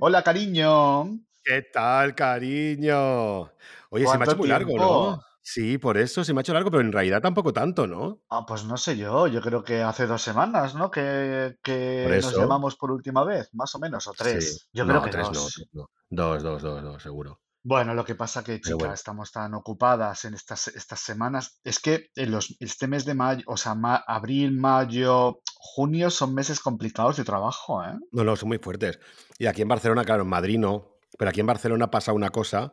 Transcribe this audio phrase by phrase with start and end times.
[0.00, 1.18] Hola, cariño.
[1.42, 3.42] ¿Qué tal, cariño?
[3.90, 5.20] Oye, se me ha hecho muy largo, ¿no?
[5.42, 8.20] Sí, por eso se me ha hecho largo, pero en realidad tampoco tanto, ¿no?
[8.28, 10.90] Ah, pues no sé yo, yo creo que hace dos semanas, ¿no?
[10.90, 14.16] Que, que nos llamamos por última vez, más o menos, o Sí.
[14.18, 14.68] tres.
[14.72, 15.68] Yo creo que tres dos.
[15.72, 15.88] no.
[16.08, 17.40] Dos, dos, dos, dos, seguro.
[17.68, 18.94] Bueno, lo que pasa que, chica, bueno.
[18.94, 21.58] estamos tan ocupadas en estas, estas semanas.
[21.64, 26.32] Es que en los, este mes de mayo, o sea, ma- abril, mayo, junio son
[26.32, 27.98] meses complicados de trabajo, ¿eh?
[28.12, 29.00] No, no, son muy fuertes.
[29.40, 32.72] Y aquí en Barcelona, claro, en Madrid no, pero aquí en Barcelona pasa una cosa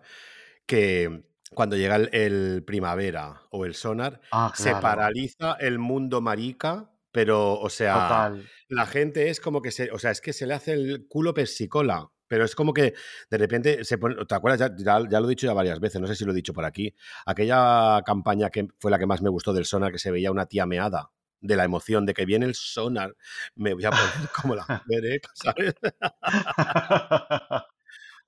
[0.68, 1.24] que
[1.56, 7.60] cuando llega el, el primavera o el sonar, Ah, se paraliza el mundo marica, pero,
[7.60, 8.48] o sea, total.
[8.70, 11.34] la gente es como que se, o sea, es que se le hace el culo
[11.34, 12.96] persicola, pero es como que
[13.30, 14.60] de repente se pone, ¿te acuerdas?
[14.60, 16.52] Ya, ya- ya lo he dicho ya varias veces, no sé si lo he dicho
[16.52, 16.92] por aquí,
[17.28, 20.48] aquella campaña que fue la que más me gustó del sonar, que se veía una
[20.48, 21.12] tía meada.
[21.42, 23.16] De la emoción de que viene el sonar,
[23.56, 25.76] me voy a poner como la vereca, ¿sabes?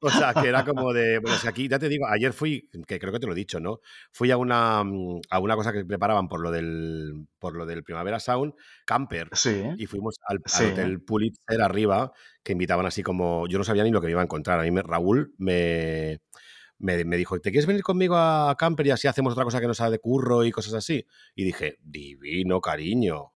[0.02, 3.00] O sea, que era como de, bueno, si aquí, ya te digo, ayer fui, que
[3.00, 3.80] creo que te lo he dicho, ¿no?
[4.12, 7.84] Fui a una, mm, a una cosa que preparaban por lo del, por lo del
[7.84, 8.54] Primavera Sound,
[8.86, 10.64] camper, Sí, y fuimos al, al sí.
[10.66, 12.12] Hotel Pulitzer arriba,
[12.44, 14.64] que invitaban así como, yo no sabía ni lo que me iba a encontrar, a
[14.64, 16.20] mí me- Raúl me,
[16.78, 19.68] me, me dijo, ¿te quieres venir conmigo a camper y así hacemos otra cosa que
[19.68, 21.06] no sea de curro y cosas así?
[21.36, 23.32] Y dije, divino, cariño,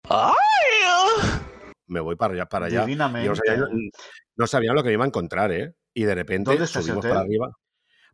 [1.87, 2.85] me voy para allá, para allá.
[2.85, 3.97] Yo no sabía, Divinamente.
[4.35, 5.73] no sabía lo que me iba a encontrar, ¿eh?
[5.99, 7.51] Y de repente ¿Dónde está ese subimos para arriba.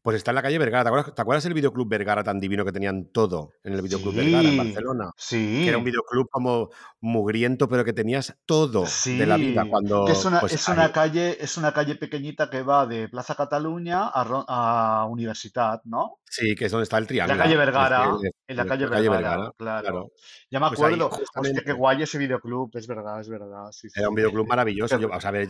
[0.06, 0.84] Pues está en la calle Vergara.
[0.84, 4.14] ¿Te acuerdas, te acuerdas el videoclub Vergara tan divino que tenían todo en el videoclub
[4.14, 5.12] Vergara en Sí, Barcelona?
[5.18, 5.90] Que era un sí.
[5.90, 9.64] videoclub como mugriento, pero que tenías todo de la vida.
[9.64, 12.86] Sí, es Cuando, una, pues es ahí, una calle, es una calle pequeñita que va
[12.86, 16.20] de Plaza Cataluña a, a Universitat, ¿no?
[16.30, 17.58] sí, que es donde está el En la calle triángulo.
[17.58, 18.06] Vergara,
[18.48, 19.88] en la calle la calle Vergara, Vergara, claro.
[19.88, 20.12] claro.
[20.52, 21.10] Ya me Pues ahí, acuerdo.
[21.36, 24.18] Hostia, qué guay ese videoclub, es verdad, es verdad, sí, Era un sí.
[24.18, 24.98] videoclub maravilloso.
[24.98, 25.48] Qué Yo, ri- o sea, a ver,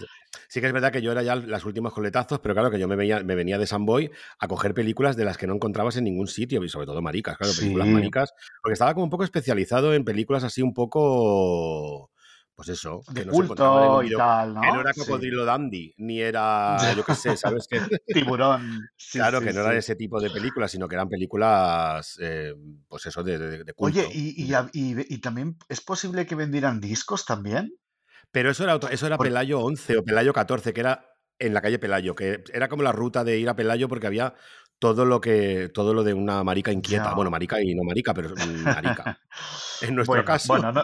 [0.48, 2.88] sí que es verdad que yo era ya las últimas coletazos, pero claro que yo
[2.88, 4.10] me, veía, me venía de San Boy
[4.46, 7.38] a coger películas de las que no encontrabas en ningún sitio, y sobre todo maricas,
[7.38, 12.12] claro, películas Sí, maricas, porque estaba como un poco especializado en películas así un poco,
[12.56, 15.00] pues eso, de que no se culto y video, tal, que no era Sí.
[15.02, 17.80] Cocodrilo Dandy, ni era, yo qué sé, ¿sabes qué?
[18.08, 22.18] Tiburón, sí, Claro, sí, que no eran ese tipo de películas, sino que eran películas,
[22.22, 22.54] eh,
[22.88, 24.18] pues eso, de, de- de Oye, culto.
[24.18, 27.74] y, y, a- y- y también es posible que vendieran discos también.
[28.32, 31.06] Pero eso era, otro- eso era Por- Pelayo 11 o Pelayo 14, que era
[31.40, 34.34] en la calle Pelayo, que era como la ruta de ir a Pelayo porque había
[34.80, 37.14] todo lo que todo lo de una marica inquieta.
[37.14, 37.32] Bueno, Ya.
[37.32, 39.20] marica y no marica, pero mm, marica.
[39.82, 40.84] En nuestro Bueno, caso, bueno, no,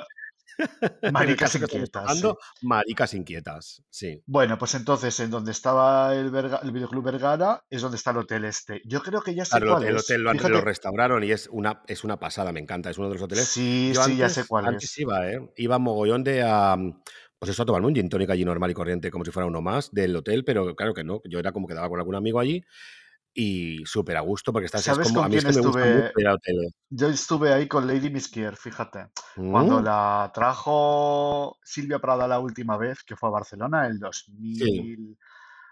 [0.57, 2.28] en el maricas inquietas, sí.
[2.62, 3.84] maricas inquietas.
[3.89, 4.22] Sí.
[4.25, 8.18] Bueno, pues entonces, en donde estaba el, Verga- el videoclub Vergara es donde está el
[8.18, 8.81] hotel este.
[8.85, 10.03] Yo creo que ya sé Claro, el cuál el es.
[10.03, 12.89] hotel lo, han- lo Fíjate, restauraron y es una, es una pasada, me encanta.
[12.89, 13.45] Es uno de los hoteles.
[13.47, 15.00] sí, Yo sí, ya sé cuál antes es.
[15.00, 15.39] iba, ¿eh?
[15.56, 16.75] Iba mogollón de a.
[17.41, 19.63] Pues eso, a tomarme un gin tonic allí normal y corriente, como si fuera uno
[19.63, 21.22] más del hotel, pero claro que no.
[21.25, 22.63] Yo era como que daba con algún amigo allí
[23.34, 25.22] y súper a gusto, porque estás, es ¿Sabes como.
[25.22, 26.18] con A mí es que me gusta mucho estuve?
[26.18, 26.74] ir a hoteles.
[26.90, 29.09] Yo estuve ahí con Lady Miskier, fíjate.
[29.47, 34.00] Cuando Mm, la trajo Silvia Prada la última vez, que fue a Barcelona, el
[34.53, 34.91] Sí.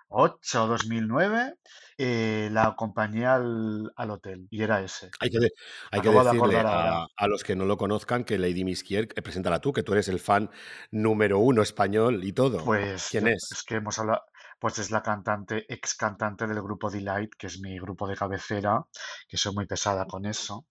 [0.10, 1.56] 2008 o 2009,
[1.98, 5.10] eh, la acompañé al, al hotel y era ese.
[5.20, 5.52] Hay que, de-
[5.92, 9.22] hay que de decirle a, a los que no lo conozcan que Lady Miskier, eh,
[9.22, 10.50] preséntala tú, que tú eres el fan
[10.92, 12.64] número uno español y todo.
[12.64, 13.52] Pues ¿Quién yo- es?
[13.52, 14.24] es que hemos hablado,
[14.60, 18.84] pues es la cantante, ex cantante del grupo Delight, que es mi grupo de cabecera,
[19.28, 20.66] que soy muy pesada con eso.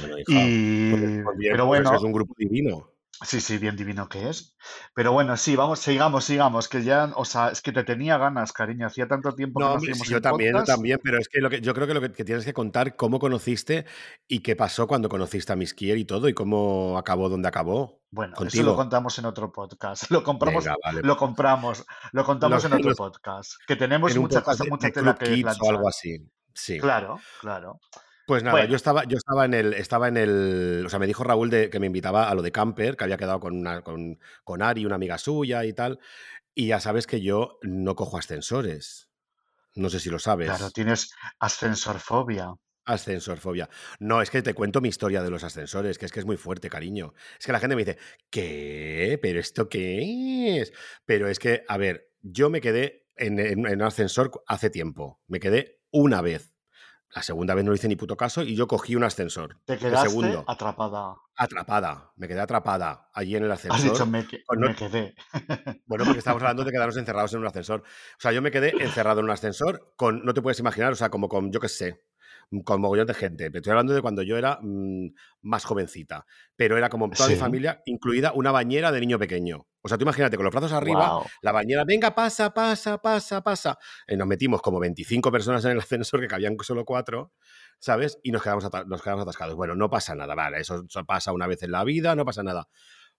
[0.00, 2.90] Bueno, hija, pues, Y, pues pero pues bueno, es un grupo divino.
[3.22, 4.54] Sí, sí, bien divino que es.
[4.94, 8.52] Pero bueno, sí, vamos, sigamos, sigamos, que ya, o sea, es que te tenía ganas,
[8.52, 11.28] cariño, hacía tanto tiempo que No, no mi- sí, yo también, yo también, pero es
[11.28, 13.84] que, lo que yo creo que lo que, que tienes que contar cómo conociste
[14.26, 18.32] y qué pasó cuando conociste a Miskier y todo y cómo acabó donde acabó Bueno,
[18.34, 18.76] eso lo contigo.
[18.76, 20.04] contamos en otro podcast.
[20.10, 21.00] Lo compramos, Venga, vale.
[21.02, 25.14] lo compramos, lo contamos Los- en otro los- podcast, que tenemos mucha cosa, mucha tela
[25.14, 25.86] que Kids o algo planchar.
[25.88, 26.30] así.
[26.56, 26.78] Sí.
[26.78, 27.80] Claro, claro.
[28.26, 31.24] Pues nada, yo estaba, yo estaba en el, estaba en el, o sea, me dijo
[31.24, 34.18] Raúl de, que me invitaba a lo de camper, que había quedado con una, con,
[34.44, 35.98] con Ari, una amiga suya y tal,
[36.54, 39.10] y ya sabes que yo no cojo ascensores.
[39.74, 40.70] No sé si lo claro, sabes.
[40.70, 41.10] tienes
[41.40, 42.54] ascensorfobia.
[42.86, 43.70] Ascensorfobia.
[43.98, 46.36] No, es que te cuento mi historia de los ascensores, que es que es muy
[46.36, 47.14] fuerte, cariño.
[47.40, 47.98] Es que la gente me dice,
[48.28, 49.18] ¿qué?
[49.22, 50.72] ¿Pero esto qué es?
[51.06, 55.22] Pero es que, a ver, yo me quedé en, en- en un ascensor hace tiempo.
[55.28, 56.53] Me quedé una vez.
[57.14, 59.56] La segunda vez no le hice ni puto caso y yo cogí un ascensor.
[59.64, 61.14] Te quedaste segundo, atrapada.
[61.36, 62.12] atrapada.
[62.16, 64.08] Me quedé atrapada allí en el Has dicho, ascensor.
[64.08, 65.14] me, que- Con no- me quedé.
[65.86, 67.80] bueno, porque estamos hablando de quedarnos encerrados en un ascensor.
[67.82, 70.96] O sea, yo me quedé encerrado en un ascensor con, no te puedes imaginar, o
[70.96, 72.04] sea, como con, yo qué sé,
[72.62, 73.50] con mogollón de gente.
[73.52, 75.08] Estoy hablando de cuando yo era mm,
[75.42, 79.66] más jovencita, pero era como toda mi familia, incluida una bañera de niño pequeño.
[79.82, 83.78] O sea, tú imagínate, con los brazos arriba, la bañera, venga, pasa, pasa, pasa, pasa.
[84.08, 87.32] Y nos metimos como 25 personas en el ascensor, que cabían solo cuatro,
[87.78, 88.18] ¿sabes?
[88.22, 89.54] Y nos quedamos, nos quedamos atascados.
[89.56, 92.68] Bueno, no pasa nada, vale, eso, pasa una vez en la vida, no pasa nada.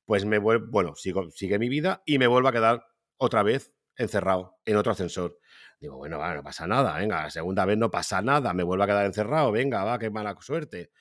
[0.06, 2.86] Pues me vuelvo, bueno, sigo, sigue mi vida y me vuelvo a quedar
[3.18, 5.38] otra vez encerrado en otro ascensor.
[5.80, 8.84] Digo, bueno, va, no pasa nada, venga, la segunda vez no pasa nada, me vuelvo
[8.84, 10.92] a quedar encerrado, venga, va, qué mala suerte.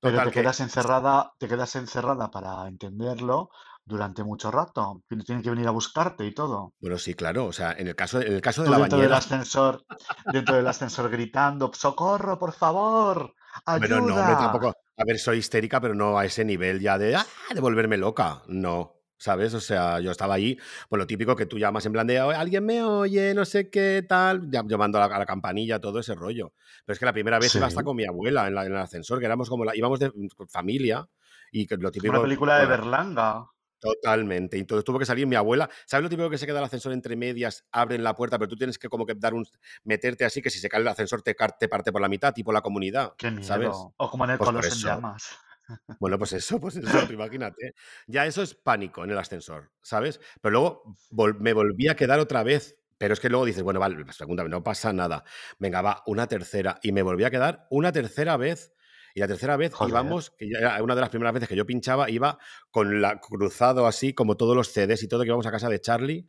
[0.00, 3.50] Pero te quedas encerrada, te quedas encerrada para entenderlo
[3.88, 5.02] durante mucho rato.
[5.08, 6.74] Tienen que venir a buscarte y todo.
[6.78, 7.46] Bueno, sí, claro.
[7.46, 9.84] O sea, en el caso, en el caso de la dentro Del ascensor,
[10.32, 13.34] dentro del ascensor gritando, ¡socorro, por favor!
[13.64, 14.00] ¡Ayuda!
[14.00, 14.74] no, tampoco.
[14.96, 17.26] A ver, soy histérica, pero no a ese nivel ya de, ¡ah!
[17.52, 18.42] de volverme loca.
[18.46, 18.97] No.
[19.18, 19.52] ¿Sabes?
[19.54, 20.56] O sea, yo estaba ahí,
[20.88, 24.04] pues lo típico que tú llamas en plan de alguien me oye, no sé qué
[24.08, 26.52] tal, llamando a la, campanilla, todo ese rollo.
[26.84, 29.26] Pero es que la primera vez iba hasta con mi abuela en, el ascensor, que
[29.26, 30.12] éramos como la, íbamos de
[30.48, 31.08] familia
[31.50, 32.12] y que lo típico.
[32.12, 33.44] Una película de Berlanga.
[33.80, 34.56] Totalmente.
[34.56, 35.68] Y entonces tuvo que salir mi abuela.
[35.86, 38.56] ¿Sabes lo típico que se queda el ascensor entre medias, abren la puerta, pero tú
[38.56, 39.46] tienes que como que dar un
[39.84, 42.52] meterte así que si se cae el ascensor te, te parte por la mitad, tipo
[42.52, 43.14] la comunidad.
[43.16, 43.44] Qué miedo.
[43.44, 43.70] ¿sabes?
[43.72, 45.38] O como en el pues en llamas.
[46.00, 47.74] Bueno, pues eso, pues eso, imagínate.
[48.06, 50.20] Ya eso es pánico en el ascensor, ¿sabes?
[50.40, 52.76] Pero luego me volví a quedar otra vez.
[52.98, 55.22] Pero es que luego dices, bueno, vale, segunda vez, no pasa nada.
[55.60, 56.80] Venga, va, una tercera.
[56.82, 58.72] Y me volví a quedar una tercera vez.
[59.14, 62.10] Y la tercera vez íbamos, que era una de las primeras veces que yo pinchaba,
[62.10, 62.38] iba
[62.70, 65.80] con la cruzado así, como todos los CDs y todo, que íbamos a casa de
[65.80, 66.28] Charlie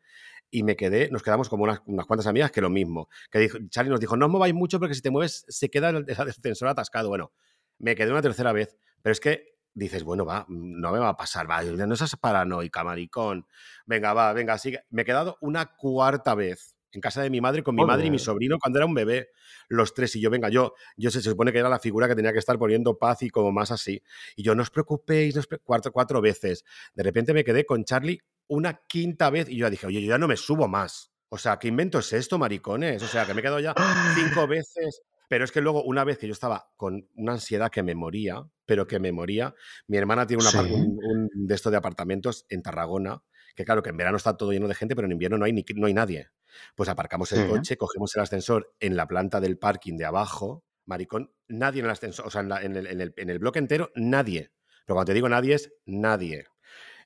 [0.52, 3.10] y me quedé, nos quedamos como unas, cuantas amigas que lo mismo.
[3.32, 5.90] Que dijo, Charlie nos dijo, no os mováis mucho porque si te mueves se queda
[5.90, 7.10] el ascensor atascado.
[7.10, 7.32] Bueno,
[7.80, 11.18] me quedé una tercera vez pero es que dices, bueno, va, no me va a
[11.18, 13.48] pasar, va, no seas paranoica, maricón.
[13.86, 14.84] Venga, va, venga, sigue.
[14.90, 18.12] Me he quedado una cuarta vez en casa de mi madre con mi madre y
[18.12, 19.30] mi sobrino cuando era un bebé,
[19.68, 20.16] los tres.
[20.16, 22.58] Y yo, venga, yo, yo se, supone que era la figura que tenía que estar
[22.58, 24.04] poniendo paz y como más así.
[24.36, 26.66] Y yo, no os preocupéis, no cuatro, cuatro veces.
[26.94, 30.18] De repente me quedé con Charlie una quinta vez y yo dije, oye, yo ya
[30.18, 31.12] no me subo más.
[31.30, 33.04] O sea, ¿qué invento es esto, maricones?
[33.04, 33.76] O sea, que me he quedado ya
[34.16, 37.84] cinco veces pero es que luego, una vez que yo estaba con una ansiedad que
[37.84, 39.54] me moría, pero que me moría,
[39.88, 43.22] mi hermana tiene un, de estos de apartamentos en Tarragona,
[43.56, 45.54] que claro, que en verano está todo lleno de gente, pero en invierno no hay,
[45.54, 46.30] ni, no hay nadie.
[46.76, 51.32] Pues aparcamos el coche, cogemos el ascensor en la planta del parking de abajo, maricón,
[51.48, 54.52] nadie en el ascensor, o sea, en, el, bloque entero, nadie.
[54.86, 56.48] Pero cuando te digo nadie es nadie.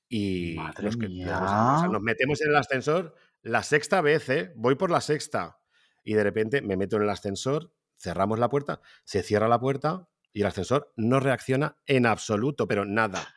[0.07, 4.53] Y nos, nos, metemos en el ascensor la sexta vez, ¿eh?
[4.55, 5.59] Voy por la sexta.
[6.05, 7.73] Y de repente me meto en el ascensor,
[8.03, 12.85] cerramos la puerta, se cierra la puerta y el ascensor no reacciona en absoluto, pero
[12.85, 13.33] nada.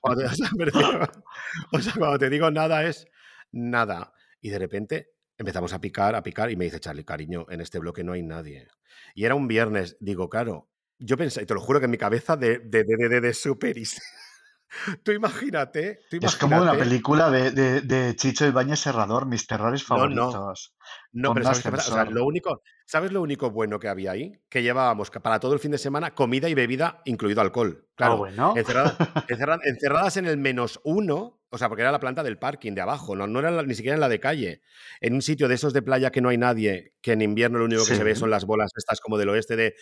[0.00, 0.24] Cuando
[1.72, 3.06] o, sea, cuando te digo nada es
[3.52, 4.12] nada.
[4.40, 7.78] Y de repente empezamos a picar, a picar y me dice Charlie, cariño, en este
[7.78, 8.68] bloque no hay nadie.
[9.14, 10.68] Y era un viernes, digo, claro,
[10.98, 14.00] yo pensé, te lo juro que en mi cabeza de, de, de, de, de superis.
[15.02, 20.74] Tú imagínate, Es como una película de, de, de Chicho Ibáñez Serrador, mis terrores favoritos.
[21.12, 24.32] No, pero ¿sabes lo único, ¿sabes lo único bueno que había ahí?
[24.48, 27.80] Que llevábamos para todo el fin de semana comida y bebida, incluido alcohol.
[27.82, 28.54] Ah, claro, bueno.
[29.64, 33.16] encerradas, en el menos uno, o sea, porque era la planta del parking de abajo,
[33.16, 34.62] no, no era ni siquiera en la de calle.
[35.00, 37.64] En un sitio de esos de playa que no hay nadie, que en invierno lo
[37.64, 39.74] único que se ve son las bolas estas como del oeste de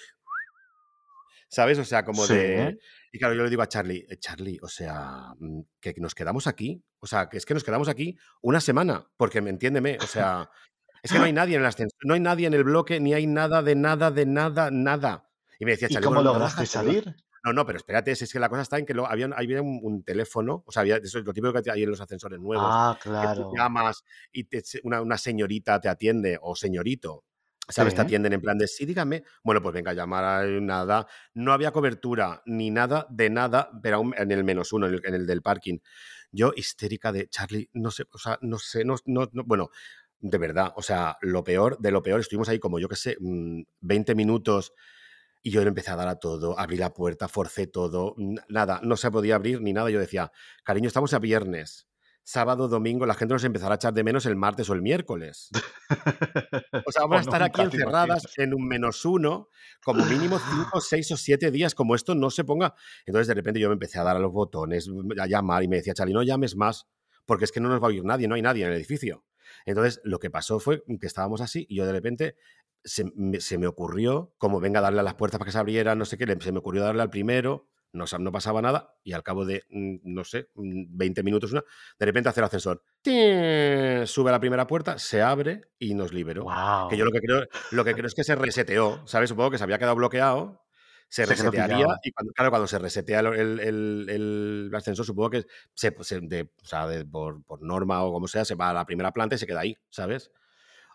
[1.49, 1.79] ¿sabes?
[1.79, 2.79] O sea, como de...
[3.12, 6.47] Y claro, yo le digo a Charlie, eh, Charlie, o sea, mm, que nos quedamos
[6.47, 10.07] aquí, o sea, que es que nos quedamos aquí una semana, porque me entiéndeme, o
[10.07, 10.50] sea,
[11.02, 13.14] es que no hay nadie en el ascenso, no hay nadie en el bloque, ni
[13.14, 15.31] hay nada de nada, de nada, nada.
[15.59, 17.17] Y me decía, Charlie, ¿Y cómo lograste salir?
[17.45, 20.02] No, no, pero espérate, es, que la cosa está en que lo, había, había un,
[20.02, 22.67] teléfono, o sea, había, eso es lo típico que hay en los ascensores nuevos.
[22.69, 23.50] Ah, claro.
[23.50, 24.47] Que llamas y
[24.83, 27.25] una, una, señorita te atiende, o señorito,
[27.69, 27.95] ¿Sabes?
[27.95, 29.25] Te atienden en plan de sí, dígame.
[29.45, 31.07] Bueno, pues venga, llamar a nada.
[31.35, 35.43] No había cobertura ni nada de nada, pero en el menos uno, en el, del
[35.43, 35.79] parking.
[36.33, 39.71] Yo, histérica de Charlie, no sé, o sea, no sé, no, no, bueno,
[40.21, 43.17] de verdad, o sea, lo peor de lo peor, estuvimos ahí como yo qué sé,
[43.21, 44.73] 20 mm, minutos
[45.43, 48.15] y yo empecé a dar a todo, abrí la puerta, forcé todo,
[48.49, 49.91] nada, no se podía abrir ni nada.
[49.91, 50.33] Yo decía,
[50.65, 51.89] cariño, estamos a viernes
[52.28, 55.49] sábado, domingo, la gente nos empezará a echar de menos el martes o el miércoles.
[56.85, 59.49] O sea, vamos a estar aquí encerradas en un menos uno,
[59.82, 62.75] como mínimo cinco, seis o siete días, como esto no se ponga.
[63.06, 65.76] Entonces, de repente yo me empecé a dar a los botones, a llamar y me
[65.76, 66.87] decía, Charlie, no llames más,
[67.25, 69.25] porque es que no nos va a oír nadie, no hay nadie en el edificio.
[69.64, 72.37] Entonces, lo que pasó fue que estábamos así y yo de repente
[72.85, 76.04] se me, ocurrió, como venga a darle a las puertas para que se abrieran, no
[76.04, 79.45] sé qué, se me ocurrió darle al primero, no, no pasaba nada y al cabo
[79.45, 81.62] de, mm, no sé, 20 mm, minutos, una,
[81.99, 86.47] de repente hace el ascensor, sube a la primera puerta, se abre y nos liberó.
[86.90, 89.30] Que yo lo que creo, lo que creo es que se reseteó, ¿sabes?
[89.30, 90.64] Supongo que se había quedado bloqueado
[91.09, 95.90] se, resetearía y cuando, claro, cuando se resetea el, el, ascensor, supongo que se,
[96.21, 99.35] de, o sea, por, por, norma o como sea, se va a la primera planta
[99.35, 100.30] y se queda ahí, ¿sabes?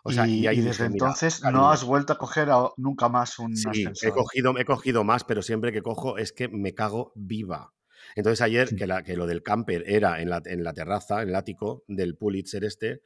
[0.06, 3.86] O sea, y, y, desde entonces no has vuelto a coger nunca más un sí,
[4.02, 7.72] He cogido, he cogido más, pero siempre que cojo es que me cago viva.
[8.14, 11.30] Entonces ayer, que, la, que lo del camper era en la, en la terraza, en
[11.30, 13.00] el ático del Pulitzer este,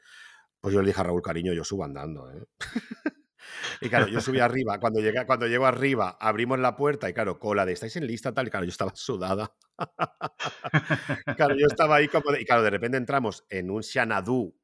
[0.61, 2.33] pues yo le dije a Raúl, cariño, yo subo andando.
[2.33, 2.45] ¿eh?
[3.81, 7.39] y claro, yo subí arriba, cuando, llegué, cuando llego arriba, abrimos la puerta y claro,
[7.39, 8.49] cola de, ¿estáis en lista tal?
[8.49, 9.55] Y claro, yo estaba sudada.
[11.37, 12.35] claro, yo estaba ahí como...
[12.35, 14.57] y claro, de repente entramos en un Xanadu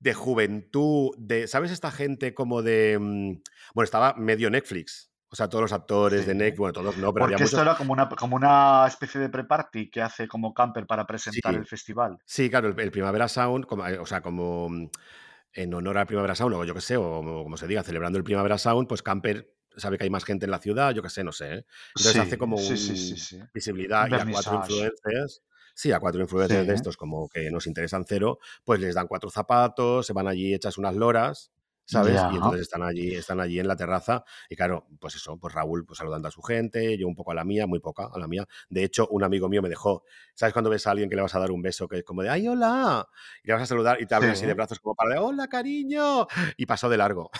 [0.00, 2.98] de juventud, de, ¿sabes esta gente como de...
[3.00, 3.42] Mm,
[3.74, 5.10] bueno, estaba medio Netflix.
[5.30, 7.92] O sea, todos los actores de Netflix, bueno, todos no, pero Porque esto era como
[7.92, 12.18] una, como una especie de pre-party que hace como camper para presentar el festival.
[12.24, 14.88] Sí, claro, el, Primavera Sound, como, eh, o sea, como mm,
[15.52, 18.24] en honor al Primavera Sound, o yo qué sé, o como se diga, celebrando el
[18.24, 21.22] Primavera Sound, pues camper sabe que hay más gente en la ciudad, yo qué sé,
[21.24, 21.56] no sé.
[21.56, 21.66] ¿eh?
[21.94, 25.42] Entonces hace como un, visibilidad y a cuatro influencias
[25.78, 29.30] Sí, a cuatro influencers de estos como que nos interesan cero, pues les dan cuatro
[29.30, 31.52] zapatos, se van allí, echas unas loras,
[31.84, 32.20] ¿sabes?
[32.32, 35.86] Y entonces están allí, están allí en la terraza y claro, pues eso, pues Raúl
[35.86, 38.26] pues saludando a su gente, yo un poco a la mía, muy poca a la
[38.26, 38.44] mía.
[38.68, 40.02] De hecho, un amigo mío me dejó,
[40.34, 42.24] ¿sabes cuando ves a alguien que le vas a dar un beso que es como
[42.24, 43.06] de, ay, hola?
[43.44, 45.46] Y le vas a saludar y te abres así de brazos como para de, hola,
[45.46, 46.26] cariño.
[46.56, 47.30] Y pasó de largo.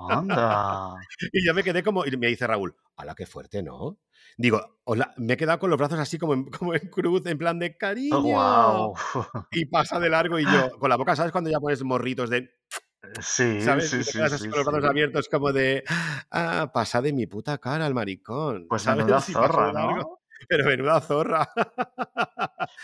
[0.00, 0.94] Anda.
[1.32, 3.98] y yo me quedé como, y me dice Raúl, ¡hala, qué fuerte, ¿no?
[4.36, 4.76] Digo,
[5.16, 7.76] me he quedado con los brazos así como en, como en cruz, en plan de
[7.76, 8.20] cariño.
[8.20, 8.94] wow.
[9.50, 11.32] Y pasa de largo y yo, con la boca, ¿sabes?
[11.32, 12.50] Cuando ya pones morritos de.
[13.20, 13.90] Sí, ¿sabes?
[13.90, 14.18] sí,
[14.50, 15.84] con los brazos abiertos, como de.
[16.30, 18.66] Ah, pasa de mi puta cara el maricón.
[18.68, 19.04] Pues ¿sabes?
[19.04, 20.20] menuda zorra, ¿no?
[20.48, 21.48] Pero menuda zorra.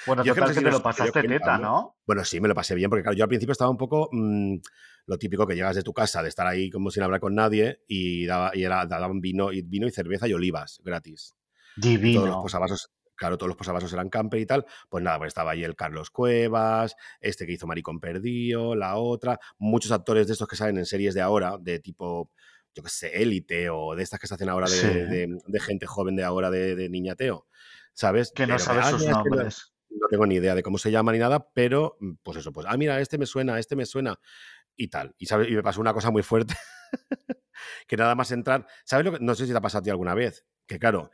[0.06, 1.99] Bueno, yo creo que te lo pasaste teta, ¿no?
[2.06, 4.09] Bueno, sí, me lo pasé bien, porque claro, yo al principio estaba un poco.
[4.12, 4.56] Mm,
[5.06, 7.82] lo típico que llegas de tu casa, de estar ahí como sin hablar con nadie,
[7.88, 11.35] y, daba, y era, daban vino, y vino y cerveza y olivas gratis.
[11.76, 12.21] Divino.
[12.21, 14.67] todos los posavasos, claro, todos los posavasos eran camper y tal.
[14.88, 19.38] Pues nada, pues estaba ahí el Carlos Cuevas, este que hizo Maricón Perdido, la otra,
[19.59, 22.31] muchos actores de estos que salen en series de ahora, de tipo,
[22.75, 26.25] yo qué sé, élite o de estas que se hacen ahora de, gente joven de
[26.25, 27.47] ahora, de, niñateo,
[27.93, 28.33] ¿sabes?
[28.33, 29.73] Que no sabes sus nombres.
[29.91, 32.67] no, tengo ni idea de cómo se llama ni nada, pero mm, pues eso, pues,
[32.69, 34.19] ah, mira, este me suena, este me suena
[34.76, 35.14] y tal.
[35.19, 35.49] Y, ¿sabes?
[35.49, 36.55] y me pasó una cosa muy fuerte,
[37.87, 39.19] que nada más entrar, ¿sabes lo que?
[39.21, 41.11] No sé si te ha pasado a ti alguna vez, que claro,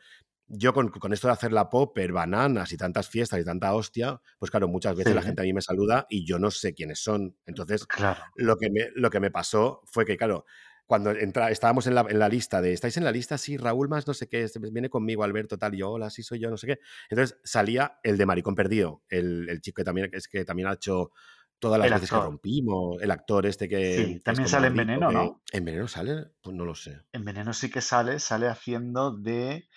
[0.48, 4.50] yo con, esto de hacer la popper, bananas y tantas fiestas y tanta hostia, pues
[4.50, 7.36] claro, muchas veces la gente a mí me saluda y yo no sé quiénes son.
[7.46, 7.86] Entonces,
[8.34, 10.46] lo, que me, lo que me pasó fue que, claro,
[10.86, 13.36] cuando entra, estábamos en la, en la, lista de, ¿estáis en la lista?
[13.36, 16.22] Sí, Raúl más no sé qué, este, viene conmigo Alberto tal, y yo, hola, sí
[16.22, 16.78] soy yo, no sé qué.
[17.10, 20.72] Entonces salía el de Maricón Perdido, el, el chico que también, es que también ha
[20.72, 21.10] hecho
[21.58, 23.96] todas las veces que rompimos, el actor este que...
[23.96, 25.42] Sí, también sale en Veneno, ¿no?
[25.52, 26.28] ¿En Veneno sale?
[26.40, 27.02] Pues no lo sé.
[27.12, 29.68] En Veneno sí que sale, sale haciendo de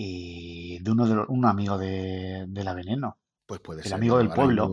[0.00, 3.18] y de uno de un amigo de, la Veneno.
[3.44, 3.94] Pues puede el ser.
[3.94, 4.70] El amigo del pueblo.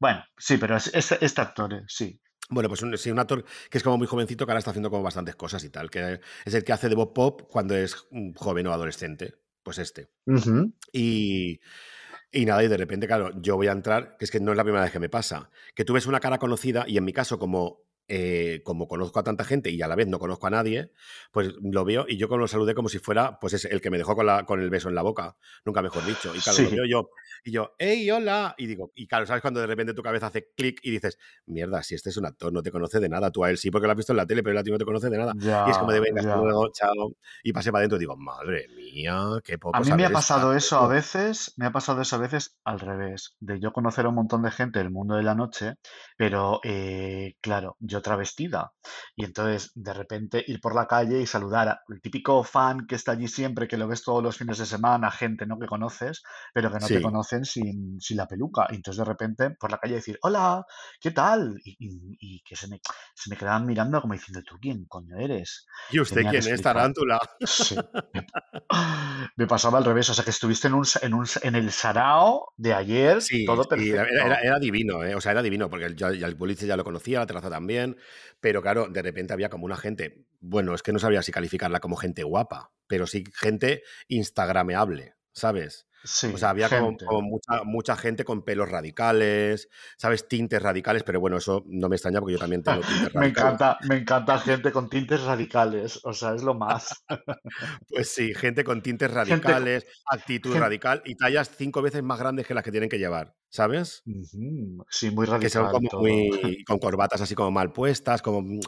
[0.00, 2.18] Bueno, sí, pero es, este actor, eh, sí.
[2.48, 4.88] Bueno, pues un, sí, un actor que es como muy jovencito, que ahora está haciendo
[4.88, 8.06] como bastantes cosas y tal, que es el que hace de Bob Pop cuando es
[8.10, 10.08] un joven o adolescente, pues este.
[10.92, 11.60] Y,
[12.32, 14.56] y nada, y de repente, claro, yo voy a entrar, que es que no es
[14.56, 17.12] la primera vez que me pasa, que tú ves una cara conocida y en mi
[17.12, 20.50] caso, como eh, como conozco a tanta gente y a la vez no conozco a
[20.50, 20.92] nadie,
[21.30, 23.90] pues lo veo y yo como lo saludé como si fuera pues es el que
[23.90, 26.34] me dejó con, la, con el beso en la boca, nunca mejor dicho.
[26.34, 27.10] Y claro, lo veo yo
[27.44, 28.54] y yo, hey, hola.
[28.58, 31.82] Y digo, y claro, ¿sabes cuando de repente tu cabeza hace clic y dices, mierda,
[31.82, 33.86] si este es un actor, no te conoce de nada, tú a él sí porque
[33.86, 35.32] lo has visto en la tele, pero él a ti no te conoce de nada.
[35.36, 37.16] y es como de venga, luego, chao.
[37.42, 39.76] Y pasé para adentro y digo, madre mía, qué poco.
[39.76, 42.80] A mí me ha pasado eso a veces, me ha pasado eso a veces al
[42.80, 45.74] revés, de yo conocer a un montón de gente del mundo de la noche,
[46.16, 48.72] pero eh, claro, yo travestida.
[49.16, 53.12] Y entonces, de repente, ir por la calle y saludar al típico fan que está
[53.12, 55.58] allí siempre, que lo ves todos los fines de semana, gente ¿no?
[55.58, 58.66] que conoces, pero que no te conocen sin, sin, la peluca.
[58.70, 60.64] Y entonces, de repente, por la calle decir, hola,
[61.00, 61.56] ¿qué tal?
[61.64, 62.80] Y, que se me,
[63.14, 65.66] se me quedaban mirando como diciendo, ¿tú quién coño eres?
[65.90, 67.18] ¿Y usted quién es, Tarántula?
[69.36, 72.52] Me, pasaba al revés, o sea, que estuviste en, un, en, un, en el sarao
[72.56, 74.02] de ayer, todo perfecto.
[74.02, 75.14] era, divino, ¿eh?
[75.14, 77.87] o sea, era divino, porque el, el, el ya lo conocía, la terraza también.
[78.40, 81.80] Pero claro, de repente había como una gente, bueno, es que no sabía si calificarla
[81.80, 85.86] como gente guapa, pero sí gente instagrameable, ¿sabes?
[86.04, 86.92] Sí, O sea, había como,
[87.22, 90.28] mucha, mucha gente con pelos radicales, ¿sabes?
[90.28, 93.30] Tintes radicales, pero bueno, eso no me extraña porque yo también tengo tintes Me radicales.
[93.30, 96.00] encanta, me encanta gente con tintes radicales.
[96.04, 97.04] O sea, es lo más.
[97.88, 102.46] Pues sí, gente con tintes Gente, radicales, actitud radical y tallas cinco veces más grandes
[102.46, 104.04] que las que tienen que llevar, ¿sabes?
[104.90, 106.28] Sí, muy Que son radical como todo.
[106.58, 108.60] muy con corbatas así como mal puestas, como, mm,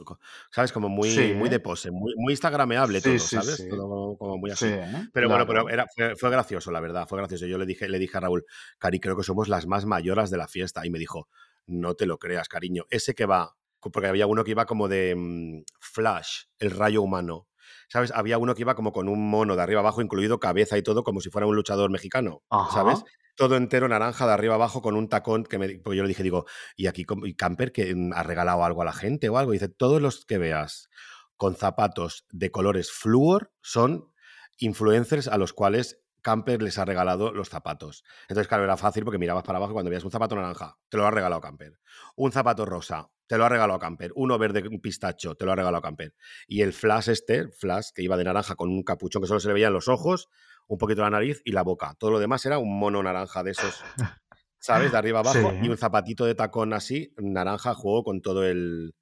[0.52, 0.72] ¿sabes?
[0.72, 3.66] Como muy muy Sí, de pose, muy muy instagrameable sí, todo, ¿sabes?
[3.66, 3.66] sí.
[3.66, 4.76] Todo como muy Sí, así.
[5.12, 7.46] Pero bueno, pero era fue fue gracioso, la verdad, fue gracioso.
[7.46, 8.44] Yo le dije le dije a Raúl:
[8.78, 11.28] "Cari, creo que somos las más mayoras de la fiesta", y me dijo:
[11.66, 13.56] "No te lo creas, cariño, ese que va",
[13.92, 17.48] porque había uno que iba como de, mm, Flash, el rayo humano,
[17.88, 18.12] ¿sabes?
[18.12, 21.02] Había uno que iba como con un mono de arriba abajo, incluido cabeza y todo,
[21.04, 23.04] como si fuera un luchador mexicano, ¿sabes?
[23.40, 26.22] Todo entero naranja de arriba abajo con un tacón que me pues yo le dije,
[26.22, 26.44] digo:
[26.76, 29.52] "¿Y aquí y Camper que, mm, ha regalado algo a la gente o algo?".
[29.52, 30.90] Dice: "Todos los que veas
[31.38, 34.12] con zapatos de colores flúor son
[34.58, 38.04] influencers a los cuales Camper les ha regalado los zapatos".
[38.28, 40.98] Entonces, claro, era fácil porque mirabas para abajo y cuando veías un zapato naranja, te
[40.98, 41.78] lo ha regalado Camper.
[42.16, 44.12] Un zapato rosa, te lo ha regalado Camper.
[44.16, 46.14] Uno verde un pistacho, te lo ha regalado Camper.
[46.46, 49.48] Y el Flash este, Flash, que iba de naranja con un capuchón que solo se
[49.48, 50.28] le veían los ojos,
[50.70, 51.94] un poquito la nariz y la boca.
[51.98, 53.82] Todo lo demás era un mono naranja de esos,
[54.58, 54.92] ¿sabes?
[54.92, 55.38] De arriba Sí.
[55.38, 58.94] abajo y un zapatito de tacón así, naranja, juego con todo el...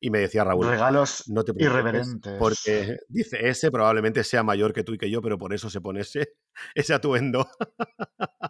[0.00, 2.36] Y me decía Raúl, Regalos no te preocupes, irreverentes.
[2.38, 5.80] porque dice, ese probablemente sea mayor que tú y que yo, pero por eso se
[5.80, 6.34] pone ese,
[6.74, 7.48] ese atuendo.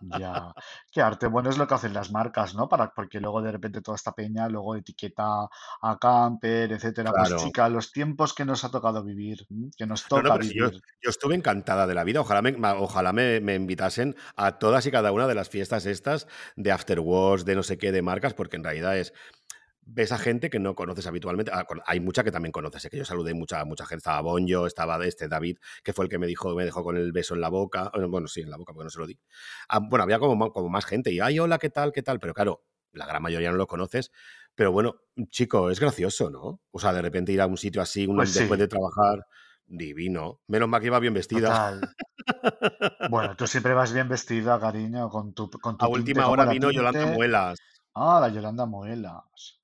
[0.00, 0.53] Ya,
[0.93, 1.26] qué arte.
[1.29, 2.69] Bueno, es lo que hacen las marcas, ¿no?
[2.69, 5.49] Para, porque luego de repente toda esta peña luego etiqueta
[5.83, 7.12] a Camper, etcétera.
[7.12, 10.71] Pues chica, los tiempos que nos ha tocado vivir, que nos No, no, toca yo,
[10.71, 10.83] vivir.
[11.03, 12.21] yo estuve encantada de la vida.
[12.21, 16.26] Ojalá me, ojalá me, me invitasen a todas y cada una de las fiestas estas
[16.57, 19.12] de After Wars, de no sé qué, de marcas, porque en realidad es.
[19.88, 21.52] Ves a gente que no conoces habitualmente.
[21.55, 22.90] Ah, hay mucha que también conoces, ¿eh?
[22.90, 23.99] que yo saludé mucha, mucha gente.
[23.99, 26.97] Estaba Bonjo, estaba de este David, que fue el que me dijo, me dejó con
[26.97, 27.93] el beso en la boca.
[28.09, 29.16] Bueno, sí, en la boca, porque no se lo di.
[29.69, 31.12] Ah, bueno, había como, como más gente.
[31.12, 31.93] Y, ay, hola, ¿qué tal?
[31.93, 32.19] ¿Qué tal?
[32.19, 34.11] Pero claro, la gran mayoría no lo conoces.
[34.57, 34.97] Pero bueno,
[35.28, 36.61] chico, es gracioso, ¿no?
[36.73, 39.25] O sea, de repente ir a un sitio así, uno Pues después de trabajar,
[39.66, 40.40] divino.
[40.49, 41.49] Menos mal que iba bien vestida.
[41.49, 41.81] total.
[43.11, 46.33] Bueno, tú siempre vas bien vestida, cariño, con tu, con A tu tinte, última ¿cómo
[46.33, 47.07] hora vino Yolanda?
[47.07, 47.59] Muelas.
[47.95, 49.61] Ah, la Yolanda Moelas.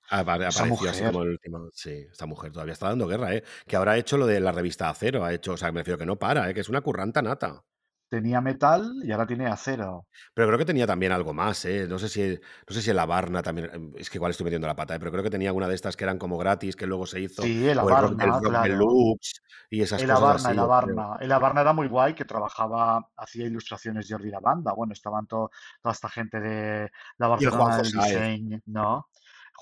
[0.47, 1.69] Esa Apareció así como el último.
[1.73, 3.42] Sí, esta mujer todavía está dando guerra, ¿eh?
[3.66, 5.99] Que ahora ha hecho lo de la revista Acero, ha hecho, o sea, me refiero
[5.99, 6.54] que no para, ¿eh?
[6.54, 7.64] Que es una curranta nata.
[8.09, 10.07] tenía metal y ahora tiene acero.
[10.35, 11.87] Pero creo que tenía también algo más, ¿eh?
[11.88, 12.38] No sé si,
[12.69, 14.95] no sé si en la Barna también, em, es que igual estoy metiendo la pata,
[14.95, 14.99] ¿eh?
[14.99, 17.42] Pero creo que tenía una de estas que eran como gratis, que luego se hizo,
[17.42, 18.61] Sí, el el rock, el Abarna, rock claro.
[18.61, 20.64] deluxe y esas El cosas Abarna, así, el creo.
[20.64, 21.16] Abarna.
[21.20, 24.72] El Abarna era muy guay, que trabajaba, hacía ilustraciones Jordi Lavanda.
[24.75, 25.51] Bueno, estaban to-
[25.83, 29.09] toda esta gente de la el Barcelona del diseño, ¿no?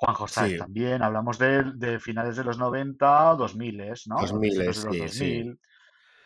[0.00, 1.02] Juan sí, también.
[1.02, 4.16] Hablamos de, de finales de los 90, 2000, ¿no?
[4.20, 5.34] 2000, Principios de los sí, sí.
[5.36, 5.60] 2000.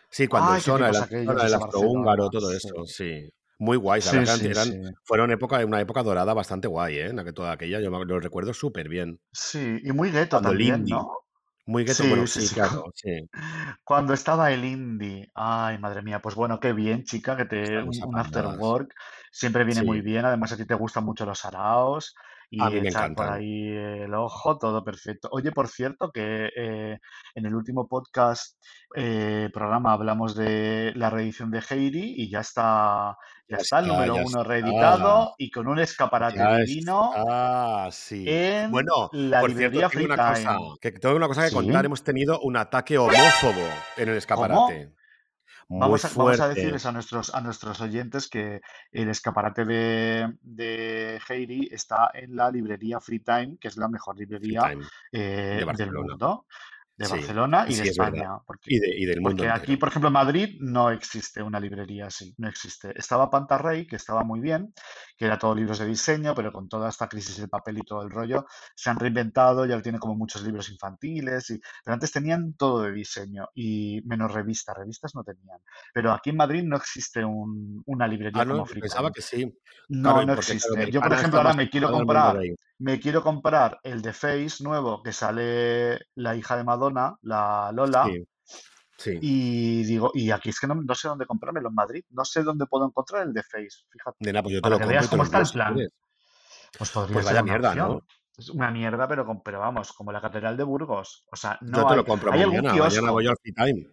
[0.09, 2.15] Sí, cuando Ay, Sona, el aquellos, el Barcelona.
[2.31, 3.29] todo Sí, eso, sí.
[3.57, 4.47] Muy guays, la sí, sí.
[4.47, 7.07] eran, fueron época, una época dorada bastante guay, ¿eh?
[7.07, 9.19] En la que toda aquella, yo lo recuerdo súper bien.
[9.31, 11.11] Sí, y muy gueto también, indie, ¿no?
[11.65, 13.29] muy gueto, bueno, Sí, sí, sí, claro, sí,
[13.83, 15.31] Cuando estaba el indie.
[15.33, 16.21] Ay, madre mía.
[16.21, 18.93] Pues bueno, qué bien, chica, que te estamos un, un after work
[19.31, 20.23] siempre viene muy bien.
[20.25, 21.43] Además, a ti te gustan mucho los
[22.51, 25.29] saraos a y mí me echar por ahí el ojo, todo perfecto.
[25.31, 26.99] Oye, por cierto, que eh,
[27.33, 28.57] en el último podcast,
[28.95, 33.87] eh, programa, hablamos de la reedición de Heidi y ya está, ya Ya está el
[33.87, 38.25] número uno está, reeditado y con un escaparate ya divino está, sí.
[38.27, 41.53] en Bueno, la por cierto, librería tengo Free una cosa, que tengo una cosa que
[41.53, 41.85] contar.
[41.85, 44.69] Hemos tenido un ataque homófobo en el ¿Cómo?
[45.67, 46.55] Muy Vamos a, vamos a fuerte.
[46.59, 52.51] decirles a nuestros, a nuestros oyentes que el escaparate de, de Heidi está en la
[52.51, 54.61] librería Free Time, que es la mejor librería
[55.11, 56.45] de eh, del mundo,
[56.97, 58.23] de Barcelona y y de sí, es verdad.
[58.23, 58.29] España.
[58.45, 61.59] Porque, Y, de, y del mundo porque aquí, por ejemplo, en Madrid no existe una
[61.59, 62.93] librería así, no existe.
[62.97, 64.73] Estaba Pantarrey, que estaba muy bien,
[65.17, 68.01] que era todo libros de diseño, pero con toda esta crisis del papel y todo
[68.03, 72.53] el rollo, se han reinventado, ya tiene como muchos libros infantiles, y, pero antes tenían
[72.53, 75.59] todo de diseño y menos revistas, revistas no tenían.
[75.93, 79.43] Pero aquí en Madrid no existe un- una Ah, librería no, como pensaba que sí.
[79.89, 80.91] No, no claro, existe.
[80.91, 82.37] Yo, por ejemplo, ahora me quiero comprar,
[82.79, 88.05] me quiero comprar el de Face nuevo que sale la hija de Madonna, la Lola,
[88.05, 88.23] Sí,
[88.97, 89.19] sí.
[89.21, 92.03] y digo, y aquí es que no, no sé dónde comprármelo en Madrid.
[92.09, 95.07] No sé dónde puedo encontrar el de Face, fíjate, pues yo te lo que veas
[95.07, 95.75] cómo está el plan.
[96.77, 98.01] Pues podría Pues ser una mierda, ¿no?
[98.37, 101.23] Es una mierda, pero, con- pero vamos, como la Catedral de Burgos.
[101.31, 101.97] O sea, Yo no te hay.
[101.99, 102.83] lo compro ¿Hay algún mañana.
[102.83, 103.87] Mañana voy al free time.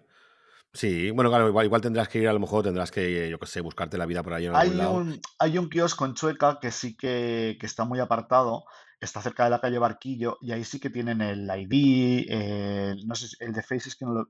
[0.72, 3.46] Sí, bueno, claro, igual, igual tendrás que ir, a lo mejor tendrás que, yo qué
[3.46, 4.94] sé, buscarte la vida por ahí en algún Hay lado.
[4.94, 8.64] un, hay un kiosco en Chueca que sí que, que está muy apartado,
[9.04, 13.14] está cerca de la calle Barquillo y ahí sí que tienen el ID, eh, no
[13.14, 14.28] sé, el de Faces que no lo...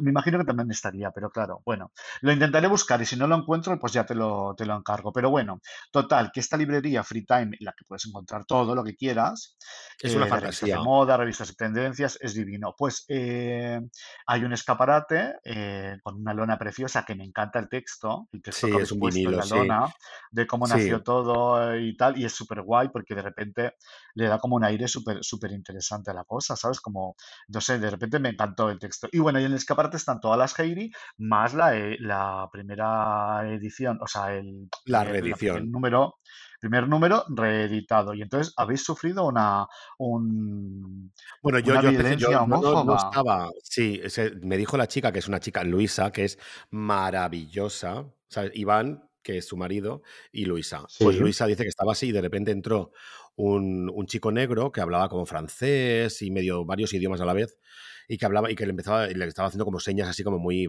[0.00, 3.36] me imagino que también estaría, pero claro, bueno, lo intentaré buscar y si no lo
[3.36, 5.12] encuentro, pues ya te lo, te lo encargo.
[5.12, 8.84] Pero bueno, total, que esta librería Free Time, en la que puedes encontrar todo lo
[8.84, 9.56] que quieras,
[10.02, 10.76] es una eh, fantasía.
[10.76, 12.74] de moda, revistas de tendencias, es divino.
[12.76, 13.80] Pues eh,
[14.26, 15.34] hay un escaparate
[16.02, 18.92] con una lona preciosa que me encanta el texto, el texto Sí, que es habéis
[18.92, 19.54] un puesto en vinilo, la sí.
[19.54, 19.94] lona,
[20.30, 20.74] de cómo Sí.
[20.74, 23.74] nació todo y tal, y es súper guay porque de repente
[24.14, 26.80] le da como un aire súper súper interesante a la cosa, ¿sabes?
[26.80, 27.16] Como,
[27.48, 29.08] no sé, de repente me encantó el texto.
[29.12, 33.42] Y bueno, y en el escaparate están todas las Heidi, más la, e- la primera
[33.52, 35.70] edición, o sea, el La reedición.
[35.70, 36.16] número,
[36.60, 38.14] primer número reeditado.
[38.14, 39.66] Y entonces habéis sufrido una,
[39.98, 42.96] un- Bueno, yo, una yo empecé, yo no, no, no homófoba.
[42.96, 46.38] estaba, sí, se- me dijo la chica, que es una chica, Luisa, que es
[46.70, 48.52] maravillosa, ¿sabes?
[48.54, 50.86] Iván, que es su marido, y Luisa.
[50.98, 51.18] Pues.
[51.18, 52.92] Luisa dice que estaba así y de repente entró
[53.40, 57.58] un, un chico negro que hablaba como francés y medio varios idiomas a la vez
[58.06, 60.38] y que hablaba y que le empezaba y le estaba haciendo como señas así como
[60.40, 60.66] muy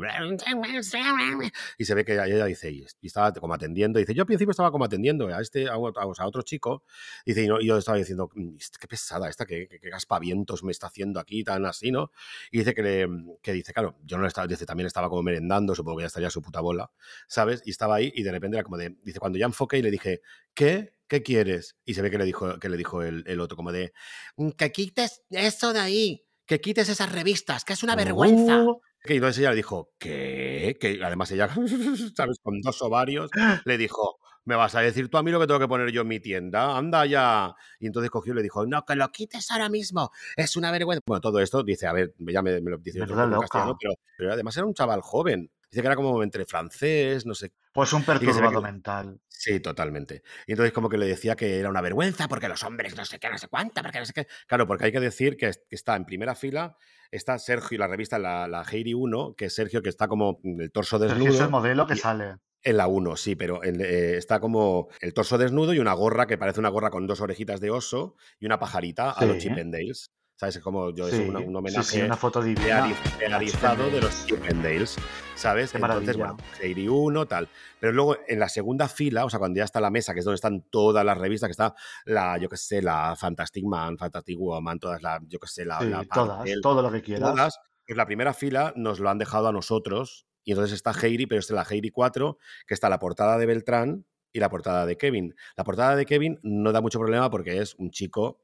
[1.79, 4.71] y se ve que ella dice y estaba como atendiendo dice yo al principio estaba
[4.71, 6.83] como atendiendo a este a, a otro chico
[7.25, 10.63] dice y, no, y yo estaba diciendo "Mm, qué pesada esta qué, qué, qué gaspavientos
[10.63, 12.11] me está haciendo aquí tan así no
[12.51, 13.07] y dice que, le,
[13.41, 16.29] que dice claro yo no estaba dice también estaba como merendando supongo que ya estaría
[16.29, 16.91] su puta bola
[17.27, 19.81] sabes y estaba ahí y de repente era como de dice cuando ya enfoqué y
[19.81, 20.21] le dije
[20.53, 21.75] qué ¿qué quieres?
[21.83, 23.91] Y se ve que le dijo, que le dijo el, el otro, como de,
[24.37, 28.63] "Mm, que quites eso de ahí, que quites esas revistas, que es una vergüenza.
[28.63, 30.77] Uh, Y entonces ella le dijo, ¿qué?
[30.79, 31.49] Que además ella,
[32.15, 32.37] ¿sabes?
[32.41, 33.29] Con dos ovarios,
[33.65, 36.03] le dijo, ¿me vas a decir tú a mí lo que tengo que poner yo
[36.03, 36.77] en mi tienda?
[36.77, 37.53] Anda ya.
[37.79, 41.01] Y entonces cogió y le dijo, no, que lo quites ahora mismo, es una vergüenza.
[41.05, 43.93] Bueno, todo esto, dice, a ver, ya me, me lo dice otro en castellano, pero,
[44.17, 45.51] pero además era un chaval joven.
[45.69, 47.53] Dice que era como entre francés, no sé.
[47.73, 49.19] Pues un perturbado mental.
[49.43, 50.21] Sí, totalmente.
[50.45, 53.17] Y entonces como que le decía que era una vergüenza porque los hombres no sé
[53.19, 54.27] qué, no sé cuánto, porque no sé qué.
[54.47, 56.77] Claro, porque hay que decir que es- que está en primera fila,
[57.09, 60.39] está Sergio y la revista, la, la Heidi 1, que es Sergio que está como
[60.43, 61.49] el torso Sergio es el desnudo.
[61.49, 62.35] modelo que Y sale.
[62.63, 66.27] en la 1, sí, pero en- eh, está como el torso desnudo y una gorra
[66.27, 69.43] que parece una gorra con dos orejitas de oso y una pajarita a los Sí,
[69.49, 70.11] Chippendales.
[70.41, 70.55] ¿Sabes?
[70.55, 72.87] Es como yo, es una- sí, un sí, sí, homenaje una foto divina.
[72.87, 74.97] De los Chippendales.
[75.35, 75.71] ¿sabes?
[75.71, 76.33] Qué Entonces, maravilla.
[76.33, 77.47] bueno, Heidi 1, tal.
[77.79, 80.25] Pero luego en la segunda fila, o sea, cuando ya está la mesa, que es
[80.25, 81.75] donde están todas las revistas, que está
[82.05, 85.79] la, yo qué sé, la Fantastic Man, Fantastic Woman, todas las, yo qué sé, la,
[85.83, 87.29] la Sí, todas, Parcel, todo lo que quieras.
[87.35, 90.25] todas, pues la primera fila nos lo han dejado a nosotros.
[90.43, 93.45] Y entonces está Heidi, pero esta es la Heidi 4, que está la portada de
[93.45, 95.35] Beltrán y la portada de Kevin.
[95.55, 98.41] La portada de Kevin no da mucho problema porque es un chico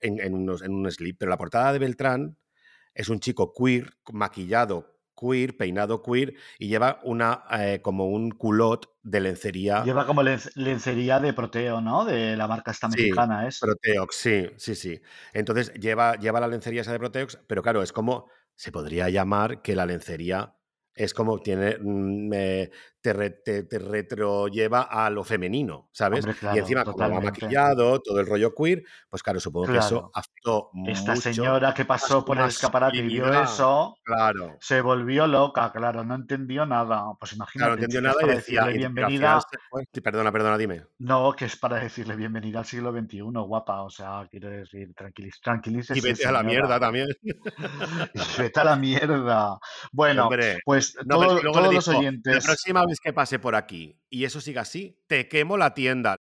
[0.00, 2.38] en, en unos, en un slip, pero la portada de Beltrán
[2.94, 8.86] es un chico queer, maquillado queer, peinado queer, y lleva una eh, como un culot
[9.02, 9.84] de lencería.
[9.84, 12.04] Lleva como lenc- lencería de Proteo, ¿no?
[12.04, 13.58] De la marca esta Sí, mexicana, es.
[13.60, 15.00] Proteox, sí, sí, sí.
[15.32, 19.62] Entonces lleva, lleva la lencería esa de Proteox, pero claro, es como, se podría llamar
[19.62, 20.54] que la lencería
[20.94, 26.24] es como tiene, mm, eh, te, re- te, te retrolleva a lo femenino, ¿sabes?
[26.24, 27.42] Hombre, Y encima, como va totalmente.
[27.44, 31.84] maquillado, todo el rollo queer, pues claro, supongo que eso afectó Esta mucho señora que
[31.84, 34.56] pasó por el escaparate y vio eso, Claro.
[34.60, 37.04] se volvió loca, claro, no entendió nada.
[37.20, 39.40] Pues Claro, no imagínate, entendió nada y decía, y- bienvenida,
[40.02, 40.84] Perdona, perdona, dime.
[40.98, 43.82] no, que es para decirle bienvenida al siglo XXI, guapa.
[43.82, 47.08] O sea, quiero decir, tranquiliz- Y tranquilícese, vete a la mierda también.
[48.14, 49.58] Y vete a la mierda.
[49.92, 52.44] Bueno, Hombre, pues no, todo- todos los dijo, la oyentes.
[52.44, 56.16] próxima vez que pase por aquí y eso siga así, te quemo la tienda.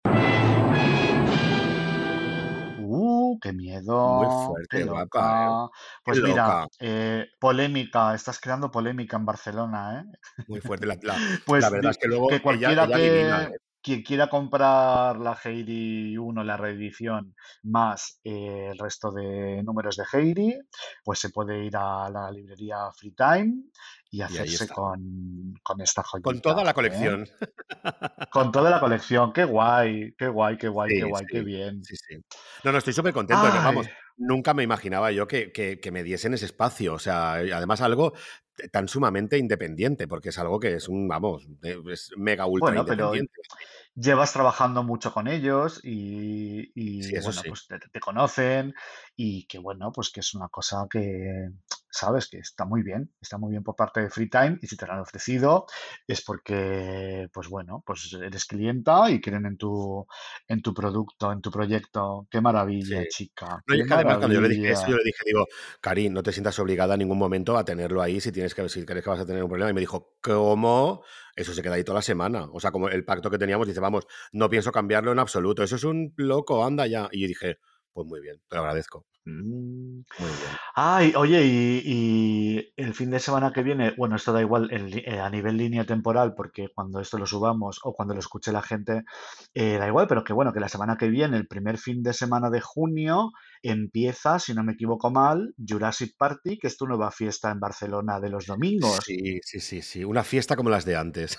[2.79, 4.85] Uh, qué Muy miedo, fuerte, qué ¿eh?
[4.85, 5.69] loca.
[5.73, 6.67] Qué Pues mira, loca.
[6.81, 10.19] eh, polémica, estás creando polémica en Barcelona, ¿eh?
[10.47, 10.87] Muy fuerte.
[10.87, 13.45] La, la- la Pues verdad di- es que luego que ella, cualquiera ella adivina.
[13.45, 13.59] que ¿eh?
[13.83, 20.05] quien quiera comprar la Heidi 1, la reedición, más eh, el resto de números de
[20.13, 20.59] Heidi,
[21.05, 23.63] pues se puede ir a la librería Free Time
[24.17, 26.75] y hacerse con, con esta Con toda joyita, la ¿eh?
[26.75, 27.29] colección.
[28.31, 29.33] Con toda la colección.
[29.33, 31.83] Qué guay, qué guay, qué guay, qué Sí, guay, qué bien.
[31.83, 31.97] sí.
[32.65, 33.43] No, no, estoy súper contento.
[33.43, 36.95] Vamos, nunca me imaginaba yo que, que- que me diesen ese espacio.
[36.95, 38.13] O sea, además algo
[38.73, 43.15] tan sumamente independiente, porque es algo que es un, vamos, es mega ultra bueno, pero
[43.15, 43.41] independiente.
[43.95, 47.49] llevas trabajando mucho con ellos y, y, bueno, sí.
[47.49, 48.75] pues te, te conocen
[49.17, 51.49] y que bueno, pues que es una cosa que,
[51.91, 54.77] sabes, que está muy bien, está muy bien por parte de Free Time y si
[54.77, 55.67] te lo han ofrecido
[56.07, 60.07] es porque, pues bueno, pues eres clienta y creen en tu,
[60.47, 62.27] en tu producto, en tu proyecto.
[62.31, 63.09] Qué maravilla, Sí.
[63.09, 65.23] chica, No, y qué es que además cuando yo le dije eso, yo le dije,
[65.25, 65.47] digo,
[65.81, 68.85] Cari, no te sientas obligada en ningún momento a tenerlo ahí si tienes que, si
[68.85, 69.71] crees que vas a tener un problema.
[69.71, 71.03] Y me dijo, ¿cómo?
[71.35, 72.49] Eso se queda ahí toda la semana.
[72.53, 75.63] O sea, como el pacto que teníamos, dice, vamos, no pienso cambiarlo en absoluto.
[75.63, 77.09] Eso es un loco, anda ya.
[77.13, 77.59] Y yo dije,
[77.97, 79.07] Pues muy bien, te lo agradezco.
[79.25, 80.05] Mm.
[80.19, 80.51] Muy bien.
[80.75, 85.19] Ay, oye, y, y el fin de semana que viene, bueno, esto da igual eh,
[85.19, 89.05] a nivel línea temporal, porque cuando esto lo subamos o cuando lo escuche la gente,
[89.55, 92.13] eh, da igual, pero que bueno, que la semana que viene, el primer fin de
[92.13, 93.31] semana de junio,
[93.63, 98.21] empieza, si no me equivoco mal, Jurassic Party, que es tu nueva fiesta en Barcelona
[98.21, 99.01] de los domingos.
[99.07, 100.05] Sí, sí, sí, sí.
[100.05, 101.39] Una fiesta como las de antes.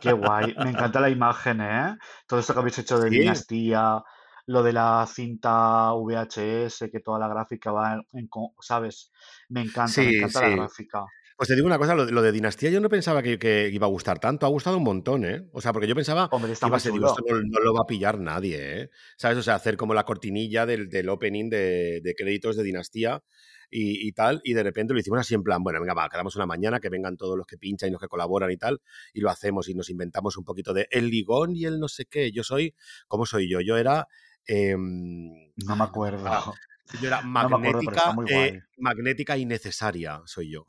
[0.00, 1.98] Qué guay, me encanta la imagen, ¿eh?
[2.26, 4.02] Todo esto que habéis hecho de Sí, Dinastía,
[4.46, 8.28] lo de la cinta VHS, que toda la gráfica va en,
[8.60, 9.12] ¿sabes?
[9.48, 11.06] Me encanta, me sí, encanta la gráfica.
[11.36, 13.68] Pues te digo una cosa, lo, de lo de Dinastía yo no pensaba que, que
[13.68, 15.46] iba a gustar tanto, ha gustado un montón, ¿eh?
[15.52, 17.42] O sea, porque yo pensaba Hombre, que iba a muy ser, digo, esto chulo.
[17.42, 18.90] no, no lo va a pillar nadie, ¿eh?
[19.18, 19.36] ¿Sabes?
[19.36, 23.22] O sea, hacer como la cortinilla del, del opening de, de créditos de Dinastía
[23.70, 26.36] y, y tal, y de repente lo hicimos así en plan, bueno, venga, va, quedamos
[26.36, 28.80] una mañana, que vengan todos los que pinchan y los que colaboran y tal,
[29.12, 32.06] y lo hacemos y nos inventamos un poquito de el ligón y el no sé
[32.06, 32.32] qué.
[32.32, 32.74] Yo soy,
[33.08, 33.60] ¿cómo soy yo?
[33.60, 34.08] Yo era...
[34.46, 36.26] em, No me acuerdo.
[36.26, 36.54] acuerdo.
[37.00, 40.64] Yo era No me acuerdo, pero está magnética, eh, magnética innecesaria, soy yo.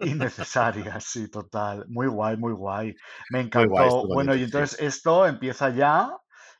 [0.00, 1.86] Innecesaria, sí, total.
[1.88, 2.94] Muy guay, muy guay.
[3.30, 4.06] Me guay, encantó.
[4.08, 4.44] Bueno, y sí.
[4.44, 6.10] entonces esto empieza ya.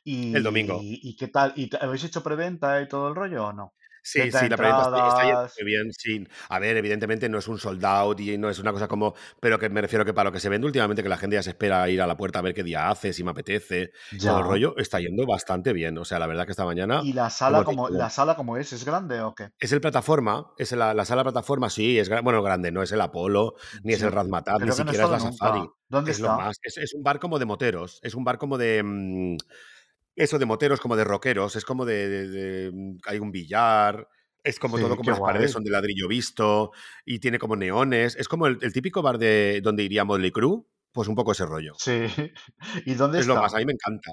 [0.05, 0.79] El domingo.
[0.81, 1.53] ¿Y, y qué tal?
[1.55, 3.73] ¿Y habéis hecho preventa y todo el rollo o no?
[4.09, 6.25] Sí, sí, la preventa está, yendo muy bien, sí.
[6.47, 9.59] A ver, evidentemente no es un sold out y no es una cosa como, pero
[9.59, 11.49] que me refiero que para lo que se vende últimamente, que la gente ya se
[11.49, 14.45] espera ir a la puerta a ver qué día hace, si me apetece, todo el
[14.45, 15.97] rollo, está yendo bastante bien.
[15.97, 18.71] O sea, la verdad que esta mañana ¿Y la sala como, la sala como es?
[18.71, 19.49] ¿Es grande o qué?
[19.59, 23.01] es el plataforma, es la, la sala plataforma, sí, es bueno, grande, no es el
[23.01, 25.63] Apolo, ni es el Razmataz, ni no siquiera es la Safari.
[25.89, 26.37] ¿Dónde Es lo está?
[26.37, 28.83] más, es, es un bar como de moteros, es un bar como de...
[28.83, 29.37] mm,
[30.17, 34.07] eso de moteros, como de rockeros, es como de, de- de, mm, hay un billar,
[34.43, 36.71] es como todo como las paredes son de ladrillo visto
[37.05, 40.63] y tiene como neones, es como el, el típico bar de donde iría Motley Crue,
[40.91, 41.73] pues un poco ese rollo.
[41.77, 42.05] Sí.
[42.85, 43.57] ¿Y dónde Es lo más, está?
[43.57, 44.11] a mí me encanta.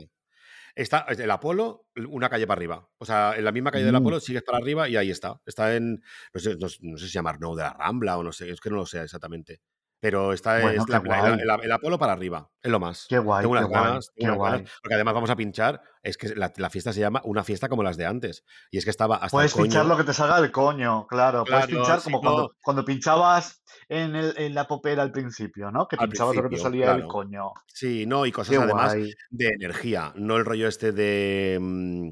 [0.74, 2.88] Está el Apolo, una calle para arriba.
[2.98, 5.40] O sea, en la misma calle del Mm, Apolo sigues para arriba y ahí está.
[5.46, 8.22] Está en, no sé, no, no sé si se llama Arnau de la Rambla o
[8.24, 9.60] no sé, es que no lo sé exactamente.
[10.04, 11.40] Pero está Bueno, es qué la- la- el, guay.
[11.60, 13.06] el- el Apolo para arriba, es lo más.
[13.08, 14.72] Qué guay, Tengo qué unas guay, ganas, qué tengo unas ganas, guay.
[14.82, 17.82] porque además vamos a pinchar, es que la, la fiesta se llama una fiesta como
[17.82, 18.44] las de antes.
[18.70, 19.94] Y es que estaba hasta el Puedes pinchar coño.
[19.94, 21.44] lo que te salga del coño, claro.
[21.44, 25.88] Puedes pinchar como no, cuando, cuando pinchabas en, el, en la popera al principio, ¿no?
[25.88, 27.08] Que al pinchabas lo que te salía del claro.
[27.08, 27.52] coño.
[27.66, 29.14] Sí, no, y cosas Qué además guay.
[29.30, 31.56] de energía, no el rollo este de...
[31.58, 32.08] mm,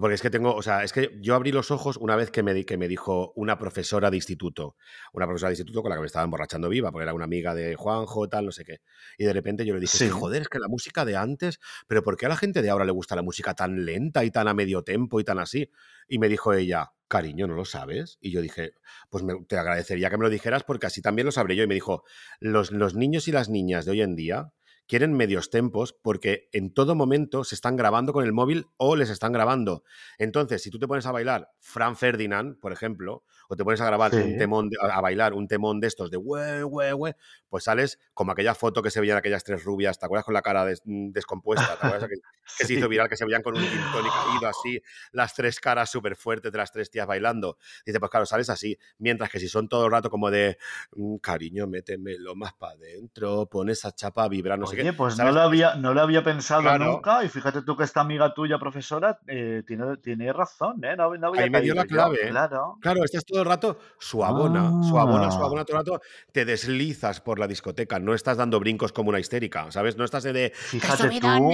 [0.00, 2.42] Porque es que tengo, o sea, es que yo abrí los ojos una vez que
[2.42, 4.76] me, que me dijo una profesora de instituto,
[5.12, 7.54] una profesora de instituto con la que me estaba emborrachando viva, porque era una amiga
[7.54, 8.80] de Juanjo, tal, no sé qué.
[9.18, 12.02] Y de repente yo le dije, Sí, joder, es que la música de antes, pero
[12.02, 14.48] ¿por qué a la gente de ahora le gusta la música tan lenta y tan
[14.48, 15.70] a medio tempo y tan así?
[16.08, 18.18] Y me dijo ella, cariño, ¿no lo sabes?
[18.20, 18.72] Y yo dije,
[19.10, 21.62] pues me- te agradecería que me lo dijeras porque así también lo sabré yo.
[21.62, 22.02] Y me dijo,
[22.40, 24.52] los, los niños y las niñas de hoy en día
[24.86, 29.10] quieren medios tempos porque en todo momento se están grabando con el móvil o les
[29.10, 29.84] están grabando.
[30.18, 33.86] Entonces, si tú te pones a bailar Fran Ferdinand, por ejemplo, o te pones a
[33.86, 37.16] grabar un temón, de- a bailar un temón de estos de hue, hue, hue,
[37.48, 40.42] pues sales como aquella foto que se veían aquellas tres rubias, ¿te acuerdas con la
[40.42, 41.76] cara des- mm, descompuesta?
[41.76, 42.16] ¿Te acuerdas que,
[42.56, 44.80] que se hizo viral, que se veían con un gin tonic ido así,
[45.12, 47.58] las tres caras súper fuertes de las tres tías bailando?
[47.86, 50.58] Dice, pues claro, sales así, mientras que si son todo el rato como de,
[50.92, 54.92] "Mm, cariño, métemelo más para adentro, pon esa chapa a vibrar, no sé qué, Oye,
[54.92, 58.00] pues no lo había, no lo había pensado Claro, nunca y fíjate tú que esta
[58.00, 60.96] amiga tuya, profesora, eh, tiene, tiene razón, ¿eh?
[60.96, 62.30] No, no había ahí me dio la clave, ¿eh?
[62.30, 62.78] claro.
[62.80, 66.00] Claro, estás todo el rato suabona, suabona, suabona Ah, todo el rato,
[66.32, 69.96] te deslizas por la discoteca, no estás dando brincos como una histérica, ¿sabes?
[69.96, 71.52] No estás de, de, ¡qué fíjate tú!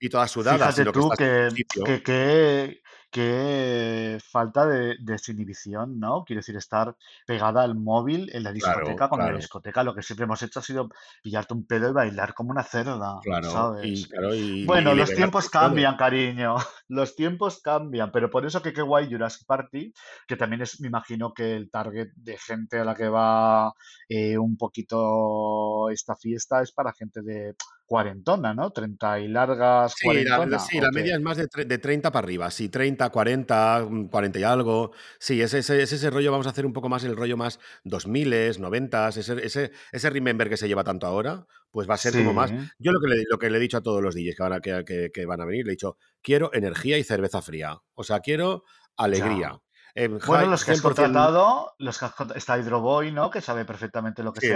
[0.00, 2.81] Y toda sudada, fíjate sino tú que, que,
[3.12, 6.24] que falta de desinhibición, ¿no?
[6.24, 6.96] Quiero decir, estar
[7.26, 10.24] pegada al móvil en la Claro, discoteca, cuando en la claro, discoteca lo que siempre
[10.24, 10.88] hemos hecho ha sido
[11.22, 14.08] pillarte un pedo y bailar como una cerda, claro, y ¿sabes?
[14.08, 15.50] claro, y, y Bueno, los tiempos todo.
[15.50, 16.56] cambian, cariño.
[16.88, 19.92] Los tiempos cambian, pero por eso que qué guay Jurassic Party,
[20.26, 23.72] que también es, me imagino que el target de gente a la que va
[24.08, 27.54] eh, un poquito esta fiesta es para gente de
[27.92, 28.70] cuarentona, ¿no?
[28.70, 30.06] Treinta y largas, Sí,
[30.50, 30.94] la, sí, ¿o la qué?
[31.00, 34.42] media es más de, tre- de 30 para arriba, sí, 30, 40, mm, 40 y
[34.44, 34.92] algo.
[35.18, 37.60] Sí, es ese, es ese rollo, vamos a hacer un poco más el rollo más
[37.84, 42.14] 2000, 90, ese, ese, ese remember que se lleva tanto ahora, pues va a ser
[42.14, 42.50] como más.
[42.78, 44.52] Yo lo que le, lo que le he dicho a todos los DJs que van
[44.54, 47.76] a, que, que- que van a venir, le he dicho, quiero energía y cerveza fría.
[47.94, 48.64] O sea, quiero
[48.96, 49.04] ya.
[49.04, 49.58] alegría.
[49.94, 53.30] Em, Bueno, los que has 100%, contratado, los que has está Hydroboy, ¿no?
[53.30, 54.54] Que sabe perfectamente lo que se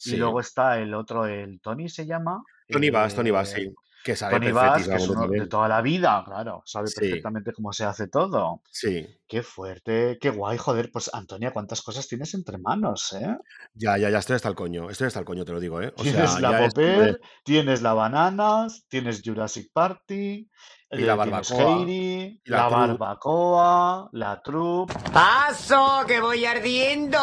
[0.00, 0.14] sí.
[0.14, 2.42] Y luego está el otro, el Tony se llama.
[2.68, 5.68] Tony Bass, Tony Bass, eh, sí, que sabe Tony Bass, que es uno de toda
[5.68, 8.62] la vida, claro, sabe Sí, perfectamente cómo se hace todo.
[8.70, 9.06] sí.
[9.28, 10.90] Qué fuerte, qué guay, joder.
[10.90, 13.36] Pues Antonia, cuántas cosas tienes entre manos, ¿eh?
[13.74, 15.92] Ya, ya, ya estoy hasta el coño, estoy hasta el coño, te lo digo, ¿eh?
[15.96, 16.66] O Tienes sea, la.
[16.66, 20.48] Popel, tienes la Bananas, tienes Jurassic Party,
[20.92, 21.78] Y la barbacoa.
[21.78, 24.92] Heidi, y la barbacoa, la troupe.
[25.12, 27.18] ¡Paso, que voy ardiendo!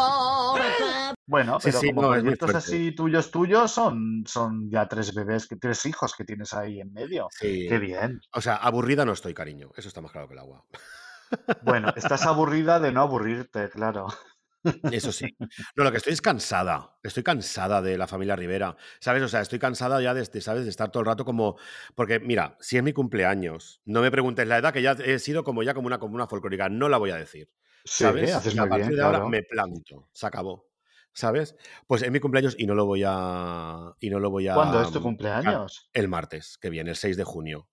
[1.25, 5.47] Bueno, Sí, pero sí, como no, proyectos así tuyos, tuyos, son, son ya tres bebés,
[5.47, 7.27] que tres hijos que tienes ahí en medio.
[7.31, 7.65] Sí.
[7.67, 8.21] Qué bien.
[8.33, 9.71] O sea, aburrida no estoy, cariño.
[9.75, 10.63] Eso está más claro que el agua.
[11.61, 14.07] Bueno, estás aburrida de no aburrirte, claro.
[14.91, 15.35] Eso sí.
[15.75, 16.97] No, lo que estoy es cansada.
[17.03, 18.75] Estoy cansada de la familia Rivera.
[18.99, 19.23] ¿Sabes?
[19.23, 20.63] O sea, estoy cansada ya de, de, ¿sabes?
[20.63, 21.57] de estar todo el rato como.
[21.95, 25.43] Porque, mira, si es mi cumpleaños, no me preguntes la edad, que ya he sido
[25.43, 26.69] como ya como una, como una folclórica.
[26.69, 27.49] No la voy a decir.
[27.83, 28.33] Sí, ¿Sabes?
[28.33, 29.29] haces y a partir bien, de ahora claro.
[29.29, 30.09] me planto.
[30.11, 30.67] Se acabó.
[31.13, 31.55] ¿Sabes?
[31.87, 33.93] Pues es mi cumpleaños y no lo voy a.
[33.99, 34.53] Y no lo voy a.
[34.53, 35.89] ¿Cuándo es tu cumpleaños?
[35.93, 37.69] El martes, que viene, el 6 de junio.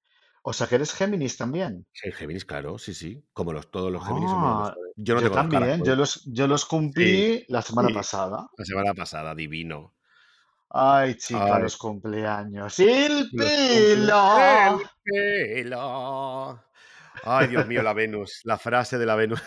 [0.46, 1.86] O sea, que eres Géminis también.
[1.92, 3.24] Sí, Géminis, claro, sí, sí.
[3.32, 6.46] Como los, todos los Géminis Ah, los- Yo no yo tengo también, yo los, yo
[6.46, 7.94] los cumplí la semana Sí.
[7.94, 8.46] pasada.
[8.58, 9.94] La semana pasada, divino.
[10.68, 11.62] Ay, chica, Ay.
[11.62, 12.78] los cumpleaños.
[12.78, 14.80] ¡El pelo!
[14.80, 16.62] El pelo.
[17.22, 18.40] Ay, Dios mío, la Venus.
[18.44, 19.40] La frase de la Venus.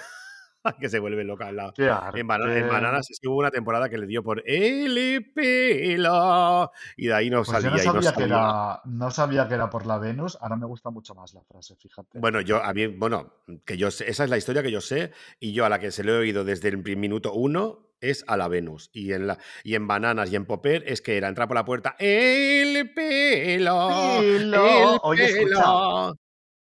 [0.80, 1.52] que se vuelve loca.
[1.52, 1.72] La...
[1.76, 2.68] ¡Qué En, Bana- en!
[2.68, 6.72] Bananas es que hubo una temporada que le dio por el pelo.
[6.96, 8.26] Y de ahí no Pues yo salía no y no sabía que salía.
[8.36, 10.38] era, no sabía que era por la Venus.
[10.42, 12.20] Ahora me gusta mucho más la frase, fíjate.
[12.20, 13.34] Bueno, yo, a mí, bueno,
[13.66, 15.92] que yo sé, esa es la historia que yo sé, y yo a la que
[15.92, 18.90] se lo he oído desde el minuto uno es a la Venus.
[18.94, 21.66] Y en, la, y en Bananas y en Popper es que era entrar por la
[21.66, 23.88] puerta, el pelo,
[24.20, 24.22] Pelo.
[24.22, 26.12] el Oye, escucha.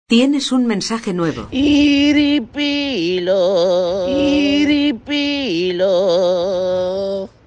[0.09, 1.49] Tienes un mensaje nuevo.
[1.51, 2.07] Iripilo,
[4.09, 5.85] iripilo.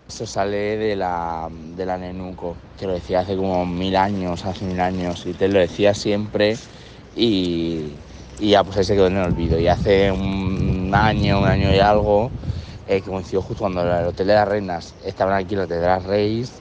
[0.09, 4.65] Eso sale de la, de la Nenuco, que lo decía hace como mil años, hace
[4.65, 6.57] mil años, y te lo decía siempre
[7.15, 7.93] y,
[8.41, 9.57] y ya pues ahí se quedó en el olvido.
[9.57, 12.29] Y hace un año, un año y algo,
[12.89, 15.79] eh, que coincidió justo cuando en el Hotel de las Reinas estaban aquí los de
[15.79, 16.51] Drag Race,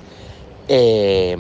[0.68, 1.36] eh,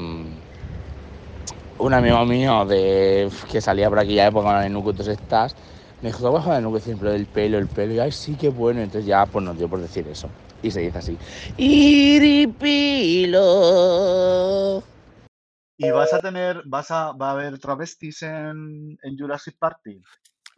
[1.78, 5.54] un amigo mío de, que salía por aquella época Nenuco y todas estas,
[6.02, 6.80] me dijo, ¿te acuerdas de la Nenuco?
[6.80, 8.80] Siempre del pelo, el pelo, y ay, sí, qué bueno.
[8.80, 10.28] Entonces ya pues nos dio por decir eso.
[10.62, 11.16] Y se dice así.
[11.56, 13.38] Iripilo.
[15.76, 20.02] ¿Y vas a tener, vas a, va a haber travestis en, en Jurassic Party?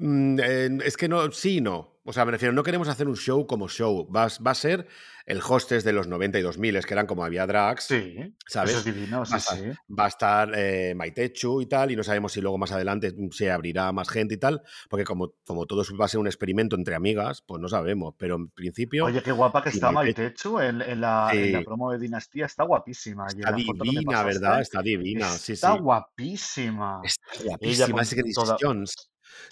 [0.01, 2.01] Mm, eh, es que no, sí y no.
[2.05, 4.11] O sea, me refiero, no queremos hacer un show como show.
[4.11, 4.89] Va, va a ser
[5.27, 7.85] el hostess de los 90 y 2000, que eran como había drags.
[7.85, 8.17] Sí,
[8.49, 8.71] ¿Sabes?
[8.71, 9.65] eso es divino, Va sí, a estar, sí.
[9.97, 13.51] va a estar eh, Maitechu y tal, y no sabemos si luego más adelante se
[13.51, 16.95] abrirá más gente y tal, porque como, como todo va a ser un experimento entre
[16.95, 20.81] amigas, pues no sabemos, pero en principio Oye, qué guapa que está Maite- Maitechu en,
[20.81, 21.65] en la, en la Sí.
[21.67, 23.27] promo de Dinastía, está guapísima.
[23.29, 24.63] está que divina, ¿verdad?
[24.63, 25.53] Está divina, sí.
[25.53, 27.03] Está guapísima.
[27.05, 28.95] Está guapísima, es Grace toda, Jones.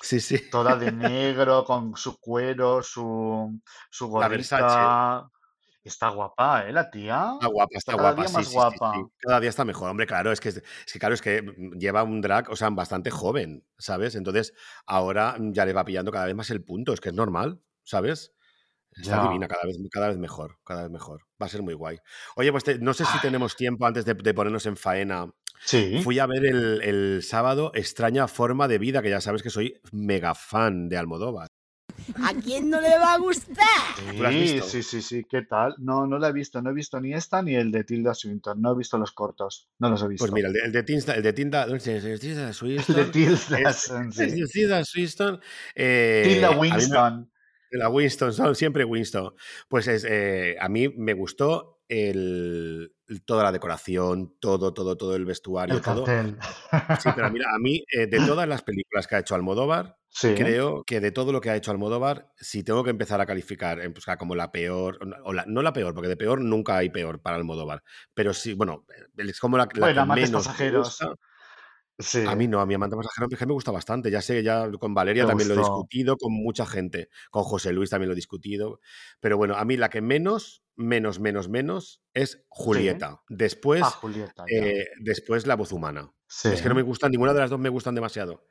[0.02, 0.38] Sí, sí.
[0.48, 3.60] toda de negro, con su cuero, su,
[3.90, 5.30] su gorrita.
[5.84, 6.72] Está guapa, ¿eh?
[6.72, 7.34] La tía.
[7.40, 8.92] Está guapa, Está está cada guapa, día más sí, guapa.
[8.92, 9.10] sí.
[9.18, 9.90] Cada día está mejor.
[9.90, 10.62] Hombre, claro, es que, es
[10.92, 14.16] que claro, es que mm, lleva un drag, o sea, bastante joven, ¿sabes?
[14.16, 14.54] Entonces,
[14.86, 18.34] ahora ya le va pillando cada vez más el punto, es que es normal, ¿sabes?
[18.92, 19.20] Está Ya.
[19.20, 21.22] divina, cada vez, cada vez mejor, cada vez mejor.
[21.42, 21.98] Va a ser muy guay.
[22.36, 25.32] Oye, pues te- no sé si Ay, tenemos tiempo antes de, de ponernos en faena.
[25.64, 26.00] Sí.
[26.02, 29.80] Fui a ver el, el sábado Extraña Forma de Vida, que ya sabes que soy
[29.92, 31.48] mega fan de Almodóvar.
[32.22, 33.56] ¿A quién no le va a gustar?
[34.16, 34.68] ¿Tú la has Sí, visto?
[34.68, 35.24] sí, sí, sí.
[35.28, 35.74] ¿Qué tal?
[35.78, 36.62] No, no la he visto.
[36.62, 38.60] No he visto ni esta ni el de Tilda Swinton.
[38.62, 39.68] No he visto los cortos.
[39.78, 40.32] No los he Pues visto.
[40.32, 43.10] mira, el de, el de Tinda, el de Tinda, el de Tilda El de Swinton,
[43.10, 43.76] Tilda, es,
[44.12, 44.22] sí.
[44.22, 45.44] es de Tilda Swinton, Tilda
[45.74, 47.32] eh, a mí me, Winston.
[47.72, 49.34] La Winston, son siempre Winston.
[49.68, 52.92] Pues es, eh, a mí me gustó el,
[53.24, 56.04] toda la decoración, todo, todo, todo el vestuario, El todo.
[56.04, 56.36] cartel.
[57.00, 60.34] Sí, pero mira, a mí, eh, de todas las películas que ha hecho Almodóvar, Sí.
[60.34, 63.78] creo que de todo lo que ha hecho Almodóvar, si tengo que empezar a calificar
[63.80, 66.88] eh, pues, como la peor, o la- no la peor, porque de peor nunca hay
[66.90, 67.82] peor para Almodóvar,
[68.14, 68.84] pero sí, bueno,
[69.16, 70.88] es como la, la Bueno, que menos me pasajeros.
[70.88, 71.14] gusta.
[72.00, 72.24] Sí.
[72.26, 74.10] A mí no, a mi amante pasajero me gusta bastante.
[74.10, 77.72] Ya sé, ya con Valeria ¿Te también lo he discutido, con mucha gente, con José
[77.72, 78.80] Luis también lo he discutido.
[79.20, 82.38] Pero bueno, a mí la que menos, menos, menos, menos es Sí.
[82.48, 83.22] Julieta.
[83.28, 84.56] Después, Ah, Julieta, ya.
[84.56, 86.12] eh, después la voz humana.
[86.28, 86.48] Sí.
[86.48, 88.44] Es que no me gustan, ninguna de las dos me gustan demasiado.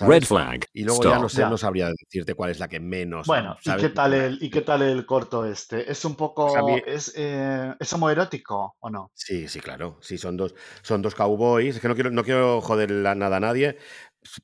[0.00, 0.64] Red flag.
[0.72, 1.48] Y luego ya no sé, Ya.
[1.50, 4.60] no sabría decirte cuál es la que menos, Bueno, ¿y qué tal el, y qué
[4.62, 5.90] tal el corto este?
[5.90, 9.10] ¿Es un Pues mí, poco, es, eh, es homoerótico o no?
[9.14, 9.98] Sí, sí, claro.
[10.00, 11.76] Sí, son dos, son dos cowboys.
[11.76, 13.76] Es que no quiero, no quiero joder la- nada a nadie.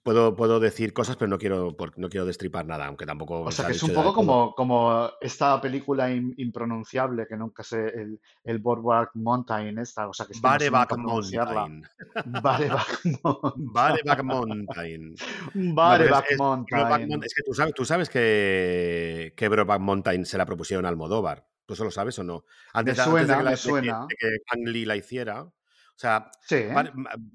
[0.02, 3.58] Puedo, puedo decir cosas, pero no quiero, no quiero destripar nada, aunque tampoco O se
[3.58, 8.18] sea, que es un poco como, como esta película in- impronunciable que nunca sé, el,
[8.44, 10.96] el Boardwalk Mountain, esta, o sea, que es no Bareback.
[10.96, 11.86] Mountain.
[12.24, 13.74] Bareback Mountain.
[13.74, 15.14] Bareback Mountain.
[15.54, 17.22] No, Bareback es Brokeback Mountain.
[17.24, 21.46] Es que tú sabes, tú sabes que, que Brokeback Mountain se la propusieron a Almodóvar.
[21.66, 22.44] ¿Tú eso lo sabes o no?
[22.74, 24.06] Me Antes, de- antes de suena, que, la, me de que, suena.
[24.08, 25.46] de que Ang Lee la hiciera.
[25.96, 26.56] O sea, Sí,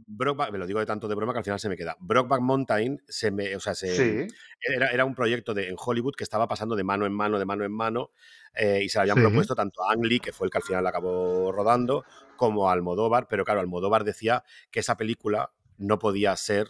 [0.08, 1.98] Brokeback- me lo digo de tanto de broma que al final se me queda.
[2.00, 3.96] Brokeback Mountain se me, o sea, se,
[4.28, 7.40] sí, era, era un proyecto de, en Hollywood que estaba pasando de mano en mano,
[7.40, 8.12] de mano en mano,
[8.54, 9.24] eh, y se lo habían Sí.
[9.24, 12.06] propuesto tanto a Ang Lee, que fue el que al final acabó rodando,
[12.38, 16.68] como a Almodóvar, pero claro, Almodóvar decía que esa película no podía ser,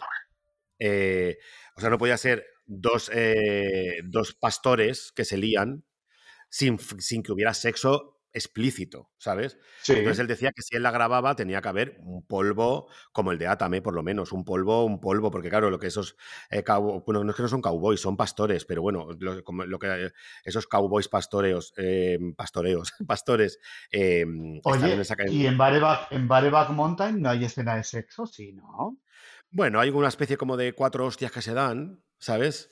[0.80, 1.40] eh,
[1.76, 5.84] o sea, no podía ser dos, eh, dos pastores que se lían
[6.50, 9.58] sin, sin que hubiera sexo explícito, ¿sabes?
[9.78, 9.94] sí.
[9.94, 13.38] Entonces él decía que si él la grababa tenía que haber un polvo como el
[13.38, 16.16] de Atame, por lo menos, un polvo, un polvo, porque claro, lo que esos
[16.50, 19.66] eh, cow- bueno, no es que no son cowboys, son pastores, pero bueno, lo, como
[19.66, 20.12] lo que
[20.44, 23.60] esos cowboys pastoreos, eh, pastoreos, pastores,
[23.92, 28.26] eh, en Oye, esa y en Bareback, en Bareback Mountain no hay escena de sexo,
[28.26, 28.98] sí, ¿no?
[29.50, 32.70] Bueno, hay una especie como de cuatro hostias que se dan, ¿sabes?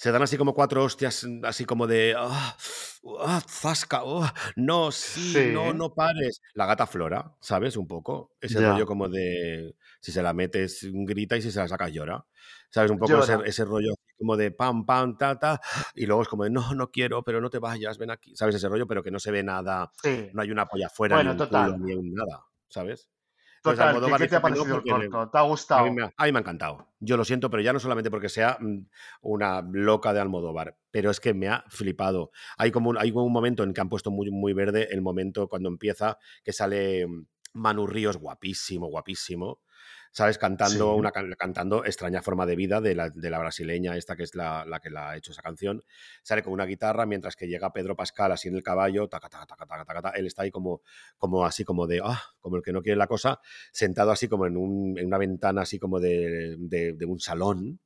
[0.00, 2.14] Se dan así como cuatro hostias, mm, así como de.
[2.16, 2.56] ¡Ah!
[3.20, 4.00] ah, ¡Zasca!
[4.02, 4.26] oh,
[4.56, 5.76] no, sí, no, Sí.
[5.76, 6.40] no pares!
[6.54, 7.76] La gata flora, ¿sabes?
[7.76, 8.32] Un poco.
[8.40, 8.72] Ese Ya.
[8.72, 9.76] rollo como de.
[10.00, 12.24] Si se la metes, grita y si se la sacas, llora.
[12.70, 12.90] ¿Sabes?
[12.90, 15.60] Un poco ese, ese rollo como de pam, pam, ta, ta.
[15.94, 18.34] Y luego es como de no, no quiero, pero no te vayas, ven aquí.
[18.34, 18.54] ¿Sabes?
[18.54, 19.92] Ese rollo, pero que no se ve nada.
[20.02, 20.30] Sí.
[20.32, 21.72] No hay una polla afuera, Bueno, ni un total.
[21.74, 22.42] culo, ni un nada.
[22.70, 23.06] ¿Sabes?
[23.62, 25.30] Total, ¿qué, te ha parecido el corto?
[25.30, 25.92] ¿Te ha a mí, gustado?
[25.92, 26.88] me a mí me ha encantado.
[26.98, 28.86] Yo lo siento, pero ya no solamente porque sea mm,
[29.22, 32.30] una loca de Almodóvar, pero es que me ha flipado.
[32.56, 35.48] Hay como un, hay un momento en que han puesto muy, muy verde el momento
[35.48, 39.60] cuando empieza que sale mm, Manu Ríos guapísimo, guapísimo.
[40.12, 40.38] ¿Sabes?
[40.38, 40.98] Cantando, Sí.
[40.98, 44.34] una, can- cantando Extraña Forma de Vida de la, de la brasileña, esta que es
[44.34, 45.82] la, la que la ha hecho esa canción.
[46.22, 49.46] Sale con una guitarra mientras que llega Pedro Pascal así en el caballo, taca, taca,
[49.46, 50.18] taca, taca, taca, taca.
[50.18, 50.82] Él está ahí como,
[51.16, 53.38] como así como de, ah, como el que no quiere la cosa,
[53.72, 57.78] sentado así como en, un- en una ventana así como de, de- de un salón,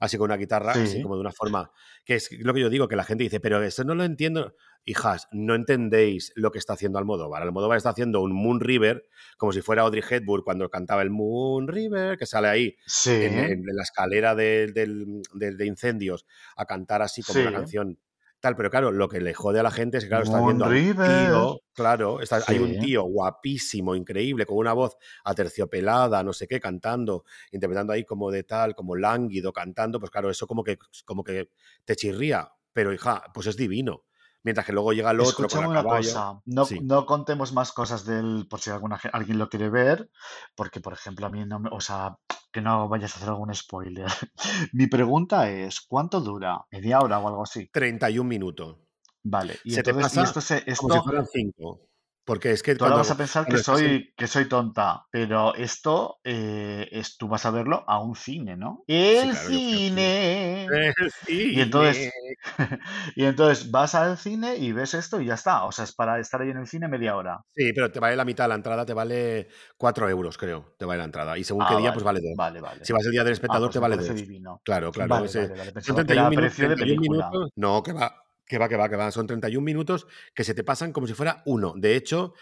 [0.00, 1.02] así con una guitarra, así Sí.
[1.02, 1.70] como de una forma,
[2.04, 4.54] que es lo que yo digo, que la gente dice, pero esto no lo entiendo.
[4.88, 7.42] Hijas, no entendéis lo que está haciendo Almodóvar.
[7.42, 9.04] Almodóvar está haciendo un Moon River,
[9.36, 13.10] como si fuera Audrey Hepburn cuando cantaba el Moon River, que sale ahí Sí.
[13.10, 16.24] en, en la escalera de, del- de- de incendios
[16.56, 17.98] a cantar así como una canción
[18.38, 20.66] tal, pero claro, lo que le jode a la gente es que, claro, está viendo
[20.66, 21.08] a un River.
[21.08, 26.60] tío, claro, está- hay un tío guapísimo, increíble, con una voz aterciopelada, no sé qué,
[26.60, 31.24] cantando, interpretando ahí como de tal, como lánguido, cantando, pues claro, eso como que, como
[31.24, 31.50] que
[31.84, 34.04] te chirría, pero hija, pues es divino.
[34.46, 36.78] Mientras que luego llega el otro con el una cosa, no, Sí.
[36.80, 40.08] no contemos más cosas del, por si alguna, alguien lo quiere ver,
[40.54, 42.16] porque por ejemplo a mí no me, o sea,
[42.52, 44.06] que no vayas a hacer algún spoiler.
[44.72, 46.64] Mi pregunta es, ¿cuánto dura?
[46.70, 47.68] ¿Media hora o algo así?
[47.72, 48.76] 31 minutos.
[49.24, 51.80] Vale, y Se te entonces, y pasa esto se, como si esto, fueran 5.
[52.26, 55.06] Porque es que tú ahora vas a cuando, pensar que cuando soy, que soy tonta,
[55.10, 58.84] pero esto eh, es, tú vas a verlo a un cine, ¿no?
[58.86, 60.66] El claro, cine.
[60.96, 61.10] El
[61.50, 62.36] Y entonces, cine.
[63.16, 65.64] y entonces vas al cine y ves esto y ya está.
[65.64, 67.40] O sea, es para estar ahí en el cine media hora.
[67.54, 69.48] Sí, pero te vale la mitad, la entrada te vale
[69.78, 71.38] 4 euros, creo, te vale la entrada.
[71.38, 72.36] Y según qué Ah, día, pues vale, vale 2.
[72.36, 72.82] vale, vale.
[72.82, 74.14] Si vas el día del Ah, espectador, pues te vale parece 2.
[74.14, 74.62] divino.
[74.62, 75.24] Claro, claro.
[75.24, 75.72] Ese- vale, vale.
[75.80, 76.54] son Pensaba que 31 era minutos.
[76.54, 77.00] precio de 31 película.
[77.00, 77.50] minutos.
[77.56, 79.10] No, que va, que va, que va, que va.
[79.10, 81.74] Son 31 minutos que se te pasan como si fuera uno.
[81.76, 82.34] De hecho,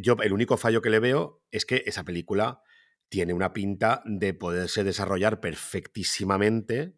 [0.00, 2.62] yo el único fallo que le veo es que esa película
[3.08, 6.94] tiene una pinta de poderse desarrollar perfectísimamente.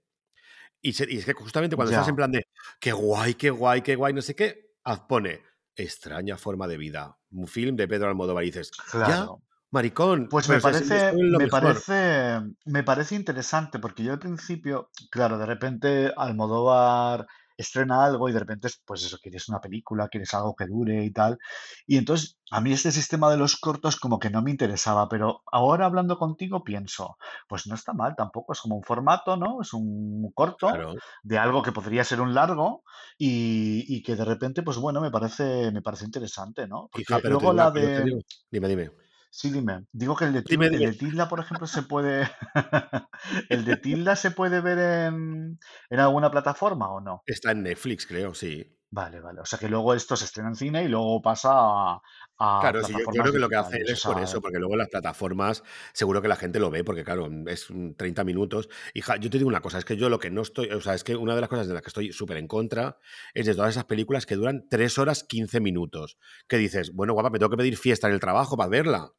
[0.83, 2.45] Y, se- y es que justamente cuando estás en plan de
[2.81, 4.71] qué guay, qué guay, qué guay, no sé qué,
[5.09, 5.41] pone
[5.77, 7.19] extraña forma de vida.
[7.31, 9.43] Un film de Pedro Almodóvar y dices, ya, claro.
[9.71, 11.51] maricón, Pues me parece, me mejor.
[11.61, 17.27] parece, me parece interesante porque yo al principio, claro, de repente Almodóvar
[17.61, 21.05] estrena algo y de repente, es, pues eso, quieres una película, quieres algo que dure
[21.05, 21.39] y tal.
[21.87, 25.43] Y entonces a mí este sistema de los cortos como que no me interesaba, pero
[25.53, 27.17] ahora hablando contigo pienso,
[27.49, 29.63] pues no está mal tampoco, es como un formato, ¿no?
[29.63, 30.95] Es un corto Claro.
[31.23, 32.83] de algo que podría ser un largo
[33.19, 36.89] y, y que de repente, pues bueno, me parece, me parece interesante, ¿no?
[37.07, 38.05] Pero luego digo, la de...
[38.05, 38.19] digo.
[38.51, 38.91] Dime, dime.
[39.31, 39.87] Sí, dime.
[39.93, 40.87] Digo que el de, Dime, Til- el dime.
[40.87, 42.29] de Tilda, por ejemplo, se puede.
[43.49, 45.59] ¿El de Tilda se puede ver en,
[45.91, 47.25] en alguna plataforma o no?
[47.27, 48.77] Está en Netflix, creo, sí.
[48.93, 49.41] Vale, vale.
[49.41, 52.03] O sea que luego esto se estrena en cine y luego pasa a,
[52.39, 54.75] a Claro, sí, yo, creo que lo que hace él es por eso, porque luego
[54.75, 55.63] las plataformas
[55.93, 58.69] seguro que la gente lo ve, porque claro, es mm, 30 minutos.
[58.93, 60.95] Hija, yo te digo una cosa, es que yo lo que no estoy, o sea,
[60.95, 62.99] es que una de las cosas de las que estoy súper en contra
[63.33, 66.19] es de todas esas películas que duran 3 horas 15 minutos.
[66.49, 69.13] Que dices, bueno, guapa, me tengo que pedir fiesta en el trabajo para verla,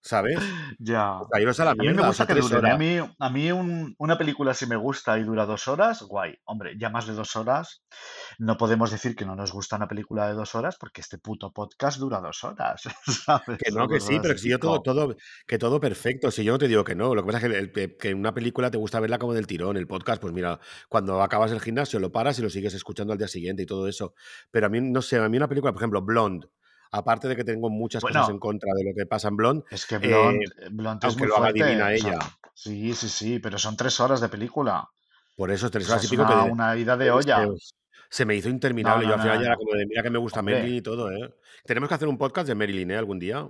[0.00, 0.38] ¿sabes?
[0.78, 1.18] ya.
[1.18, 2.66] A la A mí me gusta que 3 duren.
[2.66, 2.70] ¿eh?
[2.72, 6.34] A mí, a mí un- una película si me gusta y dura dos horas, guay.
[6.44, 7.84] Hombre, ya más de dos horas,
[8.38, 11.52] no podemos decir que no nos gusta una película de dos horas porque este puto
[11.52, 12.82] podcast dura dos horas,
[13.26, 13.58] ¿sabes?
[13.58, 16.30] Que no, que sí, pero que si yo todo, todo, que todo perfecto.
[16.30, 18.34] Si yo no te digo que no, lo que pasa es que, el- que una
[18.34, 20.58] película te gusta verla como del tirón, el podcast, pues mira,
[20.88, 23.88] cuando acabas el gimnasio lo paras y lo sigues escuchando al día siguiente y todo
[23.88, 24.14] eso.
[24.50, 26.48] Pero a mí, no sé, a mí una película, por ejemplo, Blonde,
[26.92, 29.64] aparte de que tengo muchas cosas en contra de lo que pasa en Blonde.
[29.70, 32.18] Es que Blonde, eh, Blonde es muy lo haga divina ella.
[32.54, 34.88] sí, sí, sí, pero son tres horas de película.
[35.34, 36.50] Por eso, tres horas y pico una, que.
[36.50, 37.48] Una ida de olla.
[38.10, 39.06] Se me hizo interminable.
[39.06, 41.34] Yo al final ya era como de mira que me gusta Marilyn y todo, ¿eh?
[41.64, 42.96] Tenemos que hacer un podcast de Marilyn, ¿eh?
[42.98, 43.48] Algún día.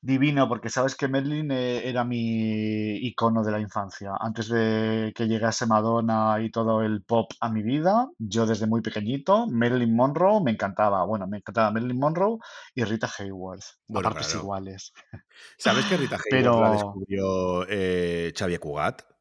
[0.00, 4.12] Divino, porque sabes que Marilyn eh, era mi icono de la infancia.
[4.18, 8.80] Antes de que llegase Madonna y todo el pop a mi vida, yo desde muy
[8.80, 11.04] pequeñito, Marilyn Monroe me encantaba.
[11.04, 12.38] Bueno, me encantaba Marilyn Monroe
[12.74, 14.92] y Rita Hayworth, bueno, partes iguales.
[15.58, 19.13] ¿Sabes que Rita Hayworth la descubrió eh, Xavier Cugat?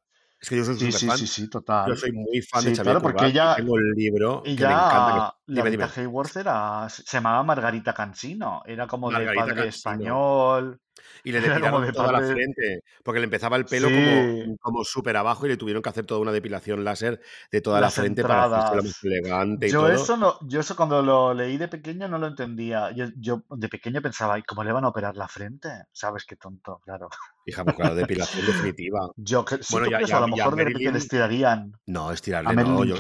[0.43, 1.17] Es que yo soy sí, sí, fan.
[1.17, 1.87] Sí, sí, total.
[1.87, 5.37] Yo soy muy fan de Xavier claro, porque ella, tengo el libro que me encanta.
[5.47, 5.69] Que...
[5.69, 10.81] Dime, Hayworth era, se llamaba Margarita Cansino, era como de padre español.
[11.23, 11.41] Y le
[11.71, 15.57] depilaron toda la frente, porque le empezaba el pelo como, como súper abajo y le
[15.57, 17.21] tuvieron que hacer toda una depilación láser
[17.51, 19.91] de toda la frente para hacerlo más elegante y yo todo.
[19.91, 22.91] Eso no, yo eso cuando lo leí de pequeño no lo entendía.
[22.91, 25.69] Yo, yo de pequeño pensaba, ¿y cómo le van a operar la frente?
[25.91, 26.79] ¿Sabes qué tonto?
[26.83, 27.09] Claro.
[27.45, 29.09] Hija, pues claro, depilación definitiva.
[29.15, 31.73] Yo que, bueno, ya, ya, a lo mejor de repente le estirarían.
[31.85, 32.85] No, estirarle no.
[32.85, 32.95] Yo,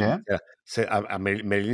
[0.63, 1.19] se, a,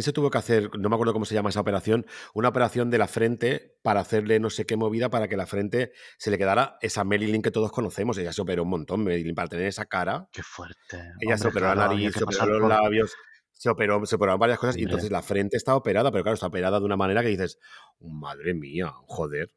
[0.02, 2.98] se tuvo que hacer, no me acuerdo cómo se llama esa operación, una operación de
[2.98, 6.78] la frente para hacerle no sé qué movida para que la frente se le quedara
[6.82, 8.18] esa Marilyn que todos conocemos.
[8.18, 10.28] Ella se operó un montón, Marilyn, para tener esa cara.
[10.32, 11.14] Qué fuerte.
[11.20, 13.14] Ella se operó la nariz, se operó los labios,
[13.52, 16.48] se operó, se operaron varias cosas y entonces la frente está operada, pero claro, está
[16.48, 17.60] operada de una manera que dices,
[18.00, 19.50] madre mía, joder.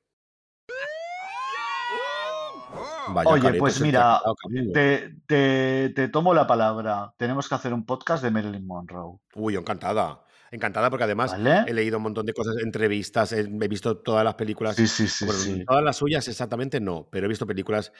[3.26, 4.20] Oye, pues mira,
[4.72, 7.12] te, te, tomo la palabra.
[7.16, 9.18] Tenemos que hacer un podcast de Marilyn Monroe.
[9.34, 10.20] Uy, encantada.
[10.52, 11.34] Encantada porque además
[11.66, 14.76] he leído un montón de cosas, entrevistas, he, visto todas las películas.
[14.76, 17.90] Sí, sí, sí, Todas las suyas exactamente no, pero he visto películas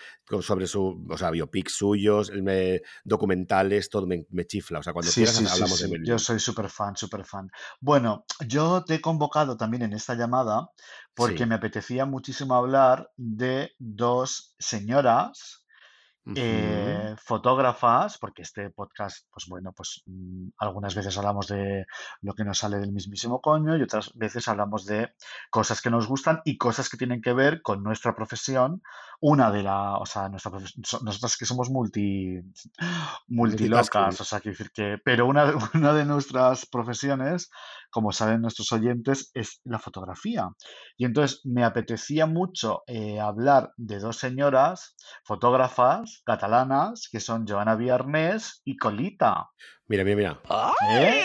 [0.42, 2.30] sobre su, o sea, biopics suyos,
[3.04, 4.80] documentales, todo me, chifla.
[4.80, 6.00] O sea, cuando quieras hablamos de.
[6.04, 7.50] Yo soy súper fan, súper fan.
[7.80, 10.68] Bueno, yo te he convocado también en esta llamada
[11.14, 15.61] porque me apetecía muchísimo hablar de dos señoras
[16.36, 21.84] eh, fotógrafas, porque este podcast, pues bueno, pues mm, algunas veces hablamos de
[22.20, 25.12] lo que nos sale del mismísimo coño y otras veces hablamos de
[25.50, 28.82] cosas que nos gustan y cosas que tienen que ver con nuestra profesión.
[29.20, 32.40] Una de la, o sea, nuestra nosotros que somos multi,
[33.28, 35.44] multilocas, o sea, quiero decir que, pero una,
[35.74, 37.50] una de nuestras profesiones,
[37.92, 40.48] como saben nuestros oyentes, es la fotografía.
[40.96, 47.76] Y entonces me apetecía mucho eh, hablar de dos señoras fotógrafas catalanas que son Joana
[47.76, 49.50] Viernes y Colita.
[49.86, 50.40] Mira, mira, mira.
[50.90, 51.22] ¿Eh?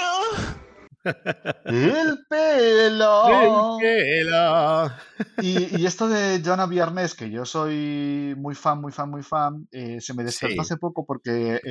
[1.65, 3.79] El pelo.
[3.79, 4.91] El pelo.
[5.41, 10.01] Y, esto de Joana Viernes, que yo soy muy fan, muy fan, muy fan, eh,
[10.01, 11.61] se me despertó hace poco porque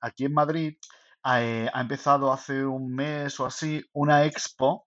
[0.00, 0.76] aquí en Madrid
[1.24, 4.84] eh, ha empezado hace un mes o así una expo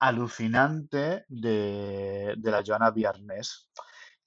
[0.00, 3.68] alucinante de, de la Joana Viernes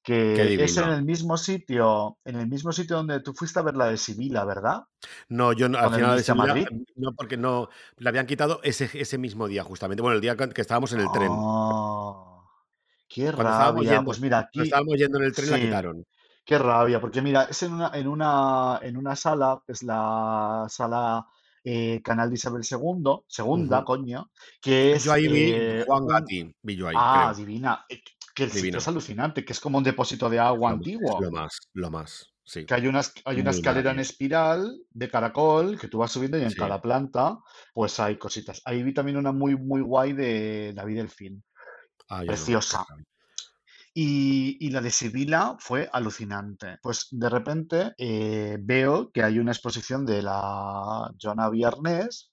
[0.09, 3.75] que es en el mismo sitio, en el mismo sitio donde tú fuiste a ver
[3.75, 4.83] la de Sibila, ¿verdad?
[5.27, 6.55] No, yo al final de Sibila,
[6.95, 10.01] no, porque no, la habían quitado ese, ese mismo día, justamente.
[10.01, 11.29] Bueno, el día que estábamos en el tren.
[11.31, 12.43] Oh,
[13.07, 14.01] qué rabia.
[14.03, 14.61] pues mira, aquí.
[14.61, 16.05] estábamos yendo en el tren, la quitaron.
[16.43, 21.25] Qué rabia, porque mira, es en una, en una, en una sala, es la sala
[21.63, 24.31] eh, Canal de Isabel II, segunda, coño,
[24.61, 25.03] que es.
[25.03, 26.95] Yo ahí vi eh, Juan Gatti, vi yo ahí.
[26.97, 27.85] Ah, divina.
[27.89, 28.01] Eh,
[28.33, 31.19] que el sitio es alucinante, que es como un depósito de agua antiguo.
[31.21, 32.33] Lo más, lo más.
[32.43, 32.65] Sí.
[32.65, 36.43] Que hay una, hay una escalera en espiral de caracol que tú vas subiendo y
[36.43, 37.37] en cada planta
[37.73, 38.61] pues hay cositas.
[38.65, 41.43] Ahí vi también una muy, muy guay de David Delfín.
[42.09, 42.85] Ah, Preciosa.
[43.93, 46.77] Y, y, la de Sibila fue alucinante.
[46.81, 52.31] Pues de repente eh, veo que hay una exposición de la Joana Viernes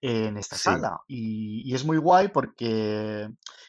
[0.00, 1.00] en esta sala.
[1.06, 3.28] Y, y, es muy guay porque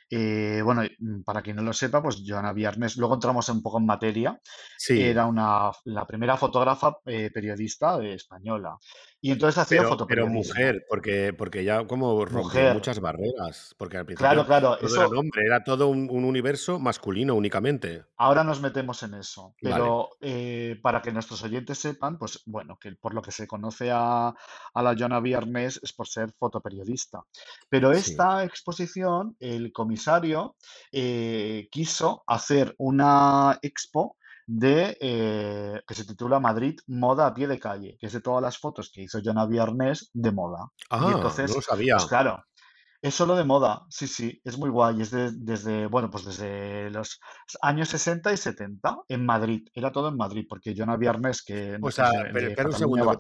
[0.10, 3.78] eh, bueno, mm, para quien no lo sepa, pues Joana Viernes, luego entramos un poco
[3.78, 4.40] en materia,
[4.90, 8.78] era una, la primera fotógrafa eh, periodista española.
[9.20, 13.74] Y entonces hacía pero, pero mujer, porque, porque ya como rompió muchas barreras.
[13.78, 18.04] Porque al principio claro, claro, todo era hombre, era todo un, universo masculino únicamente.
[18.18, 19.56] Ahora nos metemos en eso.
[19.60, 23.90] Pero eh, para que nuestros oyentes sepan, pues bueno, que por lo que se conoce
[23.92, 24.28] a,
[24.74, 27.24] a la Joana Viernes es por ser fotoperiodista.
[27.70, 30.56] Pero esta exposición, el comisario
[30.92, 34.18] eh, quiso hacer una expo
[34.48, 38.42] de eh, que se titula Madrid Moda a pie de calle, que es de todas
[38.42, 40.72] las fotos que hizo Jonah Viernes de moda.
[40.90, 41.96] Ah, entonces, no lo sabía.
[41.98, 42.44] Pues claro,
[43.02, 45.02] es solo de moda, sí, sí, es muy guay.
[45.02, 47.20] Es desde, bueno, pues desde los
[47.62, 49.68] años 60 y 70 en Madrid.
[49.74, 51.78] Era todo en Madrid, porque Jonah Viernes, que...
[51.82, 53.18] O sea, pero espera un segundo,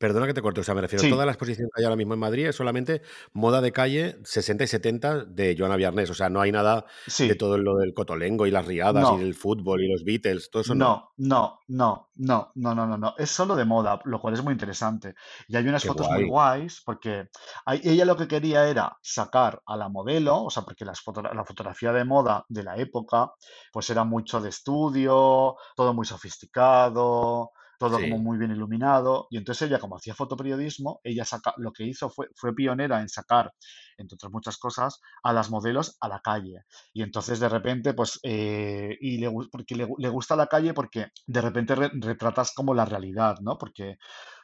[0.00, 1.10] Perdona que te corte, o sea, me refiero, Sí.
[1.10, 3.02] toda la exposición que hay ahora mismo en Madrid es solamente
[3.34, 6.08] moda de calle 60 y 70 de Joana Viarnés.
[6.08, 7.34] O sea, no hay nada de Sí.
[7.36, 10.74] todo lo del cotolengo y las riadas y el fútbol y los Beatles, todo eso
[10.74, 11.10] no.
[11.18, 13.14] No, no, no, no, no, no, no.
[13.18, 15.14] Es solo de moda, lo cual es muy interesante.
[15.48, 16.60] Y hay unas Qué fotos muy guay.
[16.60, 17.28] guays porque
[17.66, 21.20] hay- ella lo que quería era sacar a la modelo, o sea, porque las foto-
[21.20, 23.32] la fotografía de moda de la época,
[23.70, 28.20] pues era mucho de estudio, todo muy sofisticado, todo como Sí.
[28.20, 29.26] muy bien iluminado.
[29.30, 33.08] Y entonces ella, como hacía fotoperiodismo, ella saca, lo que hizo fue, fue pionera en
[33.08, 33.52] sacar,
[33.96, 36.62] entre otras muchas cosas, a las modelos a la calle.
[36.92, 41.08] Y entonces de repente, pues, eh, y le, porque le, le gusta la calle porque
[41.26, 43.58] de repente re- retratas como la realidad, ¿no?
[43.58, 43.96] Porque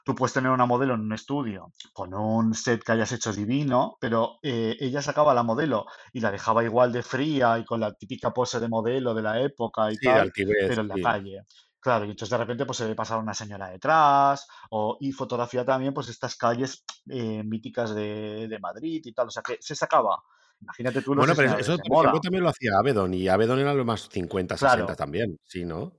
[0.04, 3.96] tú puedes tener una modelo en un estudio con un set que hayas hecho divino,
[4.00, 7.92] pero eh, ella sacaba la modelo y la dejaba igual de fría y con la
[7.94, 10.32] típica pose de modelo de la época y Sí, tal,
[10.64, 11.02] pero en la sí.
[11.02, 11.42] calle.
[11.86, 15.64] Claro, y entonces de repente pues se ve pasar una señora detrás, o, y fotografía
[15.64, 19.76] también pues estas calles eh, míticas de, de Madrid y tal, o sea que se
[19.76, 20.20] sacaba,
[20.60, 23.84] imagínate tú los Bueno, pero eso, ejemplo, también lo hacía Avedon y Avedon era lo
[23.84, 25.92] más 50, 60 Claro, también, sí, ¿no?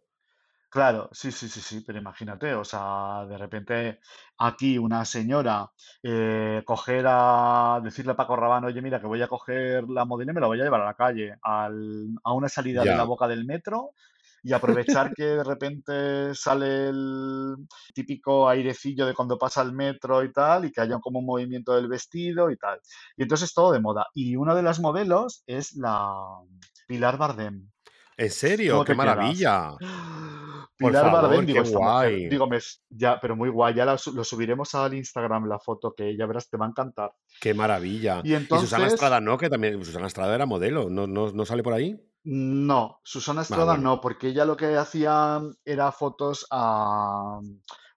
[0.70, 4.00] Claro, sí, sí, sí, sí, pero imagínate, o sea, de repente
[4.38, 5.72] aquí una señora
[6.04, 10.32] eh, coger a decirle a Paco Rabanne, oye, mira, que voy a coger la modelo
[10.32, 13.06] y me la voy a llevar a la calle, al- a una salida de la
[13.06, 13.92] boca del metro
[14.48, 17.56] y aprovechar que de repente sale el
[17.94, 21.76] típico airecillo de cuando pasa el metro y tal, y que haya como un movimiento
[21.76, 22.80] del vestido y tal.
[23.18, 24.08] Y entonces todo de moda.
[24.14, 26.14] Y una de las modelos es la
[26.88, 27.70] Pilar Bardem.
[28.16, 28.74] ¿En serio?
[28.74, 29.72] ¿Cómo ¡Qué maravilla!
[30.78, 32.30] Pilar Bardem, favor, qué digo, esta mujer, guay.
[32.30, 35.94] digo, me s- ya, pero muy guay, ya la lo subiremos al Instagram la foto
[35.96, 37.12] que ya verás, te va a encantar.
[37.42, 38.22] ¡Qué maravilla!
[38.24, 41.46] Y Y Susana entonces, Estrada no, que también Susana Estrada era modelo, ¿no, no, no
[41.46, 42.00] sale por ahí?
[42.30, 47.40] No, Susana Ah, Estrada bueno, no, porque ella lo que hacía era fotos a,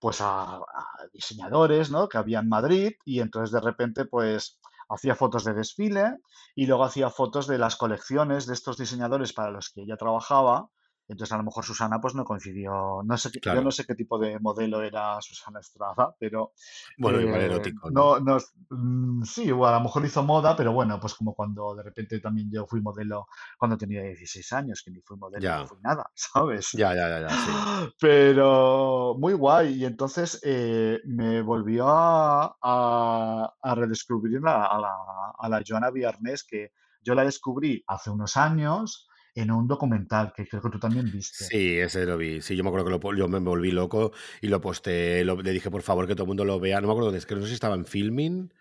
[0.01, 2.09] pues a, a diseñadores, ¿no?
[2.09, 6.18] Que había en Madrid y entonces de repente, pues hacía fotos de desfile
[6.55, 10.68] y luego hacía fotos de las colecciones de estos diseñadores para los que ella trabajaba.
[11.11, 13.71] Entonces a lo mejor Susana pues no coincidió, no sé, qué- yo no claro.
[13.71, 16.53] sé qué tipo de modelo era Susana Estrada, pero
[16.97, 17.95] Bueno, igual Eh, erótico, ¿no?
[17.95, 18.39] no, no,
[18.71, 22.21] mm, sí, o a lo mejor hizo moda, pero bueno, pues como cuando de repente
[22.21, 23.27] también yo fui modelo
[23.59, 26.71] cuando tenía 16 años, que ni fui modelo ni Ya, fui nada, ¿sabes?
[26.73, 27.67] ya, ya, ya, ya, sí.
[27.99, 29.75] Pero muy guay.
[29.75, 34.97] Y entonces eh, me volvió a, a- a redescubrir a, a la,
[35.39, 40.47] a la Joana Viarnés, que yo la descubrí hace unos años en un documental que
[40.49, 41.51] creo que tú también viste.
[41.51, 42.41] Sí, ese lo vi.
[42.43, 45.53] Sí, yo me acuerdo que lo, yo me volví loco y lo posté, lo- le
[45.53, 46.81] dije por favor que todo el mundo lo vea.
[46.81, 48.53] No me acuerdo es, que no sé si estaba en Filmin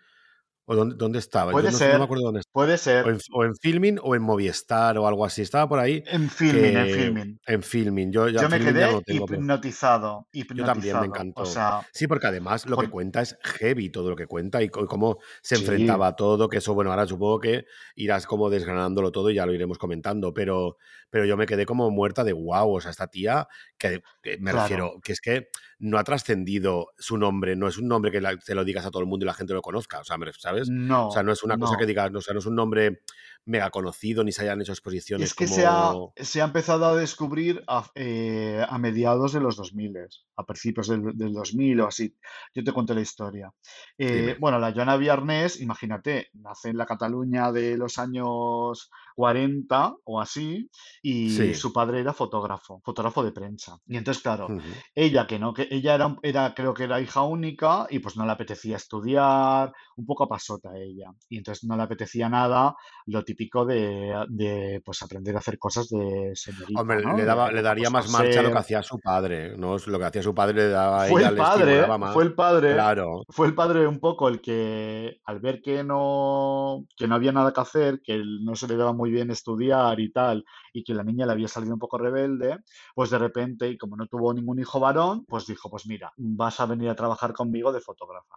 [0.70, 1.52] o dónde, dónde estaba.
[1.52, 3.06] Yo Puede no, no me ser, acuerdo dónde puede O ser.
[3.10, 5.42] en, o en Filmin o en Movistar o algo así.
[5.42, 7.40] Estaba por ahí En filming, en filming.
[7.46, 8.12] en Filmin.
[8.12, 11.06] Yo ya Yo me Filmin ya no quedé tengo, hipnotizado, yo también me.
[11.34, 11.44] O encantó.
[11.46, 15.18] sea, Sí, porque además lo que cuenta es heavy todo lo que cuenta y cómo
[15.42, 17.64] se sí, enfrentaba a todo, que eso, bueno, ahora supongo que
[17.96, 20.76] irás como desgranándolo todo y ya lo iremos comentando, pero,
[21.10, 23.48] pero yo me quedé como muerta de wow, o sea, esta tía,
[23.78, 24.62] que, que me claro.
[24.62, 25.48] refiero, que es que
[25.80, 28.90] no ha trascendido su nombre, no es un nombre que la- te lo digas a
[28.90, 30.68] todo el mundo y la gente lo conozca, o sea, ¿sabes?
[30.68, 31.88] O sea, No, no es una cosa que no.
[31.88, 33.02] digas, no, o sea, no es un nombre
[33.46, 36.96] mega conocido ni se hayan hecho Es exposiciones que se ha, se ha empezado a
[36.96, 39.94] descubrir a, eh, a mediados de los 2000,
[40.36, 42.14] a principios del, del 2000 o así.
[42.54, 43.52] Yo te cuento la historia.
[43.98, 50.20] Eh, bueno, la Joana Viarnés, imagínate, nace en la Cataluña de los años 40 o
[50.20, 50.70] así,
[51.02, 51.54] y Sí.
[51.54, 53.78] su padre era fotógrafo, fotógrafo de prensa.
[53.86, 54.48] Y entonces, claro,
[54.94, 58.24] ella que no, que ella era, era, creo que era hija única y pues no
[58.24, 61.12] le apetecía estudiar, un poco pasota ella.
[61.28, 62.74] Y entonces no le apetecía nada
[63.06, 67.16] lo típico de, de, pues aprender a hacer cosas de señorita, Hombre, ¿no?
[67.16, 69.76] le daba, le daría pues más marcha a lo que hacía su padre, ¿no?
[69.86, 72.12] Lo que hacía su padre le daba Fue ella, el padre, más.
[72.12, 76.86] fue el padre, Claro, fue el padre un poco el que al ver que no,
[76.96, 80.12] que no había nada que hacer, que no se le daba muy bien estudiar y
[80.12, 82.58] tal, y que la niña le había salido un poco rebelde,
[82.94, 86.60] pues de repente, y como no tuvo ningún hijo varón, pues dijo, pues mira, vas
[86.60, 88.36] a venir a trabajar conmigo de fotógrafa.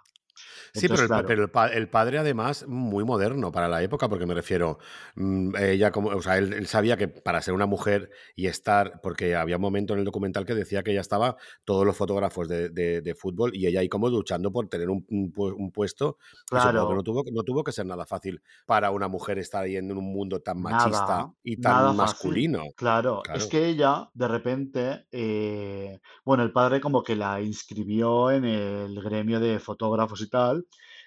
[0.74, 4.10] Sí, pero el, claro, pero el, pa- el padre además muy moderno para la época,
[4.10, 4.80] porque me refiero,
[5.16, 9.00] mm, ella como, o sea, él, él sabía que para ser una mujer y estar,
[9.02, 12.48] porque había un momento en el documental que decía que ella estaba, todos los fotógrafos
[12.48, 15.72] de, de- de fútbol, y ella ahí como luchando por tener un, un pu- un
[15.72, 16.18] puesto,
[16.56, 19.64] supongo que no claro, tuvo, no tuvo que ser nada fácil para una mujer estar
[19.64, 22.74] ahí en un mundo tan machista nada, y tan masculino.
[22.76, 23.50] Claro, es Claro.
[23.50, 29.40] que ella, de repente, eh, bueno, el padre como que la inscribió en el gremio
[29.40, 30.66] de fotógrafos y tal,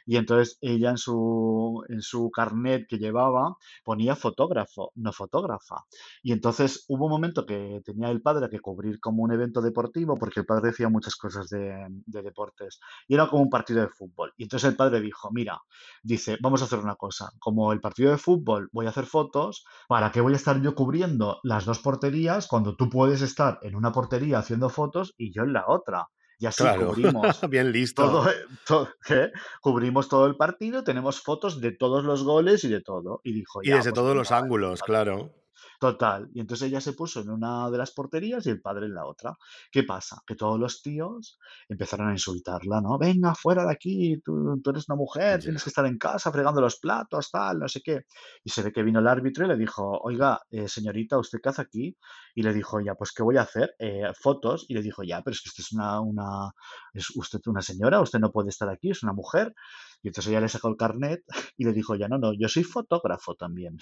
[0.08, 5.84] Y entonces ella en su, en su carnet que llevaba ponía fotógrafo, no fotógrafa.
[6.22, 10.16] Y entonces hubo un momento que tenía el padre que cubrir como un evento deportivo,
[10.16, 11.74] porque el padre decía muchas cosas de,
[12.06, 14.32] de deportes, y era como un partido de fútbol.
[14.36, 15.60] Y entonces el padre dijo, mira,
[16.02, 19.64] dice, vamos a hacer una cosa, como el partido de fútbol voy a hacer fotos,
[19.88, 23.74] ¿para qué voy a estar yo cubriendo las dos porterías cuando tú puedes estar en
[23.74, 26.08] una portería haciendo fotos y yo en la otra?
[26.38, 28.24] Y así Claro, cubrimos bien listo.
[28.66, 28.88] todo,
[29.60, 33.20] cubrimos todo el partido, tenemos fotos de todos los goles y de todo.
[33.24, 35.32] Y dijo, Y ya, desde pues todos los ángulos, claro.
[35.80, 36.28] Total.
[36.34, 39.06] Y entonces ella se puso en una de las porterías y el padre en la
[39.06, 39.36] otra.
[39.70, 40.22] ¿Qué pasa?
[40.26, 42.98] Que todos los tíos empezaron a insultarla, ¿no?
[42.98, 46.60] Venga, fuera de aquí, tú, tú eres una mujer, tienes que estar en casa fregando
[46.60, 48.02] los platos, tal, no sé qué.
[48.44, 51.48] Y se ve que vino el árbitro y le dijo, oiga, eh, señorita, ¿usted qué
[51.50, 51.96] hace aquí?
[52.36, 53.70] Y le dijo, ya, pues, ¿qué voy a hacer?
[53.80, 54.66] "Eh, fotos.
[54.68, 56.52] Y le dijo, ya, pero es que usted es una, una,
[56.94, 59.54] es usted una señora, usted no puede estar aquí, es una mujer.
[60.02, 61.22] Y entonces ella le sacó el carnet
[61.58, 63.78] y le dijo, ya, no, no, yo soy fotógrafo también.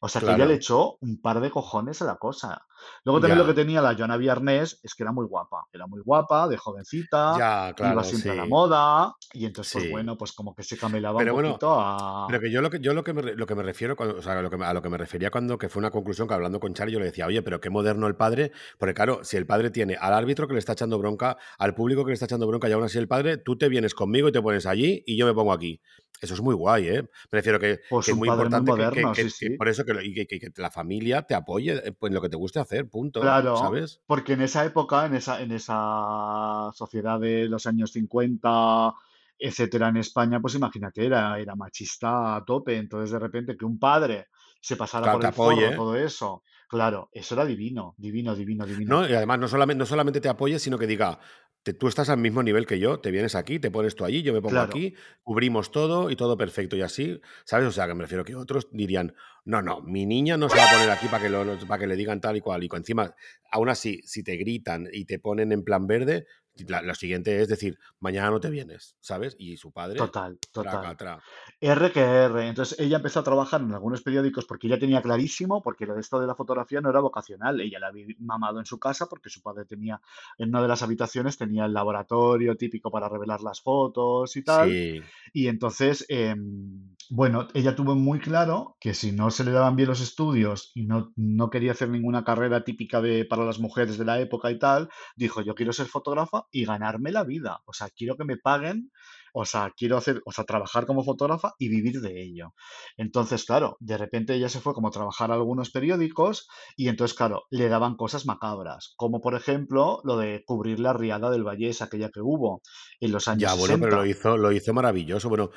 [0.00, 0.56] O sea que ella le Claro.
[0.56, 2.66] echó un par de cojones a la cosa.
[3.04, 3.62] Luego también lo que Ya.
[3.62, 5.64] tenía la Joana Viernes es que era muy guapa.
[5.72, 8.48] Era muy guapa, de jovencita, Ya, iba claro, siempre a la sí.
[8.48, 9.14] moda.
[9.32, 9.88] Y entonces, pues Sí.
[9.88, 12.26] bueno, pues como que se camelaba un Pero bueno, poquito a.
[12.26, 14.22] Pero que yo lo que yo lo que me, lo que me refiero cuando, o
[14.22, 16.60] sea, lo que a lo que me refería cuando que fue una conclusión que hablando
[16.60, 19.46] con Charlie yo le decía, "Oye, pero qué moderno el padre", porque claro, si el
[19.46, 22.46] padre tiene al árbitro que le está echando bronca, al público que le está echando
[22.46, 25.16] bronca y aún así el padre, tú te vienes conmigo y te pones allí y
[25.16, 25.80] yo me pongo aquí.
[26.20, 27.02] Eso es muy guay, ¿eh?
[27.02, 29.46] Me refiero que, Pues que es muy importante que, sí, sí.
[29.56, 32.14] por eso que, lo- y que, que- que la familia te apoye eh, pues, en
[32.14, 34.00] lo que te guste hacer, punto, Claro, ¿sabes?
[34.06, 38.92] porque en esa época, en esa, en esa sociedad de los años 50,
[39.38, 42.76] etcétera, en España, pues imagínate, era, era machista a tope.
[42.76, 44.28] Entonces, de repente, que un padre
[44.60, 45.72] se pasara Claro, por el forro apoye.
[45.72, 48.96] todo eso, claro, eso era divino, divino, divino, divino.
[48.96, 51.20] No, y además no solamente, no solamente te apoye, sino que diga,
[51.62, 54.22] te- tú estás al mismo nivel que yo, te vienes aquí, te pones tú allí,
[54.22, 57.66] yo me pongo Claro, aquí, cubrimos todo y todo perfecto y así, ¿sabes?
[57.68, 59.14] O sea, que me refiero que otros dirían,
[59.44, 61.86] no, no, mi niña no se va a poner aquí para que, lo, para que
[61.86, 62.62] le digan tal y cual.
[62.64, 63.14] Y encima,
[63.50, 66.26] aún así, si te gritan y te ponen en plan verde,
[66.66, 69.36] la- lo siguiente es decir, mañana no te vienes, ¿sabes?
[69.38, 71.20] Y su padre, total, traca, total.
[71.60, 72.48] R que R.
[72.48, 76.00] Entonces ella empezó a trabajar en algunos periódicos porque ella tenía clarísimo, porque lo de
[76.00, 77.60] esto de la fotografía no era vocacional.
[77.60, 80.00] Ella la había mamado en su casa porque su padre tenía,
[80.38, 84.68] en una de las habitaciones tenía el laboratorio típico para revelar las fotos y tal.
[84.70, 85.00] Sí,
[85.32, 89.88] Y entonces, em, bueno, ella tuvo muy claro que si no se le daban bien
[89.88, 94.04] los estudios y no, no quería hacer ninguna carrera típica de, para las mujeres de
[94.04, 97.60] la época y tal, dijo, yo quiero ser fotógrafa y ganarme la vida.
[97.66, 98.90] O sea, quiero que me paguen,
[99.32, 102.54] o sea, quiero hacer, o sea, trabajar como fotógrafa y vivir de ello.
[102.96, 107.16] Entonces, claro, de repente ella se fue como a trabajar a algunos periódicos y entonces,
[107.16, 111.82] claro, le daban cosas macabras, como por ejemplo lo de cubrir la riada del Vallés,
[111.82, 112.62] aquella que hubo
[113.00, 114.06] en los años Ya, bueno, pero lo 60.
[114.06, 115.28] hizo, lo hizo maravilloso.
[115.28, 115.50] Bueno,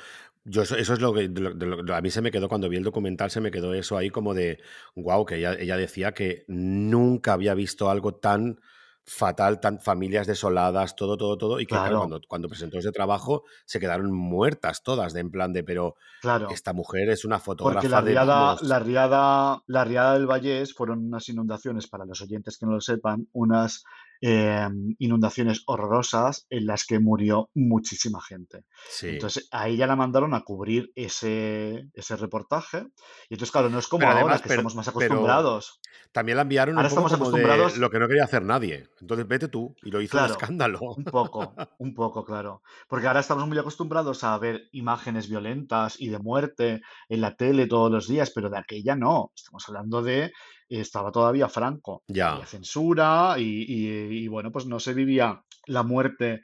[0.44, 2.48] yo eso, eso es lo que de lo- de lo- a mí se me quedó
[2.48, 4.60] cuando vi el documental, se me quedó eso ahí como de,
[4.94, 8.60] wow, que ella, ella decía que nunca había visto algo tan
[9.04, 12.92] fatal, tan familias desoladas, todo, todo, todo, y que claro, Claro, cuando, cuando presentó ese
[12.92, 16.48] trabajo se quedaron muertas todas, de en plan de, pero claro.
[16.50, 20.26] esta mujer es una Porque fotógrafa la de, riada, vamos, la riada, la riada del
[20.26, 23.84] Vallés fueron unas inundaciones, para los oyentes que no lo sepan, unas
[24.24, 24.68] eh,
[24.98, 28.64] inundaciones horrorosas en las que murió muchísima gente.
[28.88, 29.08] sí.
[29.08, 32.86] Entonces a ella la mandaron a cubrir ese, ese reportaje.
[33.28, 35.80] Y entonces, claro, no es como Pero ahora además, que pero, estamos más acostumbrados.
[36.12, 38.44] también la enviaron un Ahora poco estamos como de acostumbrados, lo que no quería hacer
[38.44, 38.88] nadie.
[39.00, 40.78] Entonces vete tú, y lo hizo claro, escándalo.
[40.80, 42.62] un poco, un poco, claro.
[42.88, 47.66] Porque ahora estamos muy acostumbrados a ver imágenes violentas y de muerte en la tele
[47.66, 49.32] todos los días, pero de aquella no.
[49.34, 50.32] Estamos hablando de,
[50.80, 52.46] estaba todavía Franco, había Ya.
[52.46, 56.42] censura y, y- y, bueno, pues no se vivía la muerte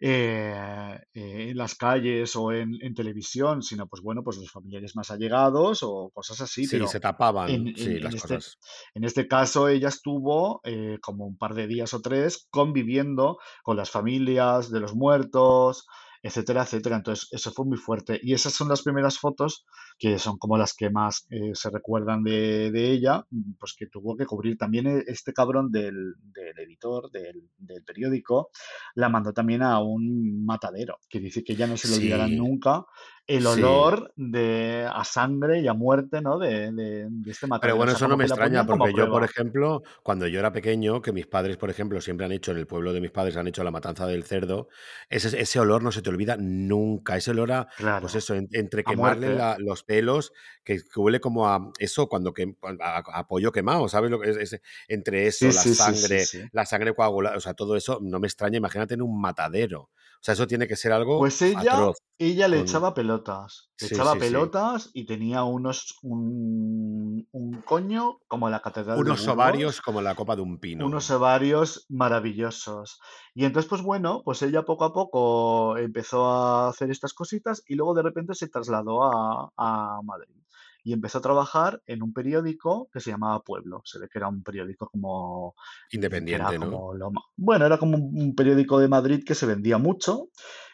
[0.00, 4.96] eh, eh, en las calles o en, en televisión, sino pues bueno, pues los familiares
[4.96, 8.58] más allegados o cosas así, Sí, pero se tapaban, en- sí, en las este, cosas.
[8.94, 13.76] en este caso ella estuvo eh, como un par de días o tres conviviendo con
[13.76, 15.86] las familias de los muertos,
[16.22, 16.96] etcétera, etcétera.
[16.96, 18.18] Entonces, eso fue muy fuerte.
[18.22, 19.64] Y esas son las primeras fotos
[19.98, 23.86] que son como las que más eh, se recuerdan de, de ella, mm, pues que
[23.86, 28.50] tuvo que cubrir también e- este cabrón del, del editor del, del periódico,
[28.94, 32.34] la mandó también a un matadero, que dice que ya no se le olvidará Sí,
[32.34, 32.84] nunca
[33.26, 33.60] el sí.
[33.62, 36.38] olor de, a sangre y a muerte, ¿no?
[36.38, 37.76] de, de- de este Pero matadero.
[37.76, 41.02] O bueno, sea, eso no me extraña porque yo, por ejemplo, cuando yo era pequeño,
[41.02, 43.46] que mis padres, por ejemplo, siempre han hecho en el pueblo de mis padres, han
[43.48, 44.68] hecho la matanza del cerdo,
[45.10, 47.16] ese, ese olor no se te olvida nunca.
[47.18, 47.68] Ese olor a,
[47.98, 50.32] pues eso, en- entre a quemarle la- los pelos,
[50.64, 54.30] que, que huele como a eso, cuando que, a, a pollo quemado, ¿sabes lo que
[54.30, 54.60] es?
[54.88, 58.26] Entre eso, Sí, la sí, sangre, la sangre coagulada, o sea, todo eso no me
[58.26, 58.56] extraña.
[58.58, 59.90] Imagínate en un matadero.
[60.20, 61.96] O sea, eso tiene que ser algo Pues ella, atroz.
[62.18, 63.70] ella le con- echaba pelotas.
[63.80, 64.26] Le Sí, echaba sí, sí.
[64.26, 70.14] pelotas y tenía unos un, un coño como la catedral de Unos ovarios como la
[70.14, 70.84] copa de un pino.
[70.84, 73.00] unos ovarios maravillosos.
[73.34, 77.74] Y entonces, pues bueno, pues ella poco a poco empezó a hacer estas cositas y
[77.76, 80.36] luego de repente se trasladó a, a Madrid.
[80.82, 83.82] Y empezó a trabajar en un periódico que se llamaba Pueblo.
[83.84, 85.54] Se ve que era un periódico como
[85.92, 86.70] Independiente, ¿no?
[86.70, 90.28] como lo ma- bueno, era como un un periódico de Madrid que se vendía mucho.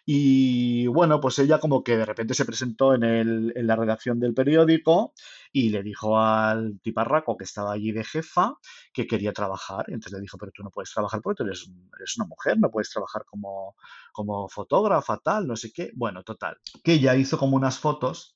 [0.08, 4.20] Y bueno, pues ella como que de repente se presentó en el, en la redacción
[4.20, 5.12] del periódico
[5.52, 8.54] y le dijo al tiparraco que estaba allí de jefa
[8.92, 9.86] que quería trabajar.
[9.88, 12.56] Y entonces le dijo, pero tú no puedes trabajar porque tú eres, eres una mujer,
[12.60, 13.74] no puedes trabajar como,
[14.12, 15.90] como fotógrafa, tal, no sé qué.
[15.96, 16.56] Bueno, total.
[16.84, 18.35] Que ella hizo como unas fotos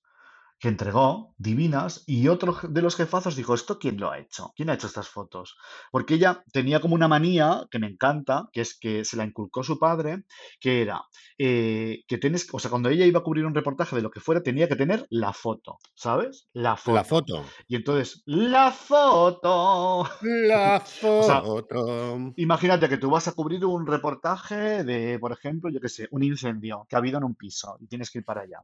[0.60, 4.52] que entregó, divinas, y otro de los jefazos dijo, ¿esto quién lo ha hecho?
[4.54, 5.56] ¿Quién ha hecho estas fotos?
[5.90, 9.62] Porque ella tenía como una manía que me encanta, que es que se la inculcó
[9.64, 10.24] su padre,
[10.60, 11.02] que era
[11.38, 14.20] eh, que tienes, o sea, cuando ella iba a cubrir un reportaje de lo que
[14.20, 16.48] fuera, tenía que tener la foto, ¿sabes?
[16.52, 17.04] La La foto.
[17.04, 17.44] foto.
[17.66, 20.06] Y entonces, la foto.
[20.22, 20.80] La
[21.22, 22.18] sea, foto.
[22.36, 26.22] Imagínate que tú vas a cubrir un reportaje de, por ejemplo, yo qué sé, un
[26.22, 28.58] incendio que ha habido en un piso y tienes que ir para allá.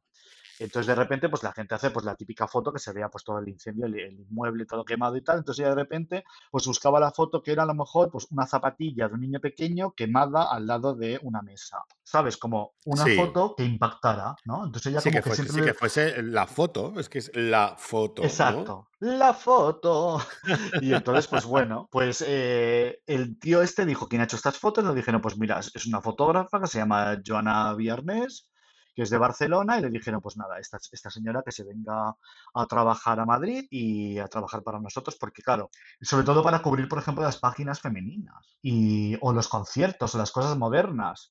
[0.58, 3.24] Entonces de repente pues la gente hace pues la típica foto que se vea pues
[3.24, 5.38] todo el incendio, el, el inmueble todo quemado y tal.
[5.38, 8.46] Entonces ella de repente pues buscaba la foto que era a lo mejor pues una
[8.46, 11.78] zapatilla de un niño pequeño quemada al lado de una mesa.
[12.02, 12.36] ¿Sabes?
[12.36, 13.16] Como una Sí.
[13.16, 14.64] foto que impactara, ¿no?
[14.66, 16.94] Entonces ella Sí, como que que fuese, siempre sí, le- que fuese la foto.
[17.00, 18.28] Es que es la foto, ¿no?
[18.28, 20.18] Exacto, la foto.
[20.82, 24.84] Y entonces, pues bueno, pues eh, el tío este dijo, ¿quién ha hecho estas fotos?
[24.84, 28.48] Le dijeron, pues mira, es es una fotógrafa que se llama Joana Viernes,
[28.96, 32.16] que es de Barcelona, y le dijeron, pues nada, esta, esta señora que se venga
[32.54, 35.68] a trabajar a Madrid y a trabajar para nosotros, porque claro,
[36.00, 40.32] sobre todo para cubrir, por ejemplo, las páginas femeninas y, o los conciertos o las
[40.32, 41.30] cosas modernas.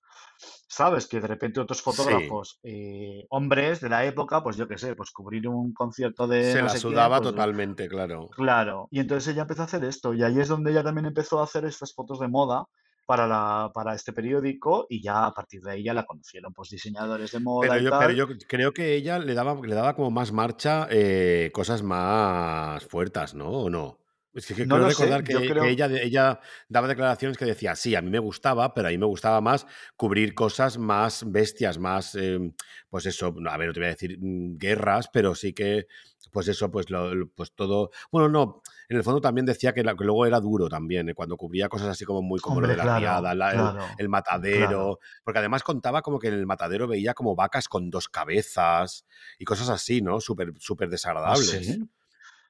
[0.68, 1.08] ¿Sabes?
[1.08, 1.84] Que de repente otros Sí.
[1.86, 6.44] fotógrafos, eh, hombres de la época, pues yo qué sé, pues cubrir un concierto de
[6.52, 8.30] Se no la sé sudaba pues totalmente, claro.
[8.30, 8.88] claro.
[8.92, 11.46] Y entonces ella empezó a hacer esto, y ahí es donde ella también empezó a
[11.46, 12.66] hacer estas fotos de moda
[13.06, 16.70] para la, para este periódico, y ya a partir de ahí ya la conocieron, pues
[16.70, 19.96] diseñadores de moda Pero y yo, pero yo creo que ella le daba, le daba
[19.96, 23.50] como más marcha eh, cosas más fuertes, ¿no?
[23.50, 24.05] ¿O no?
[24.36, 27.38] Es que, que No creo sé, recordar yo que, que creo, ella, ella daba declaraciones
[27.38, 29.66] que decía, sí, a mí me gustaba, pero a mí me gustaba más
[29.96, 32.54] cubrir cosas más bestias, más, eh,
[32.90, 35.88] pues eso, a ver, no te voy a decir mm, guerras, pero sí que,
[36.32, 39.96] pues eso, pues, lo, pues todo, bueno, no, en el fondo también decía que, la-
[39.96, 42.76] que luego era duro también, eh, cuando cubría cosas así como muy como lo de
[42.76, 44.10] la claro, riada, la- el, claro, el
[44.50, 44.90] claro.
[44.90, 49.06] matadero, porque además contaba como que en el matadero veía como vacas con dos cabezas
[49.40, 50.20] y cosas así, ¿no?
[50.20, 50.90] Súper, súper
[51.24, 51.60] ¿Ah, desagradables.
[51.62, 51.90] sí?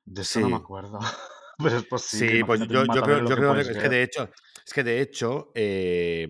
[0.05, 0.57] De eso no me Sí.
[0.57, 0.99] acuerdo.
[1.64, 4.03] Pero es posible, Sí, pues yo, yo creo, yo que creo puedes es que de
[4.03, 4.30] hecho,
[4.66, 6.28] es que de hecho, eh,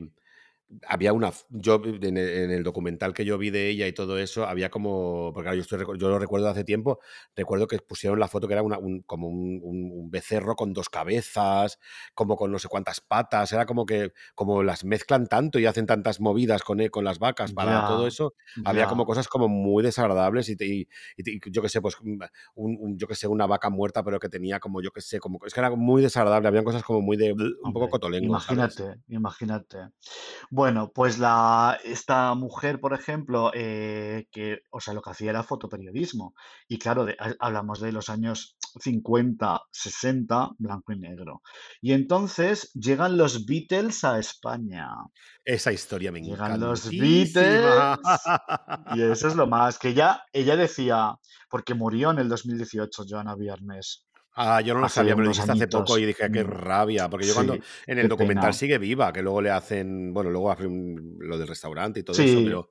[0.87, 1.31] había una.
[1.49, 4.69] Yo en el, en el documental que yo vi de ella y todo eso, había
[4.69, 5.31] como.
[5.33, 6.99] Porque claro, yo, estoy, yo lo recuerdo de hace tiempo.
[7.35, 11.79] Recuerdo que pusieron la foto que era una, un- como un, becerro con dos cabezas,
[12.13, 13.51] como con no sé cuántas patas.
[13.53, 14.11] Era como que.
[14.35, 18.07] Como las mezclan tanto y hacen tantas movidas con, e- con las vacas para todo
[18.07, 18.33] eso.
[18.63, 22.19] Había como cosas como muy desagradables y, te- y- y yo qué sé, pues un,
[22.55, 25.39] un- yo qué sé, una vaca muerta, pero que tenía como, yo qué sé, como.
[25.45, 26.47] Es que era muy desagradable.
[26.47, 27.33] Habían cosas como muy de.
[27.33, 28.75] Un poco cotolengo, ¿sabes?
[28.75, 29.77] imagínate, imagínate.
[30.65, 35.43] Bueno, pues la, esta mujer, por ejemplo, eh, que, o sea, lo que hacía era
[35.43, 36.33] fotoperiodismo.
[36.67, 41.43] Y claro, de- hablamos de los años 50, 60, blanco y negro.
[41.81, 44.87] Y entonces llegan los Beatles a España.
[45.43, 46.89] Esa historia me Llegan los.
[46.89, 48.01] Beatles
[48.95, 51.15] y eso es lo más, que ya ella decía,
[51.47, 54.07] porque murió en el 2018 Joana Viernes,
[54.37, 57.09] Ah, yo no lo sabía, me lo dijiste hace poco y dije, qué Mm, rabia,
[57.09, 58.53] porque yo cuando en el documental pena.
[58.53, 62.43] sigue viva, que luego le hacen, bueno, luego hacen lo del restaurante y todo eso,
[62.43, 62.69] pero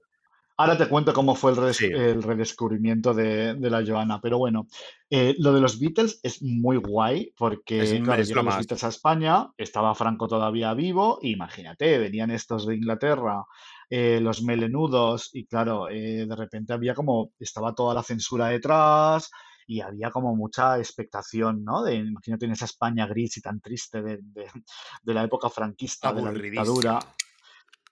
[0.57, 4.39] Ahora te cuento cómo fue el, redes- sí, el redescubrimiento de, de la Joana, pero
[4.39, 4.69] bueno,
[5.11, 7.33] eh, lo de los Beatles es muy guay
[7.77, 8.57] es, porque, claro, es lo llegan los.
[8.57, 13.45] Beatles a España, estaba Franco todavía vivo, imagínate, venían estos de Inglaterra,
[13.91, 19.31] eh, los melenudos, y claro, eh, de repente había como, estaba toda la censura detrás
[19.67, 21.83] y había como mucha expectación, ¿no?
[21.83, 24.47] De, imagínate en esa España gris y tan triste de, de
[25.03, 26.99] de la época franquista, de la dictadura.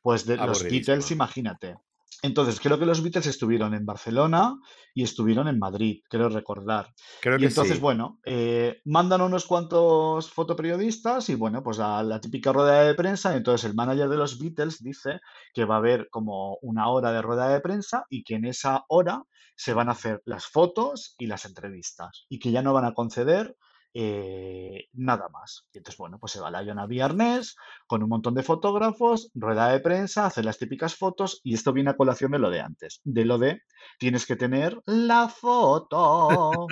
[0.01, 1.79] Pues de los Beatles, imagínate.
[2.23, 4.57] Entonces, creo que los Beatles estuvieron en Barcelona
[4.95, 6.95] y estuvieron en Madrid, creo recordar.
[7.21, 7.81] Creo Y que entonces, sí.
[7.81, 13.37] bueno, eh, mandan unos cuantos fotoperiodistas y bueno, pues a la típica rueda de prensa.
[13.37, 15.21] Entonces, el manager de los Beatles dice
[15.53, 18.85] que va a haber como una hora de rueda de prensa y que en esa
[18.89, 19.25] hora
[19.57, 22.95] se van a hacer las fotos y las entrevistas y que ya no van a
[22.95, 23.57] conceder
[23.95, 25.67] eh, nada más.
[25.73, 29.69] Y entonces, bueno, pues se va la Joana Viernes con un montón de fotógrafos, rueda
[29.69, 33.01] de prensa, hace las típicas fotos y esto viene a colación de lo de antes,
[33.05, 33.63] de lo de
[33.99, 36.67] tienes que tener la foto.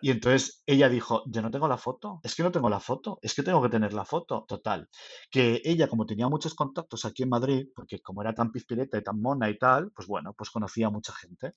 [0.00, 3.18] Y entonces ella dijo, yo no tengo la foto, es que no tengo la foto,
[3.22, 4.44] es que tengo que tener la foto.
[4.48, 4.88] Total,
[5.30, 9.02] que ella como tenía muchos contactos aquí en Madrid, porque como era tan pizpireta y
[9.02, 11.54] tan mona y tal, pues bueno, pues conocía a mucha gente.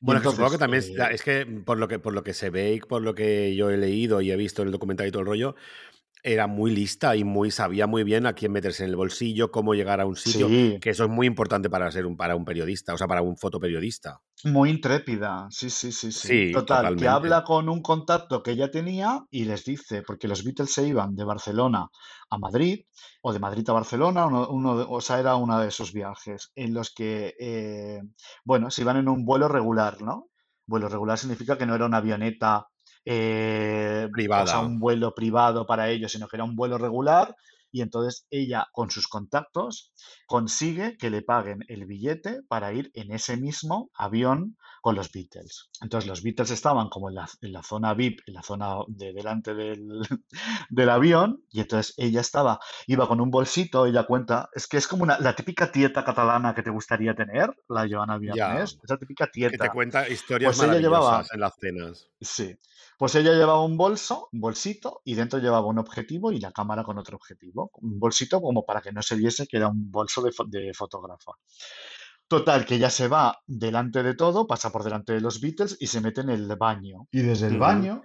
[0.00, 2.22] Bueno, que supongo que entonces, también es, eh, es que por lo que por lo
[2.22, 4.72] que se ve y por lo que yo he leído y he visto en el
[4.72, 5.54] documental y todo el rollo,
[6.22, 9.74] era muy lista y muy sabía muy bien a quién meterse en el bolsillo, cómo
[9.74, 12.44] llegar a un sitio, sí, que eso es muy importante para ser un para un
[12.44, 14.20] periodista, o sea, para un fotoperiodista.
[14.44, 16.28] Muy intrépida, sí, sí, sí, sí.
[16.28, 17.08] Sí, Total, que totalmente.
[17.08, 21.16] habla con un contacto que ella tenía y les dice, porque los Beatles se iban
[21.16, 21.88] de Barcelona
[22.30, 22.84] a Madrid
[23.22, 26.52] o de Madrid a Barcelona, uno, uno de- o sea, era uno de esos viajes
[26.54, 28.00] en los que, eh,
[28.44, 30.28] bueno, se iban en un vuelo regular, ¿no?
[30.66, 32.66] Vuelo regular significa que no era una avioneta,
[33.06, 37.34] eh, o sea, un vuelo privado para ellos, sino que era un vuelo regular.
[37.70, 39.92] Y entonces ella, con sus contactos,
[40.26, 45.68] consigue que le paguen el billete para ir en ese mismo avión con los Beatles.
[45.82, 49.12] Entonces los Beatles estaban como en la, en la zona VIP, en la zona de
[49.12, 49.82] delante del,
[50.70, 54.86] del avión, y entonces ella estaba, iba con un bolsito, ella cuenta, es que es
[54.86, 58.16] como una, la típica tieta catalana que te gustaría tener, la Joana.
[58.16, 59.72] Viernes, esa típica Que te tieta.
[59.72, 62.06] cuenta historias Pues ella llevaba, en las cenas.
[62.20, 62.56] sí,
[62.96, 66.84] pues ella llevaba un bolso, un bolsito, y dentro llevaba un objetivo y la cámara
[66.84, 67.72] con otro objetivo.
[67.82, 71.32] Un bolsito como para que no se viese que era un bolso de, de fotógrafa.
[72.28, 75.86] Total, que ella se va delante de todo, pasa por delante de los Beatles y
[75.86, 77.06] se mete en el baño.
[77.12, 78.02] Y desde el baño,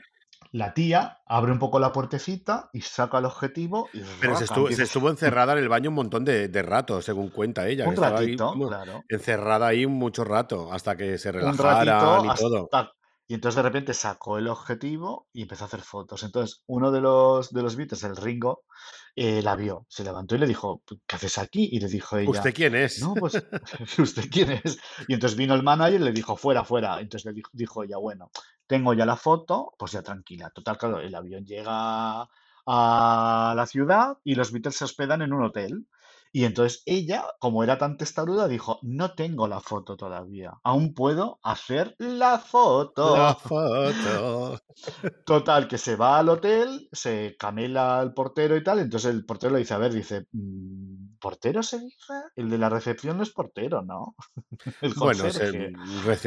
[0.52, 4.68] la tía abre un poco la puertecita y saca el objetivo y Pero se estuvo,
[4.68, 7.88] se empieza estuvo encerrada en el baño un montón de, de rato, según cuenta ella,
[7.88, 9.04] un ratito, claro.
[9.08, 12.70] encerrada ahí mucho rato, hasta que se ratito y todo.
[12.70, 12.92] hasta...
[13.28, 16.22] Y entonces de repente sacó el objetivo y empezó a hacer fotos.
[16.24, 18.66] Entonces uno de los, de los Beatles, el Ringo,
[19.16, 21.70] eh, la vio, se levantó y le dijo, ¿qué haces aquí?
[21.72, 23.02] Y le dijo ella, ¿Usted quién es?
[23.02, 23.34] no, pues,
[24.00, 24.80] ¿usted quién es?
[25.08, 27.00] Y entonces vino el manager y le dijo, fuera, fuera.
[27.00, 28.32] Entonces le dijo, dijo ella, bueno,
[28.68, 30.50] tengo ya la foto, pues ya tranquila.
[30.50, 32.28] Total, claro, el avión llega
[32.66, 35.88] a la ciudad y los Beatles se hospedan en un hotel.
[36.32, 41.40] Y entonces ella, como era tan testaruda, dijo, no tengo la foto todavía, aún puedo
[41.44, 42.40] hacer la
[43.16, 43.36] La foto.
[43.36, 44.58] foto.
[45.26, 49.54] Total, que se va al hotel, se camela al portero y tal, entonces el portero
[49.54, 52.14] le dice, a ver, dice, "Mm, ¿portero se dice?
[52.36, 54.16] El de la recepción no es portero, ¿no?
[54.82, 55.72] El Bueno, es el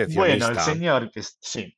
[0.05, 1.77] Bueno, el señor que sí.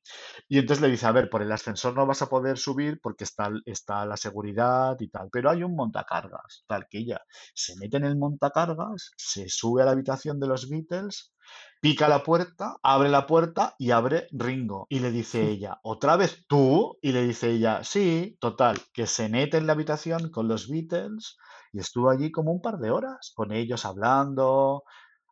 [0.48, 3.24] Y entonces le dice, a ver, por el ascensor no vas a poder subir porque
[3.24, 7.20] está, está la seguridad y tal, pero hay un montacargas, tal que ella
[7.54, 11.32] se mete en el montacargas, se sube a la habitación de los Beatles,
[11.80, 14.86] pica la puerta, abre la puerta y abre Ringo.
[14.88, 16.98] Y le dice ella, ¿otra vez tú?
[17.02, 21.36] Y le dice ella, sí, total, que se mete en la habitación con los Beatles
[21.72, 24.84] y estuvo allí como un par de horas, con ellos hablando,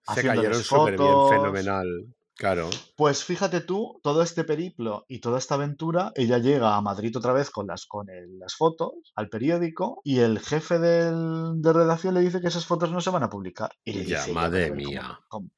[0.06, 2.14] Se cayeron haciéndoles súper bien, fenomenal.
[2.36, 2.68] Claro.
[2.96, 7.32] Pues fíjate tú, todo este periplo y toda esta aventura, ella llega a Madrid otra
[7.32, 12.14] vez con las, con el- las fotos al periódico y el jefe del- de redacción
[12.14, 13.70] le dice que esas fotos no se van a publicar.
[13.84, 15.20] Y le Ya, dice madre "Pero, ¿cómo, mía.
[15.28, 15.50] cómo-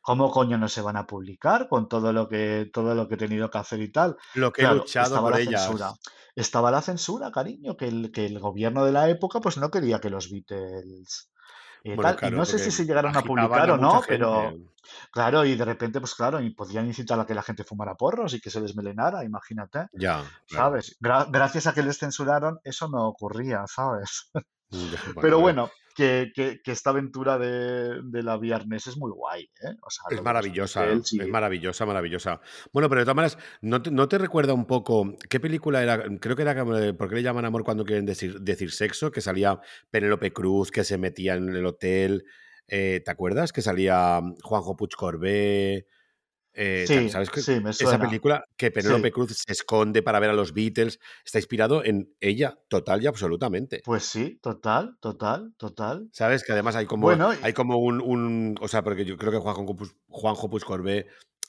[0.00, 3.18] cómo coño no se van a publicar con todo lo que, todo lo que he
[3.18, 4.16] tenido que hacer y tal?
[4.34, 5.86] Lo que he luchado estaba por la censura.
[5.86, 6.00] ellas.
[6.36, 10.00] Estaba la censura, cariño, que el, que el gobierno de la época pues no quería
[10.00, 11.30] que los Beatles
[11.84, 12.16] eh, Bueno.
[12.22, 14.70] Y no sé si se llegaron a publicar a o no, pero gente.
[15.12, 18.34] claro, y de repente, pues claro, y podían incitar a que la gente fumara porros
[18.34, 20.64] y que se desmelenara, imagínate, Ya, claro.
[20.66, 20.96] ¿sabes?
[21.00, 24.30] Gra- gracias a que les censuraron, eso no ocurría, ¿sabes?
[25.20, 29.76] Pero bueno, que, que- que esta aventura de, de la viernes es muy guay, ¿eh?
[29.82, 32.40] O sea, es maravillosa, Beatles es maravillosa, maravillosa.
[32.72, 36.02] Bueno, pero de todas maneras, ¿no te, no te recuerda un poco qué película era?
[36.20, 39.10] Creo que era ¿Por qué le llaman amor cuando quieren decir, decir sexo?
[39.10, 42.24] Que salía Penélope Cruz, que se metía en el hotel.
[42.68, 43.52] eh, ¿te acuerdas?
[43.52, 45.86] Que salía mm, Juanjo Puig Corbé.
[46.54, 50.02] Eh, tal, Sí, ¿Sabes que sí, me esa película que Penélope Sí, Cruz se esconde
[50.02, 53.80] para ver a los Beatles está inspirado en ella, total y absolutamente.
[53.84, 56.08] pues sí, total, total, total.
[56.12, 56.44] ¿Sabes?
[56.44, 59.38] Que además hay como, Bueno, hay como un, un- O sea, porque yo creo que
[59.38, 59.76] Juanjo,
[60.08, 61.06] Juanjo Puigcorbé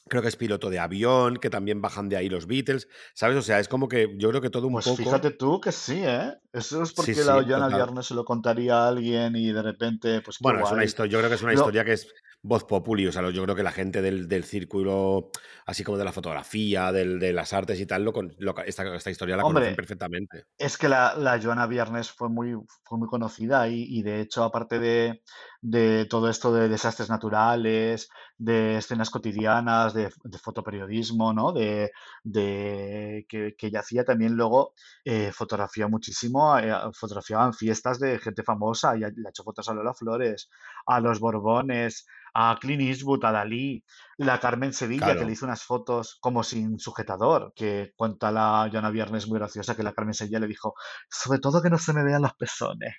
[0.07, 3.37] creo que es piloto de avión, que también bajan de ahí los Beatles, ¿sabes?
[3.37, 4.97] O sea, es como que yo creo que todo un pues poco...
[4.97, 6.33] fíjate tú que sí, ¿eh?
[6.53, 7.73] Eso es porque sí, la Joana total.
[7.75, 11.17] Viernes se lo contaría a alguien y de repente, pues Bueno, es una historia, yo
[11.19, 13.71] creo que es una historia que es voz populi, o sea, yo creo que la
[13.71, 15.31] gente del, del círculo,
[15.65, 19.09] así como de la fotografía, del- de las artes y tal, lo, lo- esta, esta
[19.09, 20.43] historia la conocen hombre, perfectamente.
[20.59, 22.53] Es que la, la Joana Viernes fue muy,
[22.83, 25.23] fue muy conocida y, y de hecho, aparte de,
[25.68, 28.07] de todo esto de desastres naturales,
[28.38, 31.53] de escenas cotidianas, de, de fotoperiodismo, ¿no?
[31.53, 31.89] De,
[32.24, 38.43] de que, que ella hacía también luego eh, fotografía muchísimo, eh, fotografiaban fiestas de gente
[38.43, 40.49] famosa, y le ha hecho fotos a Lola Flores,
[40.86, 42.05] a los Borbones,
[42.36, 43.84] a Clint Eastwood, a Dalí,
[44.18, 48.91] la Carmen Sevilla, que le hizo unas fotos como sin sujetador, que cuenta la Joana
[48.91, 50.76] Viernes muy graciosa, que la Carmen Sevilla le dijo,
[51.09, 52.93] sobre todo que no se me vean los pezones.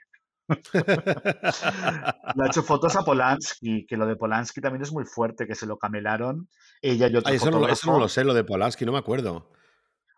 [2.34, 5.54] Le ha hecho fotos a Polanski, que lo de Polanski también es muy fuerte, que
[5.54, 6.48] se lo camelaron
[6.82, 8.92] ella y otro Ay, eso no, lo- eso no lo sé, lo de Polanski, no
[8.92, 9.50] me acuerdo.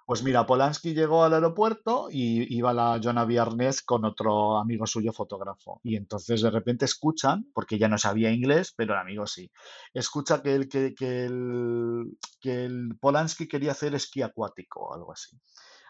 [0.07, 5.13] Pues mira, Polanski llegó al aeropuerto y iba la Joana Viernes con otro amigo suyo
[5.13, 5.81] fotógrafo.
[5.85, 9.51] Y entonces de repente escuchan, porque ella no sabía inglés, pero el amigo sí,
[9.93, 15.13] escucha que el, que, que el, que el Polanski quería hacer esquí acuático o algo
[15.13, 15.39] así.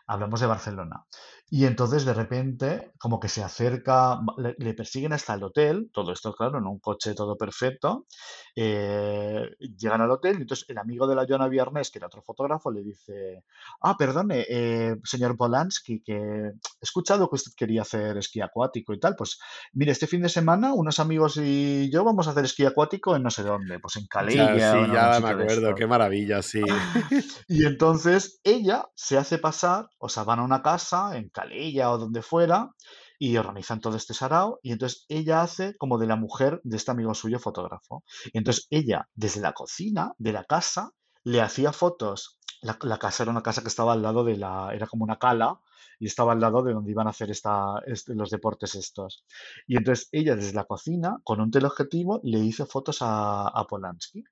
[0.08, 1.06] Hablamos de Barcelona.
[1.50, 6.12] Y entonces de repente, como que se acerca, le, le persiguen hasta el hotel, todo
[6.12, 8.06] esto claro, en un coche todo perfecto.
[8.54, 9.48] eh,
[9.78, 12.70] llegan al hotel y entonces el amigo de la Joana Viernes, que era otro fotógrafo,
[12.70, 13.44] le dice,
[13.80, 19.00] ah, perdone, eh, señor Polanski, que he escuchado que usted quería hacer esquí acuático y
[19.00, 19.14] tal.
[19.16, 19.38] Pues
[19.72, 23.22] mire, este fin de semana unos amigos y yo vamos a hacer esquí acuático en
[23.22, 26.62] no sé dónde, pues en Ya, o sí, ya me acuerdo, qué maravilla, sí.
[27.48, 31.98] Y entonces ella se hace pasar, o sea, van a una casa en Calella o
[31.98, 32.74] donde fuera
[33.18, 36.90] y organizan todo este sarao y entonces ella hace como de la mujer de este
[36.90, 38.04] amigo suyo fotógrafo.
[38.32, 40.92] Y entonces ella, desde la cocina de la casa,
[41.24, 42.38] le hacía fotos.
[42.62, 45.18] La, la casa era una casa que estaba al lado de la, era como una
[45.18, 45.60] cala
[45.98, 49.24] y estaba al lado de donde iban a hacer esta, este- los deportes estos.
[49.66, 54.24] Y entonces ella desde la cocina, con un teleobjetivo, le hizo fotos a, a Polanski,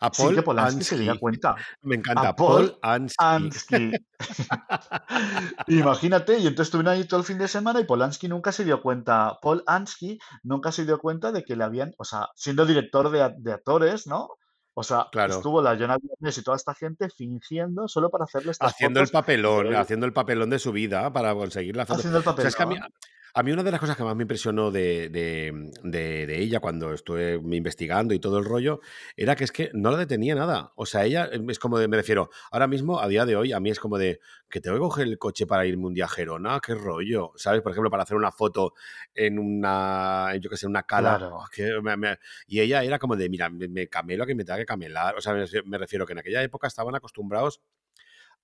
[0.00, 1.54] A sin que Polanski se diera cuenta.
[1.82, 3.16] Me A encanta, Paul Paul Ansky.
[3.18, 3.92] Ansky.
[5.68, 8.82] Imagínate, y entonces estuvieron ahí todo el fin de semana y Polanski nunca se dio
[8.82, 13.10] cuenta, Paul Ansky nunca se dio cuenta de que le habían, o sea, siendo director
[13.10, 14.28] de, de actores, ¿no?
[14.74, 15.36] O sea, Claro.
[15.36, 19.74] estuvo la Viernes y toda esta gente fingiendo solo para hacerle estas Haciendo el papelón,
[19.74, 22.00] haciendo el papelón de su vida para conseguir la foto.
[22.00, 22.92] haciendo el O sea, es que a mí, papelón.
[23.36, 26.60] A mí una de las cosas que más me impresionó de, de- de- de ella
[26.60, 28.80] cuando estuve investigando y todo el rollo
[29.16, 30.72] era que es que no la detenía nada.
[30.76, 33.52] O sea, ella em, es como de, me refiero, ahora mismo, a día de hoy,
[33.52, 36.04] a mí es como de que tengo que coger el coche para irme un día
[36.04, 37.60] a Gerona, qué rollo, ¿sabes?
[37.60, 38.74] Por ejemplo, para hacer una foto
[39.14, 41.16] en una, yo qué sé, una cala.
[41.18, 41.38] Claro.
[41.52, 44.58] que me- me- y ella era como de, mira, me, me camelo que me tenga
[44.58, 45.16] que camelar.
[45.16, 47.60] O sea, me, me refiero que en aquella época estaban acostumbrados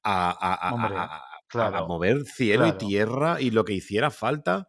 [0.05, 4.67] a, Hombre, mover cielo y tierra y lo que hiciera falta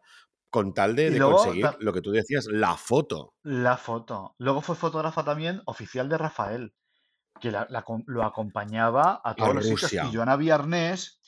[0.50, 3.34] con tal de, Y de luego conseguir lo que tú decías, la foto.
[3.42, 4.34] la foto.
[4.38, 6.74] Luego fue fotógrafa también oficial de Rafael.
[7.40, 7.66] que la-
[8.06, 9.92] lo acompañaba a todos los sitios.
[10.12, 11.18] Y Joana Viernes,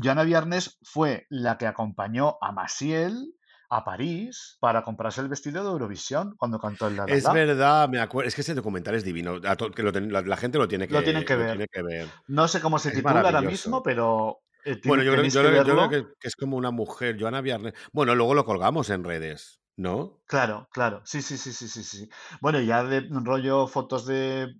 [0.00, 3.34] Joana Viernes fue la que acompañó a Maciel
[3.70, 7.32] a París para comprarse el vestido de Eurovisión cuando cantó el La La Es La.
[7.32, 8.28] verdad, me acuerdo.
[8.28, 9.40] Es que ese documental es divino.
[9.44, 11.50] a to- que lo ten- la, gente lo tiene que, Lo tienen que lo ver.
[11.50, 12.08] tiene que ver.
[12.28, 15.56] No sé cómo se Es titula ahora mismo, pero eh, Bueno, yo creo, yo que
[15.56, 17.74] yo creo que, es como una mujer, Joana Viernes.
[17.92, 20.20] Bueno, luego lo colgamos en redes, ¿no?
[20.26, 21.02] Claro, claro.
[21.04, 22.08] Sí, sí, sí, sí, sí, sí.
[22.40, 24.54] Bueno, ya de rollo fotos de,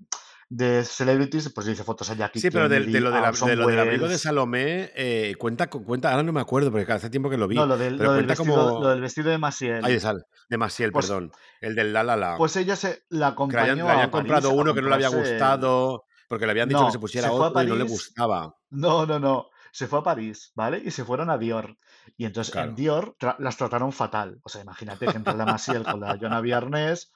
[0.50, 3.78] de celebrities, pues dice fotos a Jackie Sí, pero de, lo, de la- lo del
[3.78, 4.16] abrigo de.
[4.16, 7.66] Salomé, eh, cuenta, cuenta, ahora no me acuerdo, porque hace tiempo que lo vi, No,
[7.66, 8.88] lo del, lo vestido, lo como...
[8.88, 10.00] del vestido de Maciel.
[10.00, 11.32] Sal, de Masiel, Pues, perdón.
[11.60, 12.36] El del La La La.
[12.38, 15.08] pues ella se la acompañó le hayan a París comprado uno que no le había
[15.10, 18.54] gustado, porque le habían dicho que se pusiera se otro y no le gustaba.
[18.70, 19.46] No, no, no.
[19.70, 20.80] Se fue a París, ¿vale?
[20.82, 21.76] Y se fueron a Dior.
[22.16, 22.74] Y entonces en.
[22.74, 24.40] Dior tra- las trataron fatal.
[24.42, 27.12] O sea, imagínate que entra la Maciel con la Joana Viernes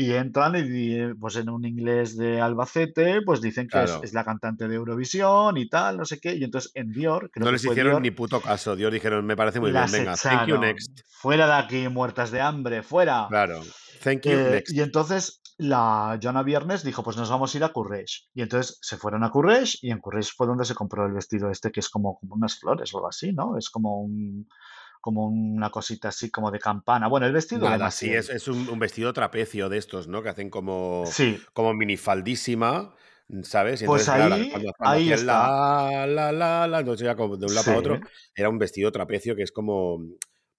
[0.00, 4.04] y entran y pues en un inglés de Albacete, pues dicen que es, Claro.
[4.04, 6.36] es la cantante de Eurovisión y tal, no sé qué.
[6.36, 8.76] Y entonces en Dior, creo No que les hicieron Dior, ni puto caso.
[8.76, 11.00] Dios dijeron, me parece muy bien, venga, thank you next.
[11.08, 13.26] Fuera de aquí, muertas de hambre, fuera.
[13.28, 13.60] Claro,
[14.04, 14.72] thank you Eh, next.
[14.72, 18.28] y entonces la Joana Viernes dijo, pues nos vamos a ir a Courrèges.
[18.34, 21.50] Y entonces se fueron a Courrèges y en Courrèges fue donde se compró el vestido
[21.50, 23.58] este que es como, como unas flores o algo así, ¿no?
[23.58, 24.46] Es como un
[25.00, 27.08] como una cosita así como de campana.
[27.08, 28.36] Bueno, el vestido Nada, sí, es, Maciel.
[28.36, 30.22] es un, un vestido trapecio de estos, ¿no?
[30.22, 32.94] Que hacen como, Sí, como minifaldísima,
[33.42, 33.82] ¿sabes?
[33.82, 35.48] Y pues entonces, claro, ahí, cuando, cuando ahí está.
[35.48, 37.80] la, la, la, la, entonces ya como de un lado para Sí.
[37.80, 38.00] otro,
[38.34, 39.98] era un vestido trapecio que es como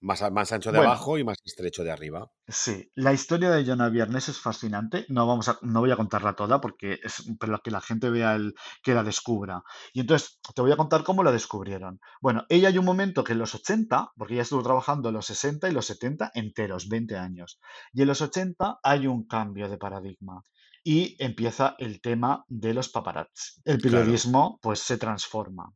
[0.02, 2.30] más, más ancho de Bueno, abajo y más estrecho de arriba.
[2.47, 2.89] sí.
[2.95, 5.06] La historia de Joana Viernes es fascinante.
[5.10, 8.36] No vamos a, no voy a contarla toda porque es para que la gente vea
[8.36, 9.62] el, que la descubra.
[9.93, 12.00] Y entonces te voy a contar cómo la descubrieron.
[12.22, 15.26] Bueno, ella hay un momento que en los 80, porque ella estuvo trabajando en los
[15.28, 17.60] 60 y los 70 enteros, 20 años.
[17.93, 20.43] Y en los 80 hay un cambio de paradigma.
[20.84, 23.60] Y empieza el tema de los paparazzi.
[23.66, 23.97] El Claro.
[24.00, 25.73] periodismo pues se transforma.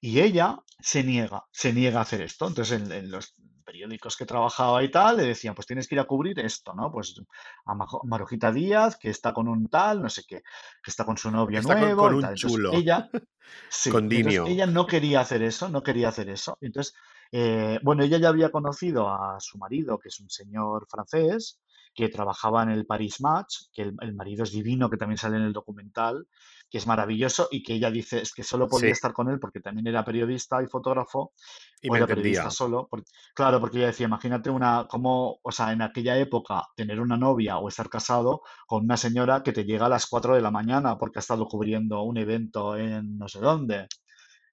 [0.00, 2.48] Y ella se niega, se niega a hacer esto.
[2.48, 3.34] Entonces, en, en los
[3.66, 6.90] periódicos que trabajaba y tal, le decían, pues tienes que ir a cubrir esto, ¿no?
[6.90, 7.20] Pues
[7.66, 7.74] a
[8.04, 10.42] Marujita Díaz, que está con un tal, no sé qué,
[10.82, 12.30] que está con su novio Está con, nuevo con y un tal.
[12.34, 13.10] Entonces chulo, ella,
[13.68, 16.56] sí, con entonces ella no quería hacer eso, no quería hacer eso.
[16.60, 16.94] Entonces,
[17.32, 21.58] eh, bueno, ella ya había conocido a su marido, que es un señor francés,
[21.96, 25.36] que trabajaba en el Paris Match, que el, el marido es divino, que también sale
[25.38, 26.28] en el documental,
[26.70, 29.38] que es maravilloso y que ella dice es que solo podía Sí, estar con él
[29.40, 31.32] porque también era periodista y fotógrafo,
[31.80, 32.88] y o me era periodista solo.
[33.34, 37.58] claro, porque ella decía, imagínate una, como, o sea, en aquella época tener una novia
[37.58, 40.98] o estar casado con una señora que te llega a las 4 de la mañana
[40.98, 43.86] porque ha estado cubriendo un evento en no sé dónde.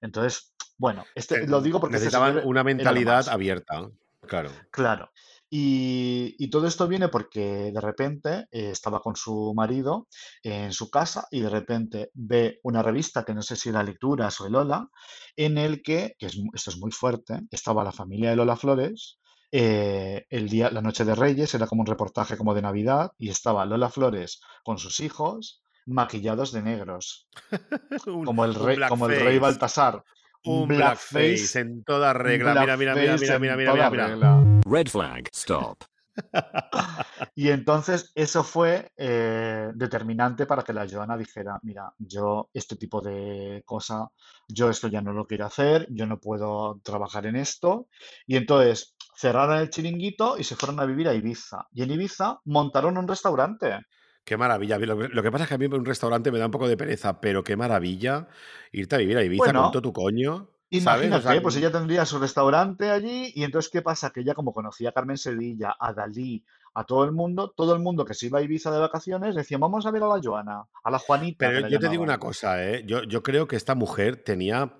[0.00, 3.88] Entonces, bueno, este, Te- lo digo porque este necesitaban una mentalidad abierta,
[4.26, 4.50] claro.
[4.70, 5.10] Claro.
[5.56, 10.08] Y, y todo esto viene porque de repente eh, estaba con su marido
[10.42, 14.40] en su casa y de repente ve una revista que no sé si era Lecturas
[14.40, 14.88] o el Lola,
[15.36, 19.20] en el que, que es, esto es muy fuerte, estaba la familia de Lola Flores,
[19.52, 23.28] eh, el día, la noche de Reyes, era como un reportaje como de Navidad, y
[23.28, 27.28] estaba Lola Flores con sus hijos maquillados de negros,
[28.08, 30.02] Un, como el rey, como el rey Baltasar,
[30.44, 32.52] un blackface blackface, en toda regla.
[32.52, 33.56] Mira, mira, mira, mira, mira,
[33.90, 34.60] mira, mira.
[34.64, 35.28] Red flag.
[35.32, 35.84] Stop.
[37.34, 43.00] Y entonces eso fue eh, determinante para que la Joana dijera, mira, yo este tipo
[43.00, 44.08] de cosa,
[44.48, 47.88] yo esto ya no lo quiero hacer, yo no puedo trabajar en esto.
[48.26, 51.66] Y entonces cerraron el chiringuito y se fueron a vivir a Ibiza.
[51.72, 53.80] Y en Ibiza montaron un restaurante.
[54.24, 54.78] Qué maravilla.
[54.78, 56.66] Lo, que lo que pasa es que a mí un restaurante me da un poco
[56.66, 58.28] de pereza, pero qué maravilla
[58.72, 60.80] irte a vivir a Ibiza con Bueno, todo tu coño, ¿sabes?
[60.80, 64.10] O sea, imagínate, pues ella tendría su restaurante allí y entonces ¿qué pasa?
[64.10, 66.42] Que ella como conocía a Carmen Sevilla, a Dalí,
[66.72, 69.58] a todo el mundo, todo el mundo que se iba a Ibiza de vacaciones decía,
[69.58, 72.64] vamos a ver a la Joana, a la Juanita Pero yo te digo una cosa,
[72.64, 72.82] ¿eh?
[72.86, 74.74] Yo, yo creo que esta mujer tenía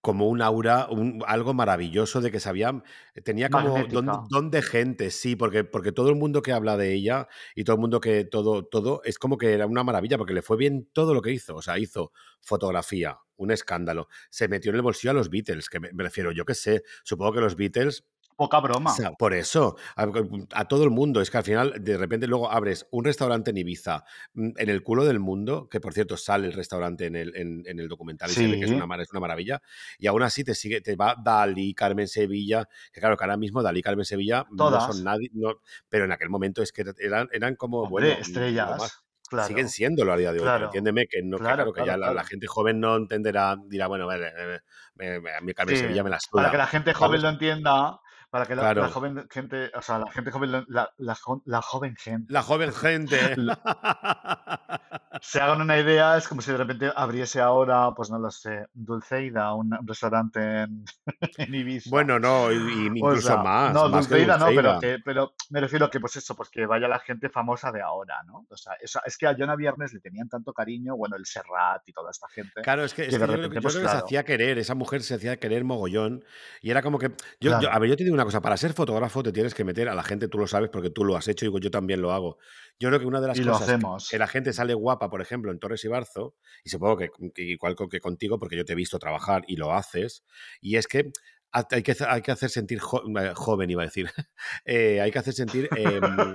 [0.00, 2.82] como un aura, un- algo maravilloso de que sabía,
[3.24, 7.28] tenía como don, de gente, sí, porque, porque todo el mundo que habla de ella
[7.54, 10.42] y todo el mundo que todo, todo, es como que era una maravilla, porque le
[10.42, 11.56] fue bien todo lo que hizo.
[11.56, 15.80] O sea, hizo fotografía, un escándalo, se metió en el bolsillo a los Beatles, que
[15.80, 18.04] me, me refiero, yo qué sé, supongo que los Beatles
[18.38, 18.92] Poca o broma.
[18.94, 20.06] sea, por eso, a,
[20.54, 23.56] a todo el mundo, es que al final de repente luego abres un restaurante en
[23.58, 24.04] Ibiza,
[24.34, 27.64] mm, en el culo del mundo, que por cierto sale el restaurante en el, en,
[27.66, 29.60] en el documental y se ve que es una, es una maravilla,
[29.98, 33.62] y aún así te sigue, te va Dalí, Carmen Sevilla, que claro que ahora mismo
[33.62, 35.02] Dalí, Carmen Sevilla no son todas.
[35.02, 39.02] nadie, no, pero en aquel momento es que eran, eran como, Hombre, bueno, mm, estrellas.
[39.46, 42.46] siguen siendo a día de hoy, claro, entiéndeme que no, claro, que ya la, gente
[42.46, 46.18] joven no entenderá, dirá, bueno, vale, eh, me- a mí Carmen Sí, Sevilla me la
[46.32, 49.98] para que suda, la gente joven lo entienda, para que la, joven gente, o sea,
[49.98, 53.36] la gente joven, la, la, jo- la joven gente La joven gente.
[55.22, 58.66] se hagan una idea, es como si de repente abriese ahora, pues no lo sé,
[58.74, 60.84] Dulceida, un, restaurante en,
[61.38, 61.90] en Ibiza.
[61.90, 64.98] Bueno, no, y- y O incluso sea, más, no, más que Dulceida no, pero que,
[65.04, 68.22] pero me refiero a que pues eso, pues que vaya la gente famosa de ahora,
[68.26, 68.46] ¿no?
[68.48, 71.82] O sea, esa- es que a Jonah Viernes le tenían tanto cariño, bueno, el Serrat
[71.88, 73.76] y toda esta gente, Claro, es que, es que que yo creo, que yo pues
[73.76, 76.24] que se hacía querer, esa mujer se hacía querer mogollón,
[76.60, 78.72] y era como que, yo, yo- a ver, yo te digo una cosa, para ser
[78.72, 81.28] fotógrafo te tienes que meter a la gente, tú lo sabes porque tú lo has
[81.28, 82.38] hecho y yo también lo hago.
[82.80, 84.12] Yo creo que una de las y lo cosas que, que hacemos.
[84.12, 87.76] la gente sale guapa, por ejemplo, en Torres y Barzo, y supongo que, que igual
[87.90, 90.24] que contigo, porque yo te he visto trabajar y lo haces,
[90.60, 91.10] y es que
[91.52, 94.06] ha- hay que, hacer- hay que hacer sentir jo- eh, joven, iba a decir,
[94.64, 95.68] Eh, hay que hacer sentir...
[95.74, 96.34] em,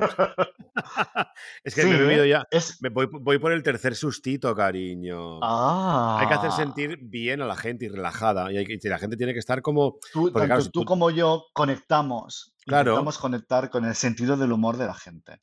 [1.64, 2.82] es que me he Sí, bebido ya, es...
[2.82, 5.40] me voy, voy por el tercer sustito, cariño.
[5.42, 8.52] Hay que hacer Ah, sentir bien a la gente y relajada.
[8.52, 9.98] Y, hay y la gente tiene que estar como.
[10.12, 10.86] tú, claro, tanto si tú tú.
[10.86, 15.42] como yo conectamos, Claro, intentamos conectar con el sentido del humor de la gente.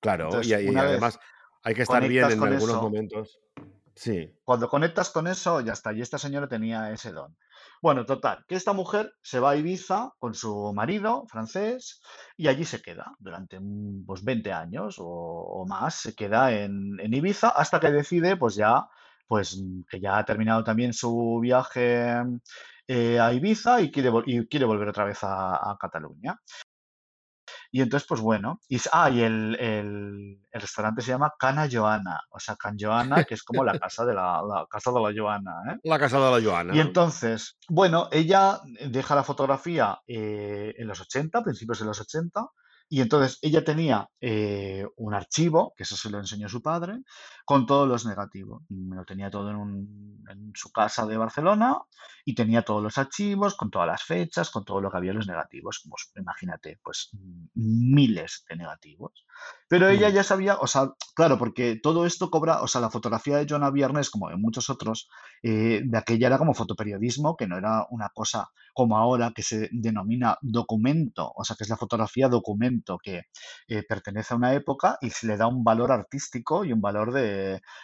[0.00, 0.24] claro.
[0.26, 1.18] Y, Entonces, y una vez además
[1.62, 3.40] hay que estar bien en algunos eso, momentos.
[3.94, 4.32] Sí.
[4.44, 5.92] Cuando conectas con eso, ya está.
[5.92, 7.36] Y esta señora tenía ese don.
[7.82, 12.00] Bueno, total, que esta mujer se va a Ibiza con su marido francés
[12.36, 13.58] y allí se queda durante
[14.06, 15.94] pues, 20 años o, o más.
[15.96, 18.86] Se queda en, en Ibiza hasta que decide, pues ya,
[19.26, 22.14] pues que ya ha terminado también su viaje
[22.86, 26.40] eh, a Ibiza y quiere, vol- y quiere volver otra vez a, a Cataluña.
[27.70, 32.20] Y entonces, pues bueno, y, ah, y el, el- el restaurante se llama Cana Joana,
[32.30, 35.12] o sea, Can Joana, que es como la casa de la, la casa de la
[35.16, 35.76] Joana, ¿eh?
[35.84, 36.80] La casa de la Y Joana.
[36.80, 42.46] entonces, bueno, ella deja la fotografía eh, en los 80, principios de los 80,
[42.88, 46.98] y entonces ella tenía eh, un archivo, que eso se lo enseñó su padre,
[47.50, 48.62] con todos los negativos.
[48.68, 51.78] Lo tenía todo en, un- en su casa de Barcelona
[52.24, 55.16] y tenía todos los archivos, con todas las fechas, con todo lo que había en
[55.16, 55.82] los negativos.
[55.90, 57.10] Pues imagínate, pues
[57.54, 59.24] miles de negativos.
[59.68, 63.38] Pero ella ya sabía, o sea, claro, porque todo esto cobra, o sea, la fotografía
[63.38, 65.08] de Joana Viernes, como en muchos otros,
[65.42, 69.68] eh, de aquella era como fotoperiodismo, que no era una cosa como ahora que se
[69.72, 73.22] denomina documento, o sea, que es la fotografía documento, que
[73.68, 77.12] eh, pertenece a una época y se le da un valor artístico y un valor
[77.12, 77.22] de,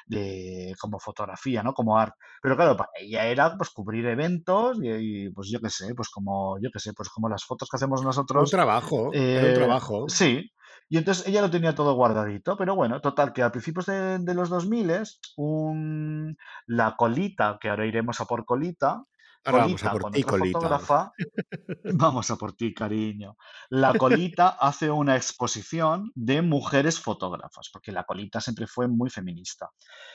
[0.06, 1.72] de como fotografía, ¿no?
[1.74, 2.16] Como arte.
[2.42, 4.88] Pero claro, para ella era pues cubrir eventos y,
[5.26, 7.76] y, pues yo qué sé, pues como, yo qué sé, pues como las fotos que
[7.76, 8.50] hacemos Un nosotros.
[8.50, 10.08] trabajo, era un eh, trabajo.
[10.08, 10.50] sí,
[10.88, 14.34] y entonces ella lo tenía todo guardadito, pero bueno, total, que a principios de, de
[14.34, 14.92] los 2000,
[15.36, 19.02] un, la colita, que ahora iremos a por colita,
[19.47, 20.59] Ahora vamos a por ti, colita.
[20.59, 21.12] fotógrafa,
[21.94, 23.36] vamos a por ti, cariño.
[23.70, 29.70] La colita hace una exposición de mujeres fotógrafas, porque la colita siempre fue muy feminista.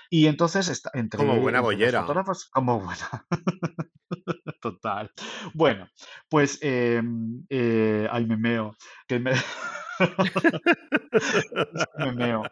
[0.10, 2.02] Y entonces, está, entre, Como buena bollera.
[2.02, 3.26] fotógrafas, como buena.
[4.61, 5.11] Total.
[5.53, 5.88] Bueno,
[6.30, 7.01] pues, eh,
[7.49, 8.76] eh, ay, me meo,
[9.07, 9.34] que me...
[11.97, 12.43] Me meo.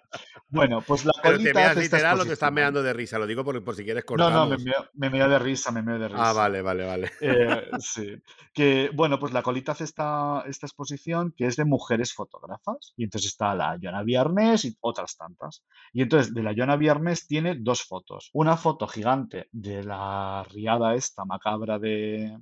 [0.49, 3.27] Bueno, pues la Pero te colita meas literal o te estás meando de risa, lo
[3.27, 5.99] digo por, por si quieres No, no, me meo, me meo de risa, me meo
[5.99, 6.33] de Ah, risa.
[6.33, 7.11] vale, vale, vale.
[7.21, 8.15] Eh, sí,
[8.53, 12.93] que bueno, pues la colita hace esta, esta exposición que es de mujeres fotógrafas.
[12.97, 15.63] Y entonces está la Joana Viernes y otras tantas.
[15.93, 18.29] Y entonces de la Joana Viernes tiene dos fotos.
[18.33, 21.88] Una foto gigante de la riada esta macabra de,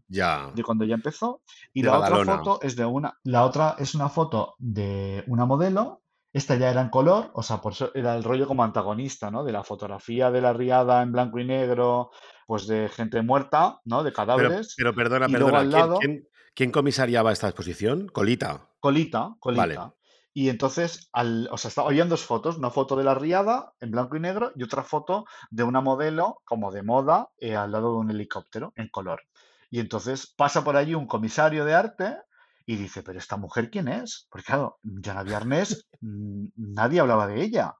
[0.07, 1.41] Ya, de cuando ya empezó.
[1.73, 5.45] Y de la otra foto es de una, la otra es una foto de una
[5.45, 6.01] modelo.
[6.33, 9.43] Esta ya era en color, o sea, por eso era el rollo como antagonista, ¿no?
[9.43, 12.11] De la fotografía de la riada en blanco y negro,
[12.45, 14.03] pues de gente muerta, ¿no?
[14.03, 14.75] De cadáveres.
[14.77, 15.59] pero perdona, Y perdona.
[15.59, 18.07] ¿Quién, lado, quién, quién comisariaba esta exposición?
[18.09, 18.69] Colita.
[18.79, 19.75] colita, Vale.
[19.75, 19.97] colita.
[20.37, 24.17] Y entonces, al, o sea, habían dos fotos, una foto de la riada en blanco
[24.17, 27.97] y negro y otra foto de una modelo como de moda eh, al lado de
[27.97, 29.23] un helicóptero en color.
[29.69, 32.17] Y entonces pasa por allí un comisario de arte
[32.65, 34.27] y dice, pero esta mujer quién es?
[34.29, 37.75] Porque claro, Joana Viernes, mm, nadie hablaba de ella.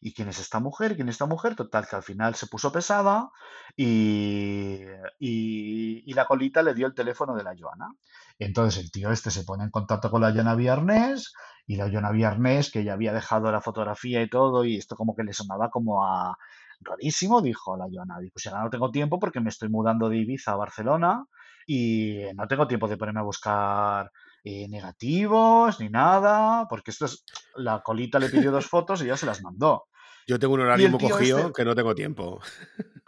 [0.00, 0.96] ¿Y quién es esta mujer?
[0.96, 1.54] ¿Quién es esta mujer?
[1.54, 3.30] Total, que al final se puso pesada
[3.76, 4.84] y
[6.06, 7.88] la colita le dio el teléfono de la Joana.
[8.38, 11.32] Entonces el tío este se pone en contacto con la Joana Viernes
[11.66, 15.14] y la Joana Viernes, que ya había dejado la fotografía y todo, y esto como
[15.14, 16.36] que le sonaba como a
[16.80, 18.18] rarísimo, dijo la Joana.
[18.20, 21.24] Dijo, pues ahora no tengo tiempo porque me estoy mudando de Ibiza a Barcelona
[21.66, 24.10] y no tengo tiempo de ponerme a buscar
[24.44, 27.24] eh, negativos ni nada, porque esto es,
[27.56, 29.84] la colita le pidió dos fotos y ya se las mandó.
[30.26, 32.40] Yo tengo un horario cogido este, que no tengo tiempo.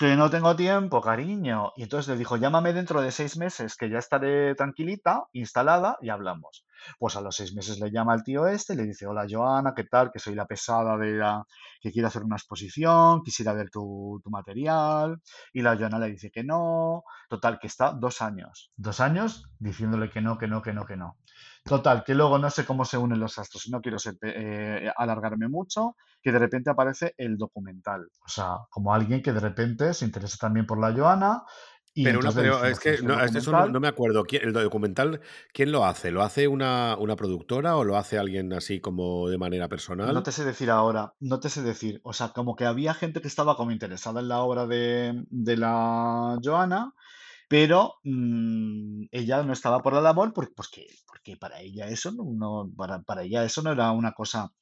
[0.01, 1.73] Que no tengo tiempo, cariño.
[1.77, 6.09] Y entonces le dijo, llámame dentro de seis meses, que ya estaré tranquilita, instalada, y
[6.09, 6.65] hablamos.
[6.99, 9.75] Pues a los seis meses le llama el tío este y le dice, hola Joana,
[9.77, 10.11] ¿qué tal?
[10.11, 11.45] Que soy la pesada de la
[11.83, 15.21] que quiero hacer una exposición, quisiera ver tu, tu material.
[15.53, 17.05] Y la Joana le dice que no.
[17.29, 18.73] Total, que está dos años.
[18.77, 21.19] Dos años diciéndole que no, que no, que no, que no.
[21.65, 24.91] Total, que luego no sé cómo se unen los astros, y no quiero ser, eh,
[24.97, 28.09] alargarme mucho, que de repente aparece el documental.
[28.24, 31.43] O sea, como alguien que de repente se interesa también por la Joana
[31.93, 32.28] y Pero, una,
[32.69, 34.24] es que "Hacemos no, eso no, no me acuerdo.
[34.24, 35.20] ¿Quién- ¿El documental
[35.53, 36.11] quién lo hace?
[36.12, 40.23] ¿Lo hace una, una productora o lo hace alguien así como de manera No personal?
[40.23, 42.01] te sé decir ahora, no te sé decir.
[42.05, 45.57] O sea, como que había gente que estaba como interesada en la obra de, de
[45.57, 46.95] la Joana,
[47.51, 52.25] pero mm, ella no estaba por la labor porque, que- porque para ella eso no,
[52.33, 54.53] no- para, para ella eso no era una cosa,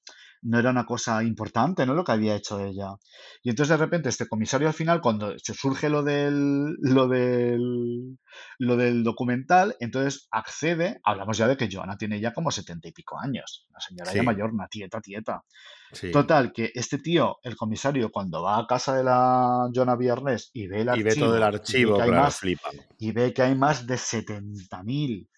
[0.43, 1.95] no era una cosa importante, ¿no?
[1.95, 2.95] Lo que había hecho ella.
[3.43, 8.19] Y entonces de repente este comisario al final, cuando se surge lo del, lo del,
[8.59, 12.93] lo del documental, entonces accede, hablamos ya de que Joana tiene ya como setenta y
[12.93, 15.45] pico años, una señora ya mayor, una tieta, tieta.
[15.93, 16.11] sí.
[16.11, 20.67] Total, que este tío, el comisario, cuando va a casa de la Joana Viernes y
[20.67, 22.71] ve el Y ve todo el archivo y ve archivo, que hay claro, más, flipa.
[22.99, 25.29] y ve que hay más de 70.000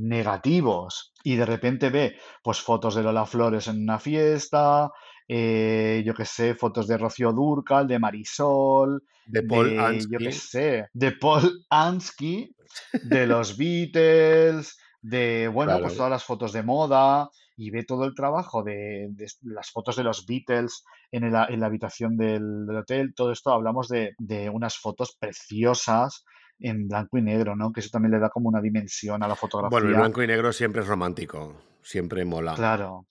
[0.00, 4.90] negativos y de repente ve pues fotos de Lola Flores en una fiesta,
[5.28, 10.32] eh, yo qué sé, fotos de Rocío Dúrcal, de Marisol, De Paul de, yo qué
[10.32, 10.32] Ansky.
[10.32, 12.54] sé, de Paul Ansky,
[13.02, 18.14] de los Beatles, de, bueno, pues todas las fotos de moda y ve todo el
[18.14, 22.76] trabajo de, de las fotos de los Beatles en, el- en la habitación del, del
[22.78, 26.24] hotel, todo esto hablamos de, de unas fotos preciosas
[26.60, 27.72] en blanco y negro, ¿no?
[27.72, 29.96] Que eso también le da como una dimensión a la Bueno, el fotografía.
[29.96, 31.54] blanco y negro siempre es romántico.
[31.82, 32.54] Siempre mola.
[32.54, 33.06] Claro.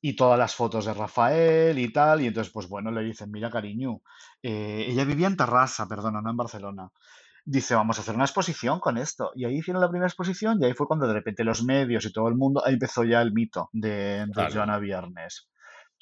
[0.00, 2.20] Y todas las fotos de Rafael y tal.
[2.22, 4.00] Y entonces, pues bueno, le dicen, mira, cariño,
[4.42, 6.88] eh, ella vivía en Terrassa, perdona, no en Barcelona.
[7.46, 9.30] Dice, vamos a hacer una exposición con esto.
[9.34, 12.12] Y ahí hicieron la primera exposición y ahí fue cuando de repente los medios y
[12.12, 14.50] todo el mundo, ahí empezó ya el mito de, de.
[14.52, 15.48] Joana Viernes.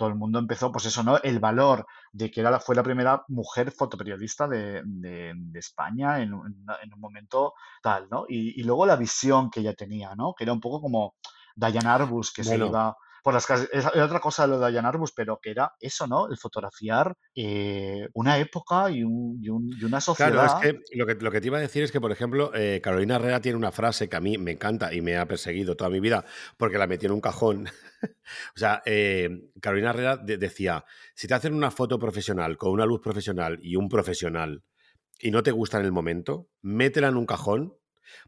[0.02, 1.18] Todo el mundo empezó, pues eso, ¿no?
[1.18, 6.34] El valor de que era fue la primera mujer fotoperiodista de, de, de España en,
[6.34, 8.24] un- en un momento tal, ¿no?
[8.28, 10.34] Y, y luego la visión que ella tenía, ¿no?
[10.34, 11.14] Que era un poco como
[11.54, 13.68] Diane Arbus, que se Bueno, iba por las calles.
[13.72, 16.28] Es es otra cosa lo de Diane Arbus, pero que era eso, ¿no?
[16.28, 20.60] El fotografiar eh, una época y, un- y un- y una Claro, es sociedad.
[20.60, 23.16] que lo, que lo que te iba a decir es que, por ejemplo, eh, Carolina
[23.16, 26.00] Herrera tiene una frase que a mí me encanta y me ha perseguido toda mi
[26.00, 26.24] vida
[26.56, 27.66] porque la metí en un cajón.
[28.56, 29.30] o sea, eh,
[29.60, 30.84] Carolina Herrera de- decía,
[31.14, 34.62] si te hacen una foto profesional con una luz profesional y un profesional
[35.20, 37.76] y no te gusta en el momento, métela en un cajón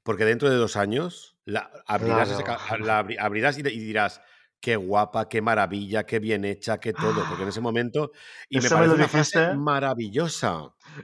[0.02, 2.64] porque dentro de dos años la abrirás, ese Claro.
[2.68, 4.20] ca- la abri- abrirás y, y dirás,
[4.64, 8.12] qué guapa, qué maravilla, qué bien hecha, qué todo, porque en ese momento,
[8.48, 9.58] y me Eso me lo parece una frase dijiste.
[9.68, 10.54] maravillosa.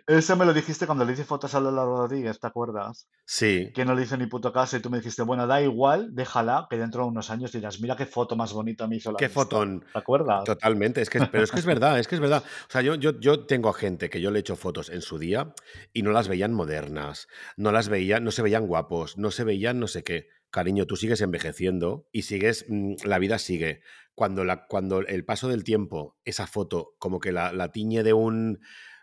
[0.06, 3.08] Eso me lo dijiste cuando le hice fotos a Lola Rodríguez, ¿te acuerdas?
[3.36, 6.14] Sí, Que no le hice ni puto caso y tú me dijiste, bueno, da igual,
[6.14, 9.20] déjala, que dentro de unos años dirás, mira qué foto más bonita me hizo la
[9.20, 9.58] qué Vista.
[9.58, 9.84] fotón.
[9.92, 10.44] ¿Te acuerdas?
[10.44, 12.44] Totalmente, es que, pero es que es verdad, es que es verdad.
[12.68, 15.02] O sea, yo, yo, yo tengo a gente que yo le he hecho fotos en
[15.02, 15.54] su día
[15.92, 19.80] y no las veían modernas, no las veían, no se veían guapos, no se veían
[19.80, 20.28] no sé qué.
[20.50, 23.82] Cariño, tú sigues envejeciendo y sigues, mm, la vida sigue.
[24.14, 28.12] Cuando, la, cuando el paso del tiempo, esa foto como que la, la tiñe de
[28.12, 28.60] un,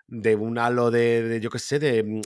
[0.07, 2.21] de un halo de, de, yo qué sé, de, mm,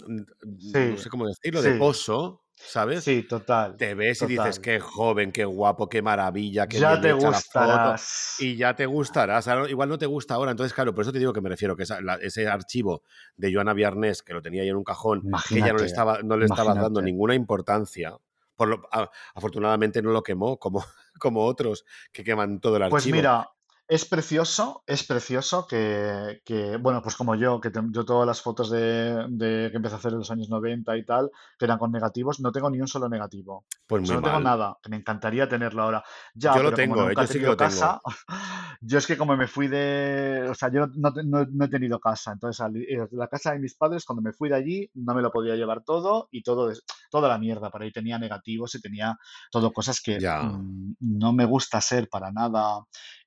[0.88, 3.06] no sé cómo decirlo, de pozo, ¿sabes?
[3.06, 4.60] sí, total, Te ves y dices, total.
[4.60, 8.08] qué joven, qué guapo, qué maravilla, qué Ya te la foto gustarás.
[8.38, 9.40] y ya te gustará.
[9.40, 10.52] O sea, igual no te gusta ahora.
[10.52, 13.04] Entonces, claro, por eso te digo que me refiero que esa- la- ese archivo
[13.38, 15.88] de Joana Viernes, que lo tenía ahí en un cajón, que ya no le Imagínate,
[15.88, 17.02] estaba, no le estabas dando imagínate.
[17.02, 18.18] ninguna importancia.
[18.62, 20.86] Por lo- a- afortunadamente no lo quemó como,
[21.20, 23.16] como otros que queman todo el Pues archivo.
[23.16, 23.50] mira,
[23.94, 28.42] es precioso, es precioso que, que, bueno, pues como yo, que te- yo todas las
[28.42, 31.78] fotos de, de que empecé a hacer en los años 90 y tal, que eran
[31.78, 33.66] con negativos, no tengo ni un solo negativo.
[33.88, 36.04] Pues O sea, muy no tengo nada, que me encantaría tenerlo ahora.
[36.34, 37.16] Ya, Yo lo tengo, ¿eh?
[37.20, 37.68] yo sí que lo tengo.
[37.68, 38.00] casa,
[38.80, 41.70] yo es que como me fui de, o sea, yo no, te- no- no he
[41.70, 44.90] tenido casa, entonces al a la casa de mis padres, cuando me fui de allí,
[44.94, 46.72] no me lo podía llevar todo y todo,
[47.10, 49.18] toda la mierda, por ahí tenía negativos y tenía
[49.52, 50.44] todo cosas que Ya.
[50.44, 52.80] mm, no me gusta ser para nada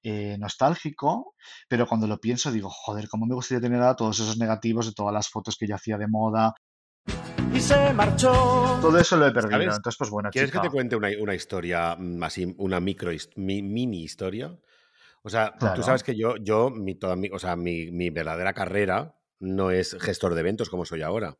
[0.04, 1.34] eh, nostálgico,
[1.68, 4.92] pero cuando lo pienso digo, joder, cómo me gustaría tener ahora todos esos negativos de
[4.92, 6.52] todas las fotos que yo hacía de moda.
[7.52, 8.32] y se marchó.
[8.82, 9.50] Todo eso lo he perdido.
[9.52, 9.76] ¿Sabes?
[9.76, 13.10] Entonces, pues bueno, ¿Quieres que te chica, cuente una, una historia mm, así, una micro,
[13.36, 14.54] mi- mini historia?
[15.22, 15.82] O sea, tú claro.
[15.82, 19.96] sabes que yo, yo mi, toda mi, o sea, mi, mi verdadera carrera no es
[20.00, 21.34] gestor de eventos como soy ahora.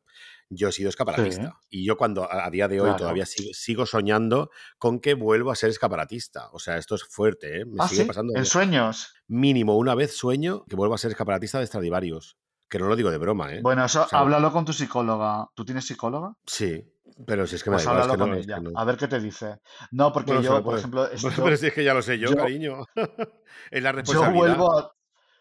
[0.51, 1.59] Yo he sido Sí, escaparatista.
[1.71, 2.99] Y yo cuando a, a día de hoy claro.
[2.99, 6.49] todavía sigo, sigo soñando con que vuelvo a ser escaparatista.
[6.53, 7.65] O sea, esto es fuerte, ¿eh?
[7.65, 9.15] Me Ah, sigue sí, pasando en sueños.
[9.27, 12.37] mínimo una vez sueño que vuelvo a ser escaparatista de Stradivarius.
[12.69, 13.61] Que no lo digo de broma, ¿eh?
[13.63, 15.47] Bueno, eso O sea, háblalo con tu psicóloga.
[15.55, 16.35] ¿Tú tienes psicóloga?
[16.47, 16.85] sí,
[17.27, 18.71] pero si es que me da Pues igual, es que no, es que no.
[18.79, 19.61] a ver qué te dice.
[19.93, 20.81] No, porque Bueno, yo, por puedes.
[20.81, 22.85] ejemplo, es- Bueno, yo, pero si es que ya lo sé yo, yo, cariño.
[23.71, 24.33] es la yo responsabilidad.
[24.57, 24.95] vuelvo a...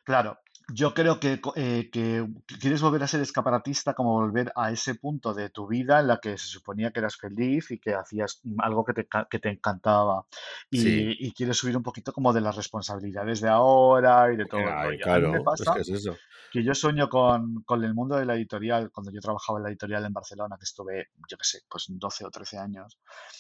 [0.03, 0.37] Claro,
[0.69, 2.27] yo creo que, eh, que
[2.59, 6.19] quieres volver a ser escaparatista como volver a ese punto de tu vida en la
[6.19, 10.25] que se suponía que eras feliz y que hacías algo que te, que te encantaba.
[10.71, 14.45] Sí, Y, y quieres subir un poquito como de las responsabilidades de ahora y de
[14.45, 15.05] todo ay, rollo.
[15.11, 16.19] A mí me claro, es pasa que es eso.
[16.49, 19.69] que yo sueño con, con el mundo de la editorial, cuando yo trabajaba en la
[19.69, 22.99] editorial en Barcelona, que estuve, yo qué sé, pues 12 o 13 años,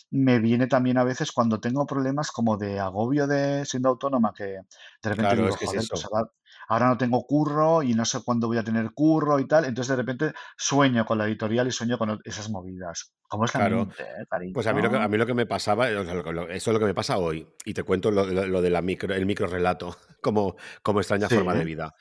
[0.09, 4.43] me viene también a veces cuando tengo problemas como de agobio de siendo autónoma, que
[4.45, 6.09] de repente Claro, digo, es que es joder, pues eso.
[6.11, 6.31] ahora,
[6.67, 9.89] ahora no tengo curro y no sé cuándo voy a tener curro y tal, entonces
[9.89, 13.13] de repente sueño con la editorial y sueño con esas movidas.
[13.27, 13.77] ¿Cómo es la Claro.
[13.77, 16.13] mente, eh, Pues a mí lo que, a mí lo que me pasaba, o sea,
[16.13, 17.47] lo- lo- eso es lo que me pasa hoy.
[17.65, 21.35] Y te cuento lo, lo- de la micro, el micro relato como, como extraña Sí,
[21.35, 21.93] forma de vida.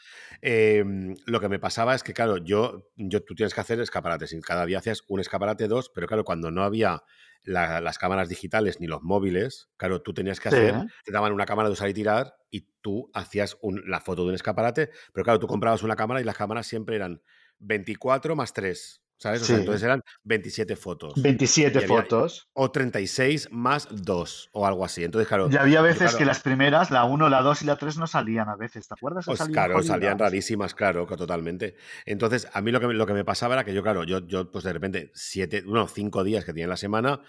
[0.42, 4.32] Em, lo que me pasaba es que, claro, yo, yo, tú tienes que hacer escaparates
[4.32, 7.02] y cada día hacías un escaparate, dos, pero claro, cuando no había
[7.44, 11.32] la- las cámaras digitales ni los móviles, claro, tú tenías que sí, hacer, te daban
[11.32, 14.90] una cámara de usar y tirar y tú hacías un- la foto de un escaparate,
[15.12, 17.22] pero claro, tú comprabas una cámara y las cámaras siempre eran
[17.58, 19.40] 24 más 3, ¿sabes?
[19.42, 19.60] O sea, sí.
[19.60, 21.22] entonces eran 27 fotos.
[21.22, 22.48] 27 Y había, fotos.
[22.54, 25.04] o 36 más 2 o algo así.
[25.04, 27.76] Entonces, claro, Y había veces claro, que las primeras, la 1, la 2 y la
[27.76, 29.24] 3 no salían a veces, ¿te acuerdas?
[29.26, 31.76] Pues claro, salían rarísimas, claro, totalmente.
[32.04, 34.26] Entonces, a mí lo que, me- lo que me pasaba era que yo, claro, yo,
[34.26, 37.20] yo pues de repente, siete, bueno, cinco días que tenía en la semana,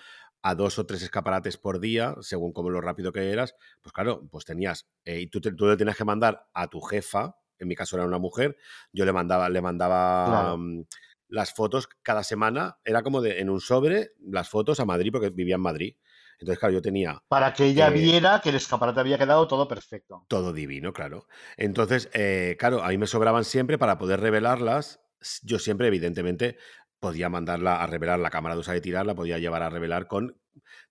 [0.42, 4.28] a dos o tres escaparates por día, según como lo rápido que eras, pues claro,
[4.32, 7.68] pues tenías, eh, y tú, te- tú le tenías que mandar a tu jefa, en
[7.70, 8.58] mi caso era una mujer,
[8.92, 10.58] yo le mandaba, le mandaba Claro.
[10.58, 10.84] mm,
[11.34, 15.30] las fotos cada semana, era como de en un sobre las fotos a Madrid, porque
[15.32, 15.96] vivía en Madrid.
[16.40, 19.68] Entonces, claro, yo tenía Para que ella eh, viera que el escaparate había quedado todo
[19.68, 20.28] perfecto.
[20.28, 21.28] todo divino, claro.
[21.58, 25.02] Entonces, eh, claro, a mí me sobraban siempre para poder revelarlas.
[25.44, 26.58] Yo siempre, evidentemente,
[27.00, 30.08] podía mandarla a revelar la cámara de usar y tirar, la podía llevar a revelar
[30.08, 30.40] con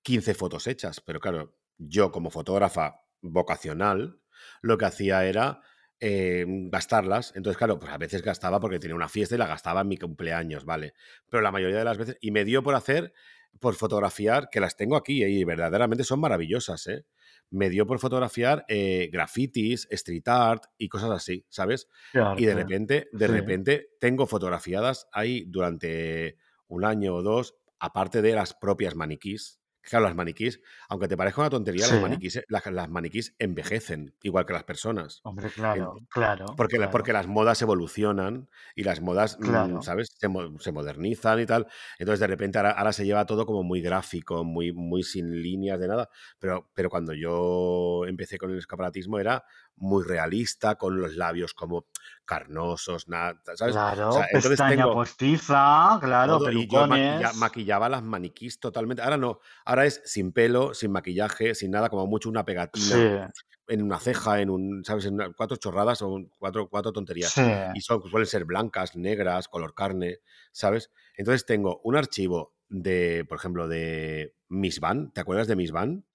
[0.03, 1.01] 15 fotos hechas.
[1.01, 4.21] Pero claro, yo como fotógrafa vocacional,
[4.61, 5.61] lo que hacía era
[6.03, 7.33] eh, gastarlas.
[7.37, 9.97] Entonces, claro, pues a veces gastaba porque tenía una fiesta y la gastaba en mi
[9.99, 10.95] cumpleaños, ¿vale?
[11.31, 13.15] Pero la mayoría de las veces, y me dio por hacer,
[13.61, 17.07] por fotografiar, que las tengo aquí y verdaderamente son maravillosas, ¿eh?
[17.51, 21.89] Me dio por fotografiar eh, grafitis, street art y cosas así, ¿sabes?
[22.35, 23.29] Y de repente, de Sí.
[23.29, 29.62] repente, tengo fotografiadas ahí durante un año o dos, aparte de las propias maniquís.
[29.83, 31.89] Claro, las maniquís, aunque te parezca una tontería, Sí.
[31.89, 35.25] las maniquís, eh, las, las maniquís envejecen, igual que las personas.
[35.25, 39.79] Hombre, En- claro, claro, porque, la- claro, porque las modas evolucionan y las modas, mm,
[39.79, 39.81] claro.
[39.81, 40.09] ¿sabes?
[40.19, 40.29] Se
[40.73, 41.67] modernizan y tal.
[41.99, 45.81] Entonces, de repente, ahora, ahora se lleva todo como muy gráfico, muy, muy sin líneas
[45.81, 46.09] de nada.
[46.39, 49.45] Pero, pero cuando yo empecé con el escaparatismo era
[49.83, 51.87] muy realista, con los labios como
[52.25, 53.77] carnosos, nada, ¿sabes?
[53.77, 58.61] O Claro, sea, entonces pestaña tengo postiza, claro, todo y yo maquilla- maquillaba las maniquís
[58.61, 59.03] totalmente.
[59.03, 63.43] Ahora no, ahora es sin pelo, sin maquillaje, sin nada, como mucho una pegatina Sí,
[63.69, 65.07] en una ceja, en un, ¿sabes?
[65.07, 67.35] En una- cuatro chorradas o cuatro, cuatro tonterías.
[67.35, 67.43] sí.
[67.73, 70.19] Y son, suelen ser blancas, negras, color carne,
[70.53, 70.91] ¿sabes?
[71.17, 75.13] Entonces tengo un archivo de, por ejemplo, de Miss Van.
[75.13, 76.07] ¿Te acuerdas de Miss Van?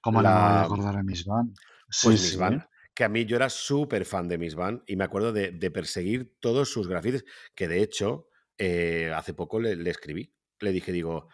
[0.00, 1.54] ¿Cómo no me voy a La, acordar de Miss Van?
[1.90, 2.38] Sí, pues Miss sí.
[2.38, 5.52] Van, que a mí yo era súper fan de Miss Van y me acuerdo de,
[5.52, 10.34] de perseguir todos sus grafitis, que de hecho eh, hace poco le, le escribí.
[10.60, 11.28] Le dije, digo,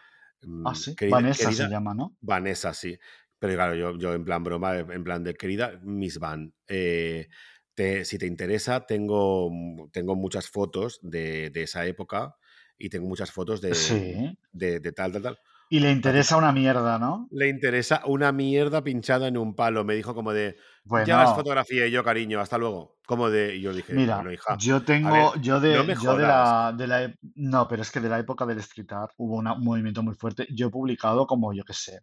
[0.63, 0.93] Ah, mm, sí.
[0.95, 2.15] querida, Vanessa se querida, llama, ¿no?
[2.21, 2.97] Vanessa, sí.
[3.39, 7.27] Pero claro, yo, yo en plan broma, en plan de querida Miss Van, eh,
[7.75, 12.35] te- si te interesa, tengo, mu- tengo muchas fotos de, de esa época
[12.77, 14.37] y tengo muchas fotos de, Sí.
[14.51, 15.39] de, de tal, tal, tal.
[15.69, 17.29] Y le interesa una mierda, ¿no?
[17.29, 19.83] le interesa una mierda pinchada en un palo.
[19.83, 20.57] Me dijo como de,
[20.93, 22.97] ya las Bueno, fotografié yo, cariño, hasta luego.
[23.05, 25.95] Como de, y yo dije, mira, bueno, hija, yo ver, tengo, yo no de, me
[25.95, 28.91] yo de la, de la, ep- no, pero es que de la época del street
[28.91, 30.47] art hubo una- un movimiento muy fuerte.
[30.53, 32.01] Yo he publicado como, yo qué sé,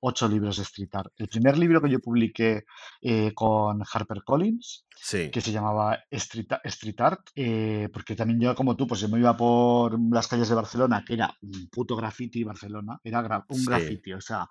[0.00, 1.12] ocho libros de street art.
[1.16, 2.64] El primer libro que yo publiqué
[3.00, 8.76] eh, con HarperCollins Sí, que se llamaba Street, Street Art, eh, porque también yo como
[8.76, 12.42] tú, pues yo me iba por las calles de Barcelona, que era un puto graffiti
[12.44, 14.48] Barcelona, era gra- un sí, graffiti, o sea,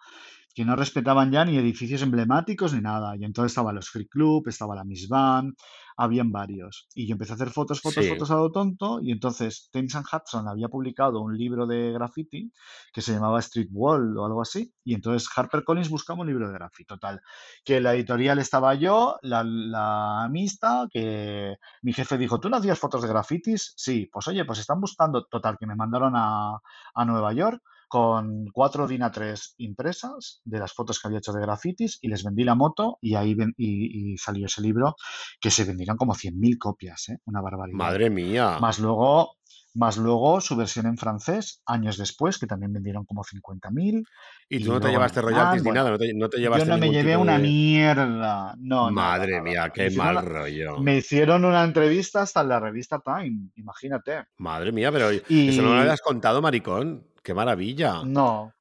[0.54, 3.16] que no respetaban ya ni edificios emblemáticos ni nada.
[3.18, 5.54] Y entonces estaban los Free Club, estaba la Miss Van,
[5.98, 6.88] habían varios.
[6.94, 9.96] Y yo empecé a hacer fotos, fotos, sí, fotos a lo tonto, y entonces Thames
[9.96, 12.52] and Hudson había publicado un libro de graffiti
[12.94, 16.54] que se llamaba Street Wall o algo así, y entonces HarperCollins buscaba un libro de
[16.54, 17.22] graffiti, total
[17.64, 22.80] que la editorial estaba yo, la, la mixta, que mi jefe dijo, ¿tú no hacías
[22.80, 23.74] fotos de grafitis?
[23.76, 26.60] Sí, pues oye, pues están buscando, total, que me mandaron a,
[26.94, 31.42] a Nueva York con cuatro DIN A3 impresas de las fotos que había hecho de
[31.42, 34.96] grafitis y les vendí la moto y ahí ven- y, y salió ese libro
[35.40, 37.18] que se vendieron como 100.000 copias, ¿eh?
[37.26, 37.78] Una barbaridad.
[37.78, 38.58] madre mía.
[38.60, 39.36] Más luego,
[39.74, 44.04] más luego su versión en francés, años después, que también vendieron como 50.000
[44.50, 46.42] Y tú y no te llevaste alemán, royalties ni nada, no te, no te Yo
[46.44, 47.44] llevaste no me llevé una de...
[47.44, 48.56] mierda.
[48.58, 49.70] No, Madre nada, mía, nada.
[49.72, 50.78] Qué mal rollo.
[50.80, 54.26] me hicieron una entrevista hasta en la revista Time, imagínate.
[54.38, 57.06] Madre mía, pero eso no lo habías contado, maricón.
[57.26, 58.04] Qué maravilla.
[58.06, 58.54] no,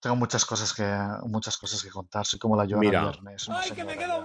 [0.00, 0.82] tengo muchas cosas que,
[1.26, 2.24] muchas cosas que contar.
[2.26, 4.24] Soy como la Joana Mira, Viernes, una señora ya.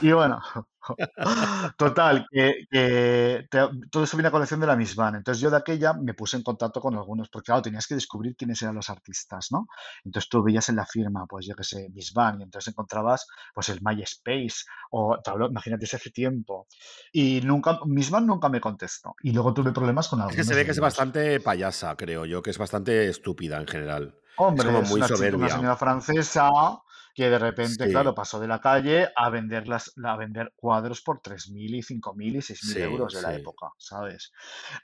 [0.00, 0.40] Y bueno,
[1.76, 5.14] total, que, que te- todo eso viene a colección de la Miss Van.
[5.16, 8.34] Entonces yo de aquella me puse en contacto con algunos, porque claro, tenías que descubrir
[8.36, 9.66] quiénes eran los artistas, ¿no?
[10.04, 13.26] Entonces tú veías en la firma, pues yo qué sé, Miss Van, y entonces encontrabas
[13.54, 16.66] pues el MySpace, o hablo- imagínate ese hace tiempo.
[17.12, 19.14] Y nunca, Miss Van nunca me contestó.
[19.22, 22.24] Y luego tuve problemas con es que se algunos ve que es bastante payasa, creo
[22.26, 24.18] yo, que es estúpida estúpida en general.
[24.54, 25.48] Es Hombre, es muy una chica, una soberbia.
[25.48, 26.48] señora francesa
[27.14, 31.02] que de repente, Sí, claro, pasó de la calle a vender, las, a vender cuadros
[31.02, 34.32] por 3.000 y 5.000 y 6.000 sí, euros de la época, ¿sabes?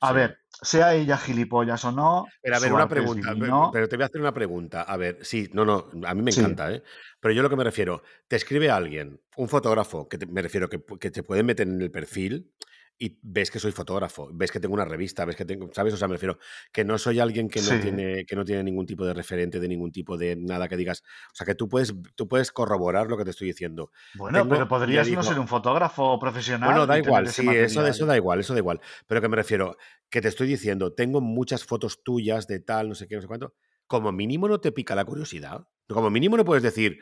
[0.00, 3.34] A ver, sea ella gilipollas o no, Pero a ver, una es pregunta,
[3.70, 4.82] pero te voy a hacer una pregunta.
[4.82, 6.82] A ver, sí, no, no, a mí me encanta, ¿eh?
[7.20, 10.68] Pero yo lo que me refiero, te escribe alguien, un fotógrafo, que te- me refiero
[10.68, 12.52] que, que te puede meter en el perfil
[12.98, 15.94] y ves que soy fotógrafo, ves que tengo una revista, ves que tengo, ¿sabes?
[15.94, 16.38] O sea, me refiero
[16.72, 17.78] que no soy alguien que no sí.
[17.80, 21.04] tiene, que no tiene ningún tipo de referente, de ningún tipo de nada que digas.
[21.32, 23.92] O sea, que tú puedes, tú puedes corroborar lo que te estoy diciendo.
[24.14, 27.48] Bueno, pero Tengo, podrías no ser un fotógrafo bueno, profesional da y tener igual, sí,
[27.48, 28.80] eso, eso da igual, eso da igual.
[29.06, 29.76] Pero que me refiero,
[30.10, 33.28] que te estoy diciendo, tengo muchas fotos tuyas de tal, no sé qué, no sé
[33.28, 33.54] cuánto.
[33.86, 35.68] Como mínimo no te pica la curiosidad.
[35.88, 36.98] Como mínimo no puedes decir,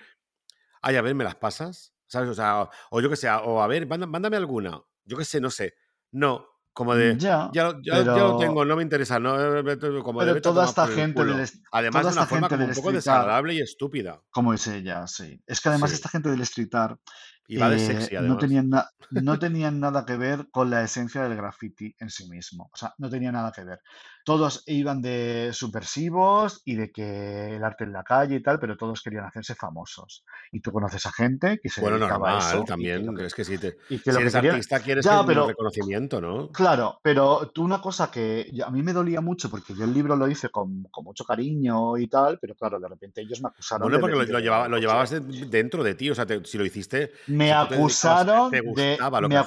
[0.83, 1.95] ay, a ver, ¿me las pasas?
[2.07, 2.29] ¿Sabes?
[2.29, 4.83] O sea, o, o yo que sé, o a ver, mándame alguna.
[5.07, 5.75] Yo que sé, no sé.
[6.17, 9.35] No, como Mm, de, Ya, ya, lo- ya, ya lo tengo, no me interesa, no,
[9.37, 12.93] eh, como de pero toda esta gente del, Además de una forma como un poco
[12.93, 14.23] desagradable y estúpida.
[14.31, 15.43] como es ella, sí.
[15.47, 15.97] Es que además Sí.
[15.97, 17.01] esta gente del street art
[17.49, 18.71] Y va de eh, sexy, no tenían,
[19.11, 22.71] no tenían nada que ver con la esencia del graffiti en sí mismo.
[22.73, 23.81] O sea, no tenía nada que ver.
[24.27, 28.77] Todos iban de subversivos y de que el arte en la calle y tal, pero
[28.77, 30.25] todos querían hacerse famosos.
[30.51, 33.17] Y tú conoces a gente que se Bueno, dedicaba a normal, eso y que también.
[33.17, 34.55] que, que te, y que si lo que eres querían...
[34.57, 36.51] artista quieres Ya, que- pero reconocimiento, ¿no?
[36.51, 40.17] Claro, pero tú una cosa que a mí me dolía mucho porque yo el libro
[40.17, 43.85] lo hice con, con mucho cariño y tal, pero claro, de repente ellos me acusaron
[43.85, 46.11] Bueno, de, porque lo, de- lo llevaba- lo llevabas de- dentro de ti.
[46.11, 49.47] O sea, te- si lo hiciste, Me si te acusaron de, lo me hacías.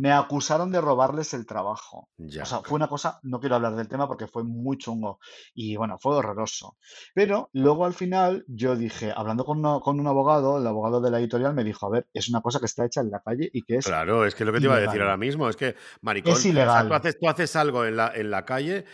[0.00, 2.08] Me acusaron de robarles el trabajo.
[2.16, 2.42] Ya.
[2.42, 5.18] O sea, fue una cosa, no quiero hablar del tema porque fue muy chungo
[5.54, 6.76] y bueno, fue horroroso.
[7.14, 11.10] Pero luego al final yo dije, hablando con, uno- con un abogado, el abogado de
[11.10, 13.48] la editorial me dijo, a ver, es una cosa que está hecha en la calle
[13.52, 15.08] y que es Claro, es que lo que te iba a decir ilegal.
[15.08, 16.92] ahora mismo, es que, maricón, Es o sea, tú ilegal.
[16.92, 18.84] haces, tú haces algo en la, en la calle,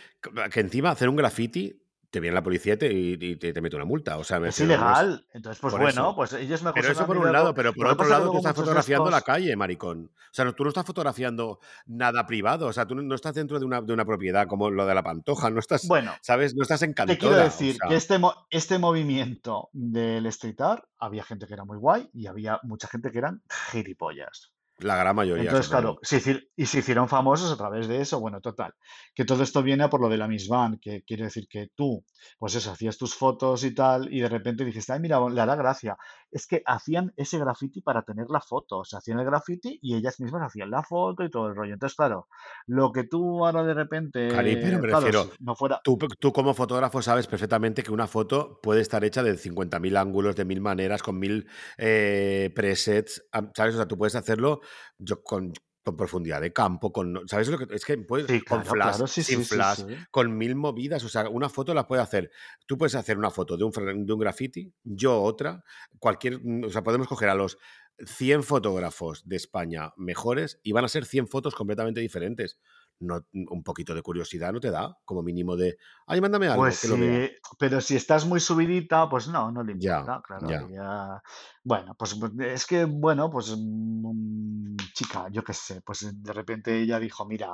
[0.51, 1.81] que encima hacer un graffiti,
[2.15, 4.17] te viene la policía y te, y- y te, te mete una multa.
[4.17, 5.27] O sea, me Es ilegal.
[5.33, 6.15] Entonces, pues por bueno, eso.
[6.15, 9.09] pues ellos me Pero eso por un lado, pero por otro lado tú estás fotografiando
[9.11, 10.11] la calle, maricón.
[10.15, 13.59] O sea, no- tú no estás fotografiando nada privado, o sea, tú no estás dentro
[13.59, 16.55] de una, de una propiedad como lo de la pantoja, no estás, Bueno, ¿sabes?
[16.55, 20.85] No estás en Te quiero o decir que este, mo- este movimiento del street art,
[20.97, 24.53] había gente que era muy guay y había mucha gente que eran gilipollas.
[24.79, 28.19] La gran mayoría, Entonces, claro, se y se hicieron famosos a través de eso.
[28.19, 28.73] Bueno, total.
[29.13, 32.03] Que todo esto viene por lo de la Miss Van, que quiere decir que tú,
[32.37, 35.55] pues eso, hacías tus fotos y tal, y de repente dijiste, ay, mira, le hará
[35.55, 35.95] gracia.
[36.31, 38.79] Es que hacían ese graffiti para tener la foto.
[38.79, 41.73] O sea, hacían el graffiti y ellas mismas hacían la foto y todo el rollo.
[41.73, 42.27] Entonces, claro,
[42.67, 45.81] lo que tú ahora de repente, Cari, pero me claro, refiero, no fuera.
[45.83, 50.35] Tú, tú como fotógrafo sabes perfectamente que una foto puede estar hecha de 50.000 ángulos,
[50.35, 51.47] de mil maneras, con mil
[51.77, 53.75] eh, presets, ¿sabes?
[53.75, 54.61] O sea, tú puedes hacerlo
[54.97, 55.53] yo, con,
[55.85, 58.95] con profundidad de campo, con, ¿sabes lo que es que puedes, Sí, con claro, flash,
[58.95, 62.31] claro, sí, sin sí, flash, con mil movidas, o sea, una foto la puede hacer.
[62.65, 65.63] Tú puedes hacer una foto de un, de un graffiti, yo otra,
[65.99, 67.59] cualquier, o sea, podemos coger a los
[68.03, 72.59] 100 fotógrafos de España mejores y van a ser 100 fotos completamente diferentes.
[72.99, 75.77] No, un poquito de curiosidad no te da, como mínimo de,
[76.07, 77.27] ay, mándame algo, Pues que lo vea.
[77.27, 80.69] sí, pero si estás muy subidita, pues no, no le Ya, importa, claro.
[80.69, 81.21] ya.
[81.63, 86.79] Bueno, pues pues, es que, bueno, pues mm, chica, yo qué sé, pues de repente
[86.81, 87.49] ella dijo, mira,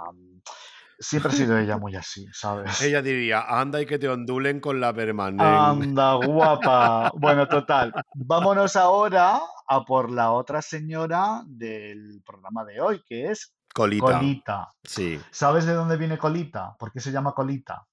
[0.99, 2.81] siempre ha sido ella muy así, ¿sabes?
[2.81, 5.43] Ella diría, anda y que te ondulen con la permanente.
[5.43, 7.11] Anda, guapa.
[7.17, 7.93] Bueno, total.
[8.13, 14.05] Vámonos ahora a por la otra señora del programa de hoy, que es Colita.
[14.05, 14.73] Colita.
[14.83, 16.75] Sí, ¿Sabes de dónde viene Colita?
[16.77, 17.87] ¿Por qué se llama Colita?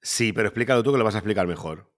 [0.00, 1.90] sí, pero explícalo tú que lo vas a explicar mejor.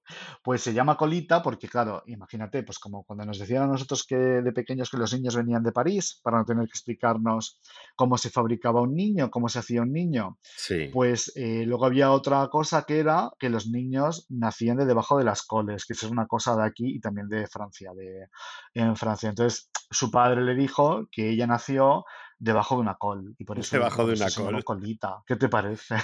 [0.42, 4.16] Pues se llama colita porque, claro, imagínate, pues como cuando nos decían a nosotros que
[4.16, 7.60] de pequeños que los niños venían de París para no tener que explicarnos
[7.94, 10.38] cómo se fabricaba un niño, cómo se hacía un niño.
[10.42, 10.88] Sí.
[10.92, 15.24] Pues eh, luego había otra cosa que era que los niños nacían de debajo de
[15.24, 18.28] las coles, que eso es una cosa de aquí y también de Francia, de,
[18.74, 19.28] en Francia.
[19.28, 22.04] Entonces, su padre le dijo que ella nació
[22.40, 24.64] debajo de una col y por eso, Debajo de una col.
[24.64, 25.22] colita.
[25.26, 25.94] ¿Qué te parece?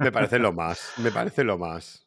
[0.00, 2.02] Me parece lo más, me parece lo más.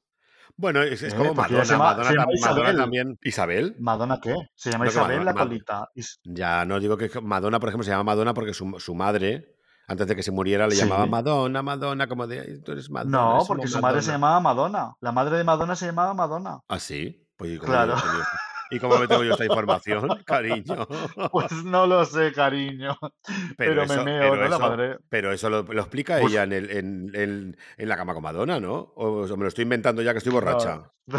[0.57, 1.18] Bueno, es, es ¿Eh?
[1.18, 2.77] como Madonna, se llama, Madonna, se llama tam- Madonna Isabel.
[2.77, 3.19] también.
[3.23, 3.76] ¿Isabel?
[3.80, 4.35] ¿Madonna qué?
[4.56, 5.89] Se llama No, Isabel Madonna, la colita.
[6.23, 9.56] Ya no digo que Madonna, por ejemplo, se llama Madonna porque su, su madre,
[9.88, 11.06] antes de que se muriera, le llamaba.
[11.06, 14.15] Madonna, Madonna, como de, "Ay, tú eres Madonna, No, porque su madre se Madonna".
[14.18, 14.93] llamaba Madonna.
[14.99, 16.60] La madre de Madonna se llamaba Madonna.
[16.68, 17.26] ¿Ah, sí?
[17.38, 17.95] Pues, ¿y cómo, Claro.
[18.72, 20.88] ¿Y cómo me tengo yo esta información, cariño?
[21.32, 22.98] Pues no lo sé, cariño.
[23.58, 24.50] Pero, me eso, meo, pero ¿no?
[24.50, 24.98] La madre.
[25.10, 28.60] pero eso lo, lo explica ella en, el, en, en- en la cama con Madonna,
[28.60, 28.74] ¿no?
[28.96, 30.91] O, o me lo estoy inventando ya que estoy borracha.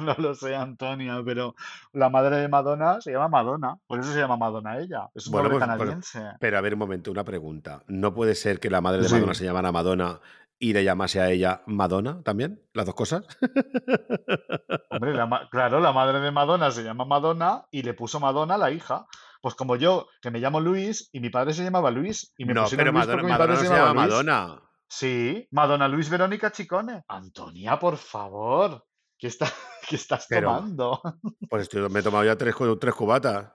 [0.00, 1.54] No lo sé, Antonia, pero
[1.92, 3.76] la madre de Madonna se llama Madonna.
[3.86, 5.08] Por eso se llama Madonna ella.
[5.14, 6.22] Es un Bueno, pues, canadiense.
[6.40, 7.82] Pero a ver un momento, una pregunta.
[7.86, 9.14] ¿No puede ser que la madre de Sí.
[9.16, 10.20] Madonna se llamara Madonna
[10.60, 12.62] y le llamase a ella Madonna también?
[12.74, 13.24] ¿Las dos cosas?
[14.90, 18.58] Hombre, la claro, la madre de Madonna se llama Madonna y le puso Madonna a
[18.58, 19.06] la hija.
[19.40, 22.52] Pues como yo, que me llamo Luis y mi padre se llamaba Luis y me
[22.52, 24.12] no, pusieron pero Luis Madonna, mi Madonna padre no se se llamaba llama Luis.
[24.26, 24.62] Madonna.
[24.88, 27.04] Sí, Madonna Luis Verónica Chicone.
[27.08, 28.84] Antonia, por favor,
[29.18, 29.46] ¿qué, está,
[29.88, 31.00] qué estás Pero- tomando?
[31.48, 33.50] Pues estoy- me he tomado ya tres, tres cubatas.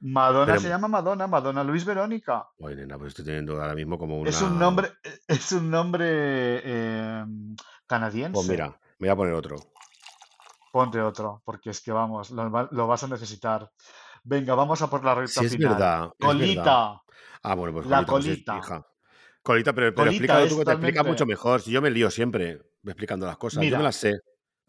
[0.00, 2.46] Madonna pero- se llama Madonna, Madonna Luis Verónica.
[2.58, 4.30] Oye, nena, pues estoy teniendo ahora mismo como una...
[4.30, 4.92] Es un nombre,
[5.28, 6.06] es un nombre
[6.64, 7.24] eh,
[7.86, 8.32] canadiense.
[8.32, 8.68] Pues mira,
[8.98, 9.56] me voy a poner otro.
[10.72, 13.70] Ponte otro, porque es que vamos, lo, va- lo vas a necesitar.
[14.22, 15.72] Venga, vamos a por la recta Sí, es final.
[15.72, 16.60] verdad, es Colita.
[16.62, 16.94] verdad.
[17.42, 18.58] Ah, bueno, pues La colita, pues es colita.
[18.58, 18.86] hija.
[19.42, 21.60] Colita, pero, pero Colita explícalo es tú que te explica mucho mejor.
[21.62, 23.60] Si yo me lío siempre explicando las cosas.
[23.60, 23.72] Mira.
[23.72, 24.20] yo me las sé,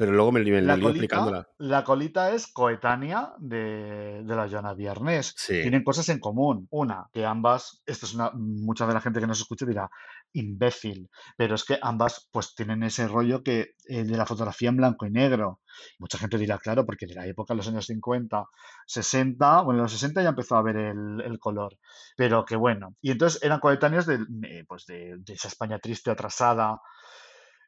[0.01, 1.47] pero luego me, me La colita, explicándolas.
[1.59, 5.35] la colita es coetánea de, de la Joana Viernes.
[5.37, 5.61] Sí.
[5.61, 6.67] Tienen cosas en común.
[6.71, 9.91] Una, que ambas, esto es una, mucha de la gente que nos escucha dirá
[10.33, 11.07] imbécil,
[11.37, 15.05] pero es que ambas pues tienen ese rollo que eh, de la fotografía en blanco
[15.05, 15.59] y negro.
[15.99, 18.43] Mucha gente dirá, claro, porque de la época de los años 50,
[18.87, 21.77] 60, bueno, en los 60 ya empezó a ver el, el color,
[22.17, 22.95] pero que bueno.
[23.01, 24.15] Y entonces eran coetáneos de,
[24.47, 26.81] eh, pues de, de esa España triste, atrasada,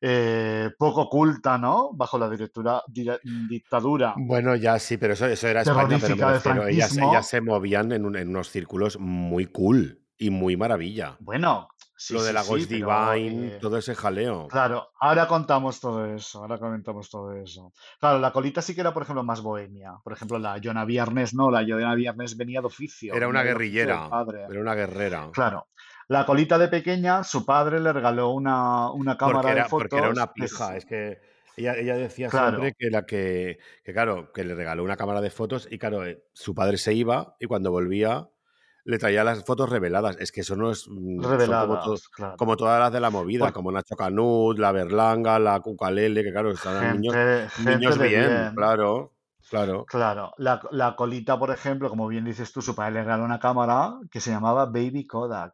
[0.06, 1.92] eh, poco culta, ¿no?
[1.94, 6.68] Bajo la directura, dire- dictadura Bueno, ya sí, pero eso, eso era España, pero refiero,
[6.68, 11.16] ellas, ellas se movían en, un- en unos círculos muy cool y muy maravilla.
[11.22, 14.48] Bueno, sí, Lo de sí, la sí, Ghost pero, Divine, eh, todo ese jaleo.
[14.50, 17.72] Claro, ahora contamos todo eso, ahora comentamos todo eso.
[18.00, 19.94] Claro, la colita sí que era, por ejemplo, más bohemia.
[20.04, 24.10] Por ejemplo, la Joana Viernes no, la Joana Viernes venía de oficio, Era una guerrillera,
[24.10, 24.44] padre.
[24.50, 25.30] era una guerrera.
[25.32, 25.68] Claro,
[26.08, 29.98] la colita de pequeña, su padre le regaló una, una Porque cámara de era, porque
[30.00, 30.10] era fotos.
[30.10, 31.20] una pija, es que
[31.56, 35.22] ella, ella decía Claro, siempre que la que, que, claro, que le regaló una cámara
[35.22, 38.30] de fotos y claro, eh, su padre se iba y cuando volvía
[38.86, 40.18] le traía las fotos reveladas.
[40.20, 42.36] Es que eso no es, mm, son como, to- reveladas, claro.
[42.36, 46.52] como todas las de la movida, como Nacho Canut, la Berlanga, la Cucalele, que claro,
[46.52, 47.18] estaban niños,
[47.56, 48.54] niños bien, bien.
[48.54, 49.14] claro,
[49.50, 49.92] claro.
[49.92, 53.40] Claro, la, la colita, por ejemplo, como bien dices tú, su padre le regaló una
[53.40, 55.54] cámara que se llamaba Baby Kodak,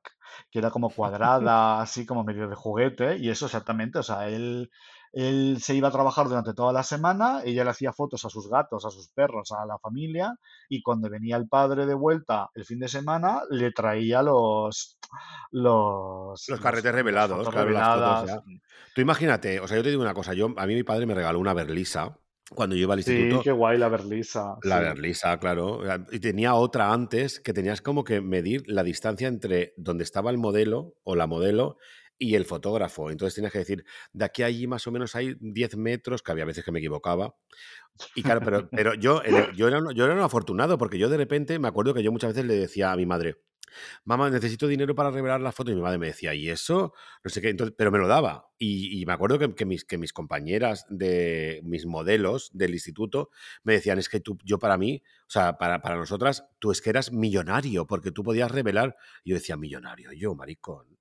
[0.51, 4.69] que era como cuadrada, así como medio de juguete, y eso exactamente, o sea, él,
[5.14, 8.49] él se iba a trabajar durante toda la semana, ella le hacía fotos a sus
[8.49, 10.35] gatos, a sus perros, a la familia,
[10.68, 14.97] y cuando venía el padre de vuelta el fin de semana, le traía los,
[15.51, 18.43] los, Los carretes revelados, claro, las fotos.
[18.93, 21.15] Tú imagínate, o sea, yo te digo una cosa, yo, a mí mi padre me
[21.15, 22.18] regaló una berlisa
[22.55, 23.43] cuando yo iba al Sí, instituto.
[23.43, 24.84] qué guay la berlisa, La sí.
[24.84, 25.81] berlisa, claro.
[26.11, 30.38] Y tenía otra antes que tenías como que medir la distancia entre donde estaba el
[30.38, 31.77] modelo o la modelo
[32.17, 33.11] y el fotógrafo.
[33.11, 36.31] Entonces tenías que decir, de aquí a allí más o menos hay 10 metros, que
[36.31, 37.35] había veces que me equivocaba.
[38.15, 39.21] Y claro, pero, pero yo,
[39.55, 42.34] yo, era, yo era un afortunado porque yo de repente me acuerdo que yo muchas
[42.34, 43.38] veces le decía a mi madre,
[44.03, 45.71] mamá, necesito dinero para revelar las fotos.
[45.71, 46.93] Y mi madre me decía, ¿y eso?
[47.23, 48.49] No sé qué, entonces, pero me lo daba.
[48.57, 53.29] Y, me acuerdo que, que mis, que mis compañeras de mis modelos del instituto
[53.63, 56.81] me decían, es que tú, yo para mí, o sea, para, para nosotras, tú es
[56.81, 58.97] que eras millonario, porque tú podías revelar.
[59.23, 60.98] Y yo decía, millonario, yo, maricón,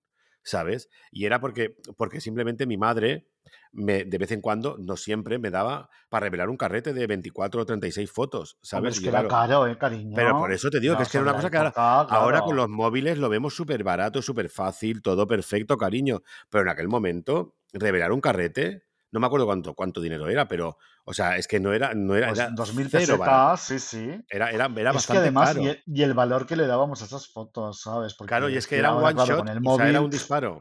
[0.48, 0.88] ¿sabes?
[1.10, 3.28] Y era porque, porque simplemente mi madre,
[3.72, 7.62] me, de vez en cuando, no siempre, me daba para revelar un carrete de 24
[7.62, 8.96] o 36 fotos, ¿sabes?
[8.96, 10.14] es que era caro, ¿eh, cariño?
[10.16, 12.56] pero por eso te digo que es que era una cosa que ahora, ahora con
[12.56, 16.22] los móviles lo vemos súper barato, súper fácil, todo perfecto, cariño.
[16.48, 20.76] Pero en aquel momento, revelar un carrete, no me acuerdo cuánto, cuánto dinero era, pero,
[21.04, 23.54] o sea, es que no era, no era, Pues era 2.000 cero barato.
[23.56, 24.20] pesetas, sí, sí.
[24.28, 25.62] Era, era, era Es que bastante además, caro.
[25.62, 28.14] y el, y el valor que le dábamos a esas fotos, ¿sabes?
[28.24, 30.00] Claro, Porque y es que que era ahora, one claro, shot, el o sea, era
[30.00, 30.04] móvil.
[30.04, 30.52] un disparo.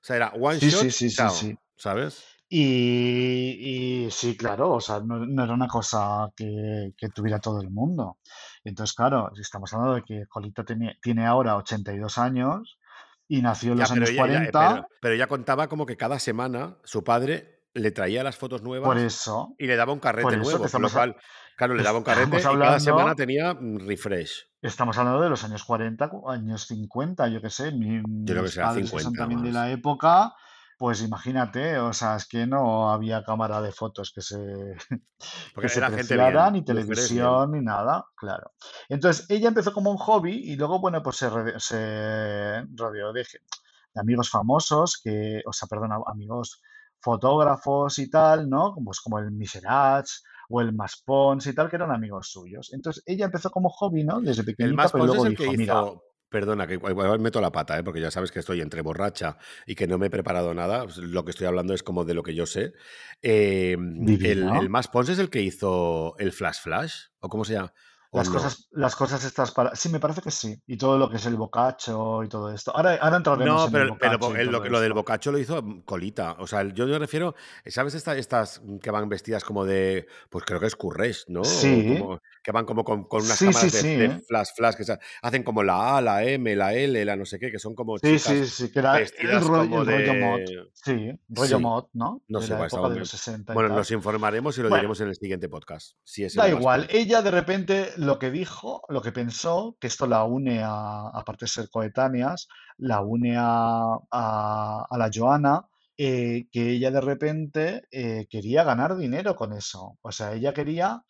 [0.00, 1.58] O sea, era one Sí, shot, sí, sí, sí, chao, sí.
[1.76, 2.24] ¿sabes?
[2.50, 7.60] Y, y sí, claro, o sea, no, no era una cosa que, que tuviera todo
[7.60, 8.18] el mundo.
[8.64, 12.78] Entonces, claro, si estamos hablando de que Jolita tiene, tiene ahora 82 años
[13.28, 15.96] y nació en Ya, los años ella, ella- 40, pero, pero ella contaba como que
[15.96, 20.00] cada semana su padre le traía las fotos por nuevas eso, y le daba un
[20.00, 21.16] carrete nuevo, con lo cual,
[21.56, 24.46] claro, le daba un carrete estamos y cada semana hablando, tenía mm, refresh.
[24.62, 28.36] estamos hablando de los años 40, cu- años 50, yo qué sé, mi- Yo creo
[28.36, 30.32] que mis será padres que son 50 también de la época,
[30.78, 34.36] pues imagínate, o sea, es que no había cámara de fotos que se,
[35.54, 38.52] Porque que se preciara, ni televisión, ni nada, claro.
[38.88, 43.22] Entonces, ella empezó como un hobby y luego, bueno, pues se, rode- se rodeó de,
[43.22, 46.62] de amigos famosos, que, o sea, perdón, amigos
[47.00, 48.74] fotógrafos y tal, ¿no?
[48.84, 52.72] Pues como el Miserats o el Maspons y tal, que eran amigos suyos.
[52.72, 54.20] Entonces, ella empezó como hobby, ¿no?
[54.20, 56.04] Desde El pequeñita, más pero Pons es luego el que mira, hizo.
[56.30, 57.82] Perdona, que igual meto la pata, ¿eh?
[57.82, 60.84] porque ya sabes que estoy entre borracha y que no me he preparado nada.
[60.98, 62.74] Lo que estoy hablando es como de lo que yo sé.
[63.22, 67.54] Eh, el, el más Pons es el que hizo el Flash Flash, ¿o cómo se
[67.54, 67.72] llama?
[68.10, 69.76] ¿O Las cosas, las cosas estas para...
[69.76, 70.56] Sí, me parece que sí.
[70.66, 72.74] Y todo lo que es el bocacho y todo esto.
[72.74, 75.60] Ahora, ahora entraremos No, en el pero, pero el- lo, lo del bocacho lo hizo
[75.62, 76.36] mm, Colita.
[76.38, 77.34] O sea, yo me refiero,
[77.66, 81.44] ¿sabes esta- estas que van vestidas como de, pues creo que es Curresh, ¿no?
[81.44, 83.96] Sí, como, que van como con, con unas sí, sí, cámaras de, sí.
[83.96, 87.26] de flash, flash, que se- hacen como la A, la M, la L, la no
[87.26, 89.86] sé qué, que son como Sí, sí, sí, que era el, vestidas ro- como el
[89.86, 90.38] rollo mod.
[90.38, 90.70] de...
[90.72, 92.22] Sí, rollo Sí, mod, ¿no?
[92.28, 95.08] no De sé de los 60 y Bueno, nos informaremos y lo Bueno, diremos en
[95.08, 96.86] el siguiente podcast, si es da de igual.
[96.90, 101.44] Ella de repente lo que dijo, lo que pensó, que esto la une a, aparte
[101.46, 102.48] de ser coetáneas,
[102.78, 109.34] la une a, a, la Joana, eh, que ella de repente eh, quería ganar dinero
[109.34, 109.98] con eso.
[110.02, 111.02] O sea, ella quería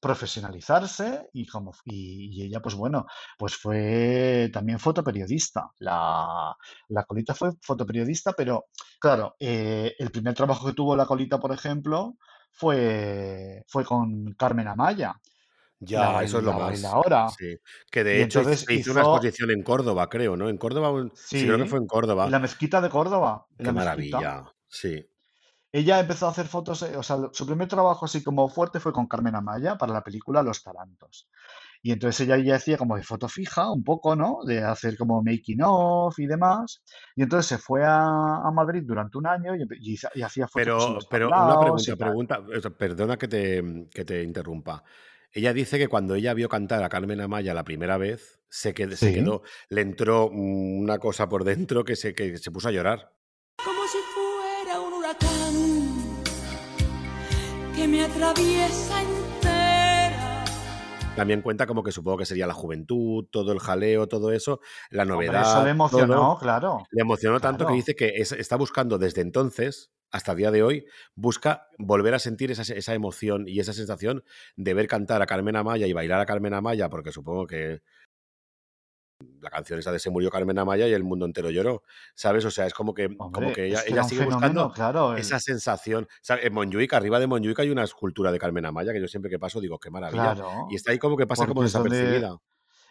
[0.00, 3.06] profesionalizarse y como y ella pues bueno
[3.38, 6.56] pues fue también fotoperiodista la,
[6.88, 8.66] la colita fue fotoperiodista pero
[8.98, 12.16] claro eh, el primer trabajo que tuvo la colita por ejemplo
[12.52, 15.14] fue fue con Carmen Amaya
[15.80, 16.80] la, Ya, eso es lo más.
[17.36, 17.56] Sí.
[17.90, 20.48] Que de y hecho hizo una exposición en Córdoba, creo, ¿no?
[20.48, 22.26] En Córdoba, sí, creo que fue en Córdoba.
[22.26, 24.44] en la mezquita de Córdoba Qué la maravilla.
[24.68, 25.06] Sí.
[25.72, 28.92] Ella empezó a hacer fotos, eh, o sea, su primer trabajo así como fuerte fue
[28.92, 31.28] con Carmen Amaya para la película Los Tarantos.
[31.82, 34.40] Y entonces ella ya hacía como de foto fija, un poco, ¿no?
[34.44, 36.82] De hacer como making of y demás.
[37.16, 41.28] Y entonces se fue a, a Madrid durante un año y, hacía fotos Pero, pero
[41.28, 42.40] una pregunta,
[42.76, 44.82] perdona que te, que te interrumpa.
[45.32, 48.96] Ella dice que cuando ella vio cantar a Carmen Amaya la primera vez, se quedó,
[48.96, 53.12] se quedó le entró una cosa por dentro que se, que se puso a llorar.
[53.64, 55.54] como si fuera un huracán
[57.76, 59.09] que me atraviesa.
[61.20, 64.60] También cuenta como que supongo que sería la juventud, todo el jaleo, todo eso,
[64.90, 65.42] la Hombre, novedad.
[65.42, 66.38] eso le emocionó, todo.
[66.38, 66.78] claro.
[66.90, 70.62] Le emocionó tanto que dice que es- está buscando desde entonces hasta el día de
[70.62, 70.84] hoy,
[71.14, 74.24] busca volver a sentir esa, esa emoción y esa sensación
[74.56, 77.82] de ver cantar a Carmen Amaya y bailar a Carmen Amaya, porque supongo que
[79.40, 81.82] la canción esa de Se murió Carmen Amaya y el mundo entero lloró,
[82.14, 82.44] ¿sabes?
[82.44, 85.12] O sea, es como que, como que ella, sigue fenómeno, buscando claro.
[85.14, 86.08] el- esa sensación.
[86.28, 89.38] En Montjuic, arriba de Montjuic hay una escultura de Carmen Amaya que yo siempre que
[89.38, 90.34] paso digo, qué maravilla.
[90.34, 90.66] Claro.
[90.70, 92.36] Y está ahí como que pasa como desapercibida.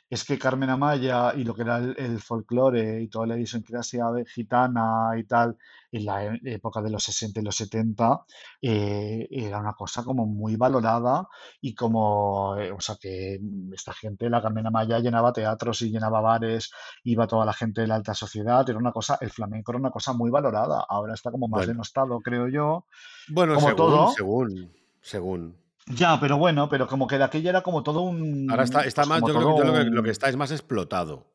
[0.10, 4.06] Es que Carmen Amaya y lo que era el, el folclore y toda la idiosincrasia
[4.11, 5.57] de gitana y tal,
[5.91, 8.26] en la época de los 60 y los 70,
[8.61, 11.27] eh, era una cosa como muy valorada
[11.61, 13.40] y como, eh, o sea, que
[13.73, 16.72] esta gente, la Carmen Amaya llenaba teatros y llenaba bares,
[17.03, 19.91] iba toda la gente de la alta sociedad, era una cosa, el flamenco era una
[19.91, 21.73] cosa muy valorada, ahora está como más Bueno.
[21.73, 22.86] denostado, creo yo.
[23.30, 24.07] Bueno, Como según, todo.
[24.11, 25.69] según, según.
[25.90, 28.48] Ya, pero bueno, pero como que de aquella era como todo un...
[28.49, 30.36] Ahora está, está pues más, yo creo que yo lo, que lo que está es
[30.38, 31.28] más explotado.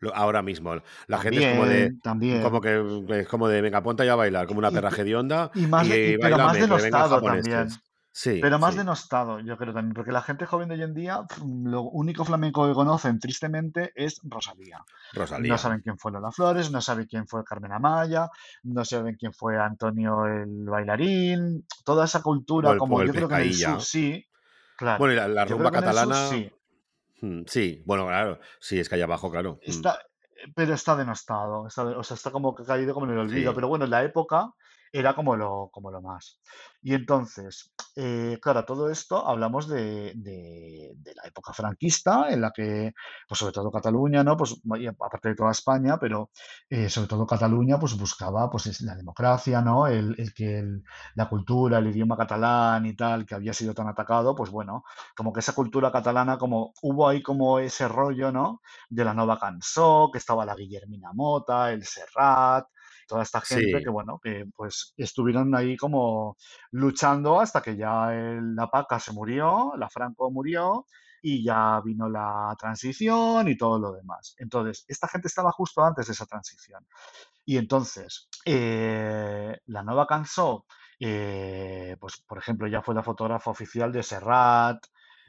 [0.00, 0.74] Lo- ahora mismo.
[1.06, 1.92] La gente es como de.
[2.02, 2.42] También.
[2.42, 5.50] Como que es como de venga, ponte ya a bailar, como una Y- perra hedionda.
[5.54, 7.68] y más de- y- pero bailame, más denostado también.
[8.12, 8.40] Sí.
[8.42, 8.78] Pero más sí.
[8.78, 12.24] denostado, yo creo también, porque la gente joven de hoy en día, pf, lo único
[12.24, 14.84] flamenco que conocen, tristemente, es Rosalía.
[15.12, 15.52] Rosalía.
[15.52, 18.28] No saben quién fue Lola Flores, no saben quién fue Carmen Amaya,
[18.64, 23.34] no saben quién fue Antonio el bailarín, toda esa cultura, el- como yo creo que
[23.36, 24.26] en el sur sí,
[24.76, 24.98] claro.
[24.98, 26.28] Bueno, y la, rumba sur catalana.
[26.28, 26.50] sí.
[27.22, 28.40] mm, Sí, bueno, claro.
[28.58, 29.60] Sí, es que allá abajo, claro.
[29.66, 29.70] mm.
[29.70, 29.98] Está,
[30.54, 33.52] pero está denostado, está o sea, está como caído como en el olvido.
[33.52, 33.54] Sí.
[33.54, 34.50] Pero bueno, en la época
[34.92, 36.40] era como lo, como lo más.
[36.82, 42.92] Y entonces, eh, claro, todo esto hablamos de, de- la época franquista, en la que,
[43.28, 44.36] pues sobre todo Cataluña, ¿no?
[44.36, 44.56] Pues
[45.00, 46.30] aparte de toda España, pero
[46.68, 49.86] eh, sobre todo Cataluña, pues buscaba pues es la democracia, ¿no?
[49.86, 50.62] El, el que
[51.14, 54.84] la cultura, el idioma catalán y tal, que había sido tan atacado, pues bueno,
[55.16, 58.60] como que esa cultura catalana, como hubo ahí como ese rollo, ¿no?
[58.88, 62.66] de la Nova Cançó, que estaba la Guillermina Mota, el Serrat,
[63.10, 63.84] toda esta gente Sí.
[63.84, 66.36] que, bueno, que pues estuvieron ahí como
[66.70, 70.86] luchando hasta que ya el- la Paca se murió, la Franco murió
[71.22, 74.34] y ya vino la transición y todo lo demás.
[74.38, 76.86] Entonces, esta gente estaba justo antes de esa transición.
[77.44, 80.64] Y entonces, eh, la Nova Cançó,
[81.00, 84.84] eh, pues por ejemplo, ya fue la fotógrafa oficial de Serrat,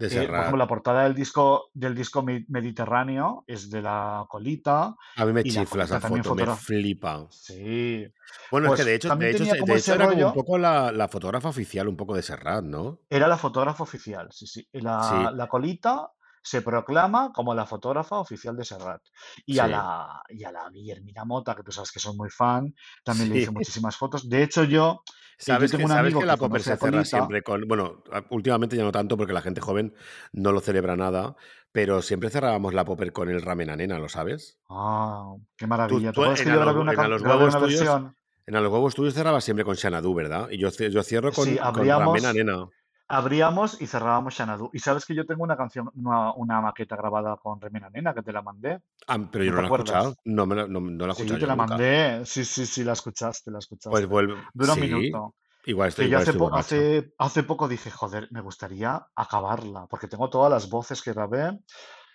[0.08, 4.26] De eh, por ejemplo, la portada del disco, del disco Me- Mediterráneo es de la
[4.30, 4.96] Colita.
[5.16, 7.28] A mí me chifla esa foto, me flipa.
[7.30, 8.08] Sí.
[8.50, 10.92] Bueno, es Pues que de hecho, de hecho, de hecho era como un poco la,
[10.92, 13.00] la fotógrafa oficial, un poco de Serrat, ¿no?
[13.10, 14.68] Era la fotógrafa oficial, sí, sí.
[14.74, 15.36] La, Sí.
[15.36, 16.12] la Colita
[16.42, 19.02] se proclama como la fotógrafa oficial de Serrat.
[19.46, 22.74] Y a la, y a la Guillermina Mota, que tú sabes que soy muy fan,
[23.04, 24.28] también le hice muchísimas fotos.
[24.28, 26.78] De hecho, yo, que yo Sabes que, un amigo que que la Popper conoce se
[26.78, 27.68] cerra siempre con.
[27.68, 29.94] Bueno, últimamente ya no tanto porque la gente joven
[30.34, 31.36] no lo celebra nada,
[31.72, 34.60] pero siempre cerrábamos la Popper con el ramen a nena, ¿lo sabes?
[34.70, 36.10] Ah, qué Tú, maravilla.
[36.10, 38.02] ¿Te tú acuerdas que en, a una, en a los huevos tuyos,
[38.46, 40.48] en a los huevos tuyos cerrabas siempre con Xanadu, ¿verdad?
[40.52, 42.70] Y yo, yo cierro con, Sí, con ramen a abríamos, nena.
[43.12, 44.70] Abríamos y cerrábamos Xanadu.
[44.74, 48.22] Y sabes que yo tengo una canción, una, una maqueta grabada con Remena Nena, que
[48.24, 48.80] te la mandé.
[49.08, 50.16] Ah, pero yo ¿No te la he escuchado.
[50.26, 51.76] No, me la, no, no la he Sí, escuchado te yo la nunca.
[51.76, 52.26] mandé.
[52.26, 54.06] Sí, sí, sí, la escuchaste, la Pues escuchaste.
[54.08, 54.36] vuelve.
[54.54, 55.36] Dura un Sí, minuto.
[55.66, 56.76] igual estoy, igual hace, estoy po- borracho.
[56.76, 61.60] hace, hace poco dije, joder, me gustaría acabarla, porque tengo todas las voces que grabé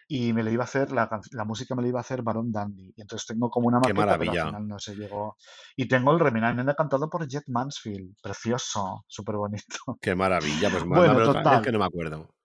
[0.08, 2.52] y me le iba a hacer, la, la música me la iba a hacer Barón
[2.52, 2.92] Dandy.
[2.96, 4.46] Y entonces tengo como una maqueta, pero al maravilla.
[4.46, 5.36] final no se llegó.
[5.76, 8.14] Y tengo el Remena Nena cantado por Jet Mansfield.
[8.22, 9.76] Precioso, súper bonito.
[10.00, 10.70] Qué maravilla.
[10.70, 11.72] Pues Bueno, otra vez que total.
[11.72, 12.35] no me acuerdo.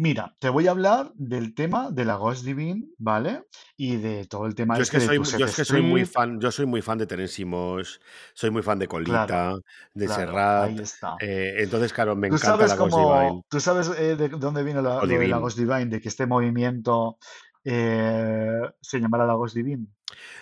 [0.00, 3.42] Mira, te voy a hablar del tema de la Ghost Divine, ¿vale?
[3.76, 5.82] Y de todo el tema Yo es que este de soy, yo es que soy
[5.82, 7.96] muy fan, yo soy muy fan de Terence Mosh,
[8.32, 9.54] soy muy fan de Claro, Colita,
[9.94, 10.70] de claro, Serrat.
[10.70, 11.16] ahí está.
[11.20, 13.42] eh, entonces, claro, me encanta sabes la Ghost Divine.
[13.48, 15.38] tú sabes eh, de dónde vino la- lo de la.
[15.38, 17.18] Ghost Divine, de que este movimiento
[17.64, 19.84] eh, se llamara la Ghost Divine.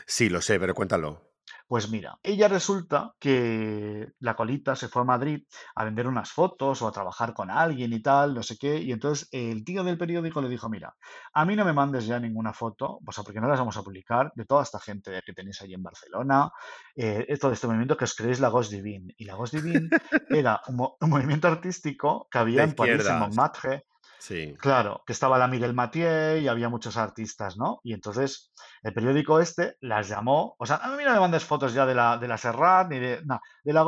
[0.04, 1.22] Sí, lo sé, pero cuéntalo.
[1.68, 5.42] Pues mira, ella resulta que la colita se fue a Madrid
[5.74, 8.92] a vender unas fotos o a trabajar con alguien y tal, no sé qué, y
[8.92, 10.94] entonces el tío del periódico le dijo, mira,
[11.32, 13.82] a mí no me mandes ya ninguna foto, o sea, porque no las vamos a
[13.82, 16.50] publicar, de toda esta gente que tenéis ahí en Barcelona,
[16.94, 19.12] eh, todo este movimiento que os creéis la Ghost Divine.
[19.16, 19.88] Y la Ghost Divine
[20.30, 23.18] era un, mo- un movimiento artístico que había en París, en.
[23.18, 23.86] Montmartre,
[24.18, 24.54] Sí.
[24.58, 27.80] Claro, que estaba la Miguel Mathieu y había muchos artistas, ¿no?
[27.84, 28.52] Y entonces
[28.82, 31.94] el periódico este las llamó, o sea, a mí no me mandes fotos ya de
[31.94, 33.84] la, de la Serrat ni de, no, de la.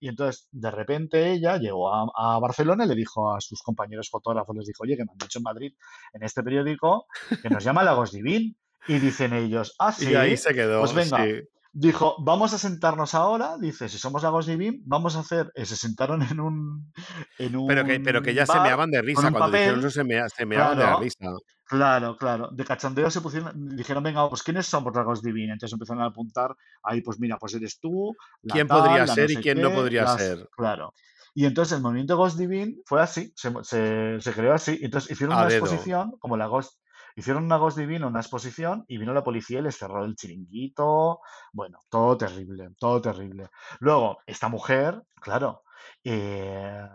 [0.00, 4.08] Y entonces de repente ella llegó a, a Barcelona y le dijo a sus compañeros
[4.10, 5.72] fotógrafos, les dijo, oye, que me han dicho en Madrid,
[6.12, 7.06] en este periódico,
[7.42, 8.54] que nos llama la Ghost Divine.
[8.88, 10.80] Y dicen ellos, ah, sí, Y ahí se quedó.
[10.80, 11.42] pues venga, sí.
[11.72, 15.64] Dijo, vamos a sentarnos ahora, dice, si somos la Ghost Divine, vamos a hacer, eh,
[15.64, 16.92] se sentaron en un,
[17.38, 19.30] en un Pero que, pero que ya se meaban de risa.
[19.30, 21.30] Cuando dijeron eso, se, mea- se meaban de risa.
[21.64, 25.52] claro, claro, de cachondeo se pusieron, dijeron, venga, pues ¿quiénes son por la Ghost Divine?
[25.52, 29.06] Entonces empezaron a apuntar ahí, pues mira, pues eres tú, la ¿Quién tal, podría la
[29.06, 30.48] no ser y quién no podría las- ser?
[30.56, 30.92] claro.
[31.34, 35.36] Y entonces el movimiento Ghost Divine fue así, se, se, se creó así, entonces hicieron
[35.36, 35.58] A una dedo.
[35.64, 36.80] exposición, como la Ghost,
[37.16, 41.20] hicieron una Ghost Divine, una exposición, y vino la policía y les cerró el chiringuito,
[41.52, 43.48] bueno, todo terrible, todo terrible.
[43.80, 45.62] Luego, esta mujer, claro,
[46.04, 46.86] eh,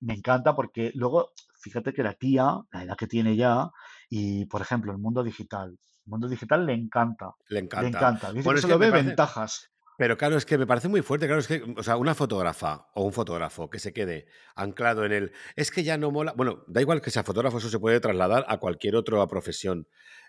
[0.00, 1.30] me encanta porque luego,
[1.60, 3.70] fíjate que la tía, la edad que tiene ya,
[4.08, 7.88] y por ejemplo, el mundo digital, el mundo digital le encanta, Le le encanta.
[7.88, 9.70] encanta, dice Bueno, que se lo ve parece, ventajas.
[10.00, 11.26] Pero claro, es que me parece muy fuerte.
[11.26, 15.12] Claro, es que, o sea, una fotógrafa o un fotógrafo que se quede anclado en
[15.12, 15.32] el.
[15.56, 16.32] Es que ya no mola.
[16.34, 19.86] Bueno, da igual que sea fotógrafo, eso se puede trasladar a cualquier otra profesión.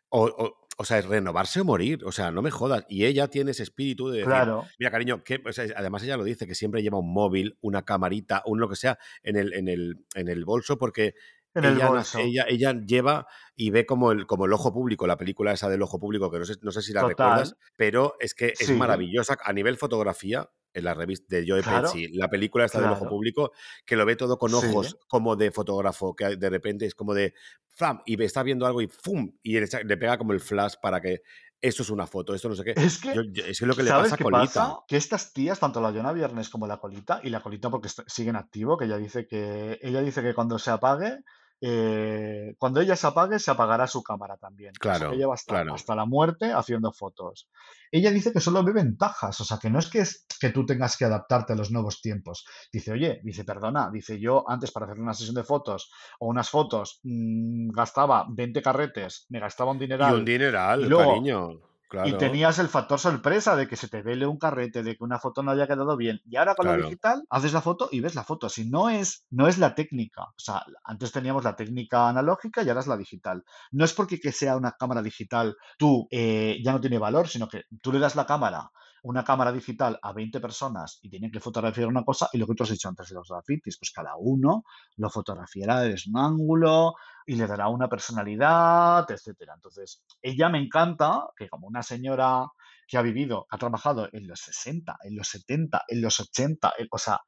[0.09, 2.03] O, o, o sea, es renovarse o morir.
[2.03, 2.85] O sea, no me jodas.
[2.89, 6.17] Y ella tiene ese espíritu de decir, Claro, mira, cariño, que, o sea, además ella
[6.17, 9.53] lo dice, que siempre lleva un móvil, una camarita, un lo que sea, en el,
[9.53, 11.15] en el, en el bolso, porque
[11.53, 15.17] en ella, bolso, ella, ella lleva y ve como el, como el ojo público, la
[15.17, 18.33] película esa del ojo público, que no sé, no sé si la recuerdas, pero es
[18.33, 20.49] que es sí, maravillosa a nivel fotografía.
[20.73, 23.51] En la revista de Joe claro, Pesci, la película esta del ojo público,
[23.85, 24.55] que lo ve todo con sí.
[24.55, 27.33] ojos como de fotógrafo, que de repente es como de
[27.75, 27.99] ¡flam!
[28.05, 29.33] y está viendo algo y ¡fum!
[29.43, 29.67] y le,
[29.97, 31.23] pega como el flash para que
[31.59, 32.73] esto es una foto, esto no sé qué.
[32.77, 34.39] Es que, Yo, yo- es que lo que le ¿sabes pasa a Colita.
[34.45, 34.77] pasa?
[34.87, 38.07] Que estas tías, tanto la Yona Viernes como la Colita, y la Colita porque est-
[38.07, 41.19] sigue en activo, que ella dice que ella dice que cuando se apague,
[41.63, 44.71] eh, cuando ella se apague, se apagará su cámara también.
[44.71, 45.75] O sea, Claro, ella va a estar claro.
[45.75, 47.47] hasta la muerte haciendo fotos.
[47.91, 50.65] Ella dice que solo ve ventajas, o sea, que no es que, es que tú
[50.65, 52.45] tengas que adaptarte a los nuevos tiempos.
[52.73, 56.49] Dice, oye, dice, perdona, dice, yo antes para hacer una sesión de fotos o unas
[56.49, 61.70] fotos mm, gastaba 20 carretes, me gastaba un Y un dineral y dineral, luego cariño.
[62.05, 65.19] Y tenías el factor sorpresa de que se te vele un carrete, de que una
[65.19, 66.21] foto no haya quedado bien.
[66.25, 66.83] Y ahora con lo claro.
[66.85, 68.49] digital haces la foto y ves la foto.
[68.49, 70.23] Si no es, no es la técnica.
[70.23, 73.43] O sea, antes teníamos la técnica analógica y ahora es la digital.
[73.71, 77.47] No es porque que sea una cámara digital tú eh, ya no tiene valor, sino
[77.47, 78.71] que tú le das la cámara,
[79.03, 82.53] una cámara digital a 20 personas y tienen que fotografiar una cosa y lo que
[82.55, 84.63] tú has dicho antes de los grafitis, pues cada uno
[84.97, 86.93] lo fotografiará desde un ángulo
[87.25, 89.53] y le dará una personalidad, etcétera.
[89.55, 92.47] Entonces, ella me encanta que como una señora
[92.87, 96.87] que ha vivido, ha trabajado en los 60, en los 70, en los 80, en-
[96.91, 97.21] o sea,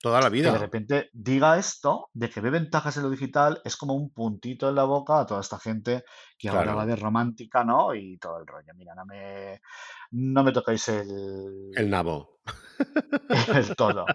[0.00, 0.58] Toda la que de vida.
[0.58, 4.76] repente diga esto, de que ve ventajas en lo digital, es como un puntito en
[4.76, 6.04] la boca a toda esta gente
[6.38, 6.88] que ahora va Claro.
[6.90, 7.94] de romántica, ¿no?
[7.94, 8.72] Y todo el rollo.
[8.76, 9.60] Mira, no me,
[10.12, 12.38] no me tocáis el, El nabo.
[13.54, 14.06] el todo.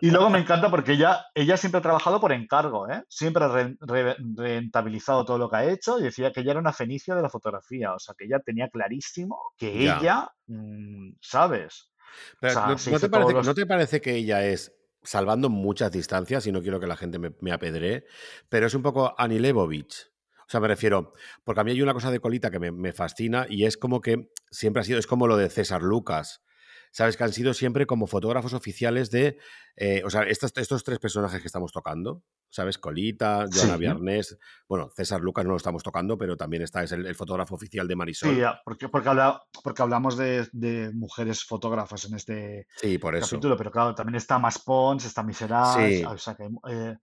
[0.00, 3.04] Y luego me encanta porque ella, ella siempre ha trabajado por encargo, ¿eh?
[3.08, 6.60] Siempre ha re- re- rentabilizado todo lo que ha hecho y decía que ella era
[6.60, 9.98] una fenicia de la fotografía, o sea, que ella tenía clarísimo que Ya.
[9.98, 11.90] ella, mm, ¿sabes?
[12.34, 13.46] O Pero sea, ¿no, te parece, los...
[13.46, 14.72] ¿no te parece que ella es,
[15.02, 18.04] salvando muchas distancias, y no quiero que la gente me, apedree,
[18.48, 20.10] pero es un poco Annie Leibovitz?
[20.40, 21.12] O sea, me refiero,
[21.44, 24.00] porque a mí hay una cosa de colita que me, me fascina y es como
[24.00, 26.42] que siempre ha sido, es como lo de César Lucas.
[26.90, 29.38] Sabes que han sido siempre como fotógrafos oficiales de,
[29.76, 32.78] eh, o sea, estos, estos tres personajes que estamos tocando, ¿sabes?
[32.78, 36.92] Colita, Joana Sí, Viernes, bueno, César Lucas no lo estamos tocando, pero también está, es
[36.92, 38.36] el, el fotógrafo oficial de sí, Marisol.
[38.36, 43.26] ya, porque, porque, habla- porque hablamos de, de mujeres fotógrafas en este Sí, por eso.
[43.28, 46.96] capítulo, pero claro, también está Mas Pons, está Miseras, Sí, o sea, que hay, eh,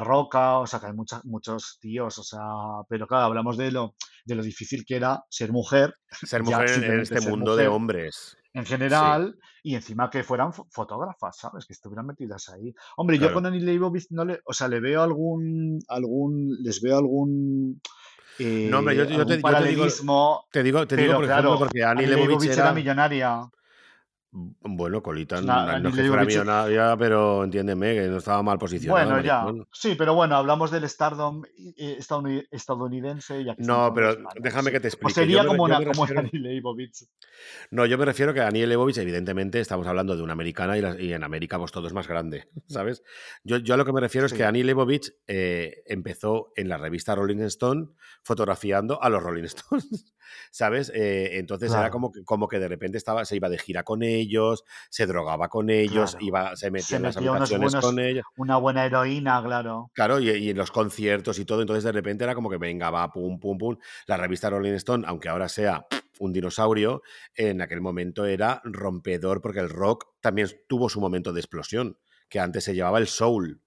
[0.00, 2.40] Roca, o sea, que hay mucha- muchos tíos, o sea,
[2.88, 3.94] pero claro, hablamos de lo,
[4.24, 8.37] de lo difícil que era ser mujer, ser mujer en- este mundo de hombres.
[8.58, 11.64] En Sí, general y encima que fueran fo- fotógrafas, ¿sabes?
[11.66, 12.74] Que estuvieran metidas ahí.
[12.96, 13.34] Hombre, yo claro.
[13.34, 17.80] con Annie Leibovitz no le, o sea, le veo algún, algún, les veo algún,
[18.38, 19.86] No, hombre, yo, eh, yo te, yo digo,
[20.50, 23.50] te digo, te digo, por ejemplo, claro, porque Annie Annie Leibovitz Leibovitz era era, millonaria.
[24.30, 29.22] Bueno, Colita, no es que fuera millonaria, pero entiéndeme que no estaba mal posicionada, bueno,
[29.22, 31.42] ya, sí, pero bueno, hablamos del stardom
[31.76, 34.72] eh, estadouni- estadounidense y aquí estamos No, pero déjame sí.
[34.72, 35.14] que te explique.
[35.14, 37.08] Sería me, como una, me como refiero, Annie Leibovitz.
[37.70, 41.24] no, yo me refiero que Annie Leibovitz, evidentemente, estamos hablando de una americana y, en
[41.24, 43.02] América pues todo es más grande, ¿sabes?
[43.44, 46.76] Yo, yo a lo que me refiero es que Annie Leibovitz eh, empezó en la
[46.76, 47.88] revista Rolling Stone
[48.22, 50.14] fotografiando a los Rolling Stones.
[50.50, 50.90] ¿Sabes?
[50.94, 54.02] Eh, entonces era como que, como que de repente estaba, se iba de gira con
[54.02, 56.26] ellos, se drogaba con ellos, Claro.
[56.26, 58.24] iba, se metía Se en las habitaciones buenos, con ellos.
[58.36, 59.90] una buena heroína, claro.
[59.94, 62.90] Claro, y, y en los conciertos y todo, entonces de repente era como que venga,
[62.90, 63.76] va, pum, pum, pum.
[64.06, 65.86] La revista Rolling Stone, aunque ahora sea
[66.20, 67.02] un dinosaurio,
[67.34, 71.96] en aquel momento era rompedor porque el rock también tuvo su momento de explosión,
[72.28, 73.62] que antes se llevaba el soul.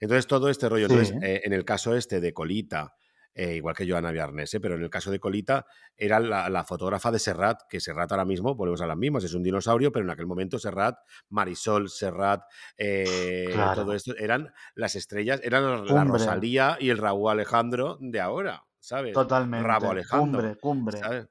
[0.00, 2.94] Entonces todo este rollo, entonces eh, en el caso este de Colita,
[3.40, 4.58] eh, igual que Joana Viarnes, ¿eh?
[4.60, 5.64] pero en el caso de Colita
[5.96, 9.32] era la, la fotógrafa de Serrat, que Serrat ahora mismo, volvemos a las mismas, es
[9.34, 10.96] un dinosaurio, pero en aquel momento Serrat,
[11.28, 12.42] Marisol, Serrat,
[12.76, 13.82] eh, Claro.
[13.82, 16.04] todo esto, eran las estrellas, eran la.
[16.04, 19.12] Rosalía y el Raúl Alejandro de ahora, ¿sabes?
[19.14, 19.66] Totalmente.
[19.66, 20.40] Rabo Alejandro.
[20.40, 20.98] Cumbre, cumbre.
[20.98, 21.28] ¿sabes?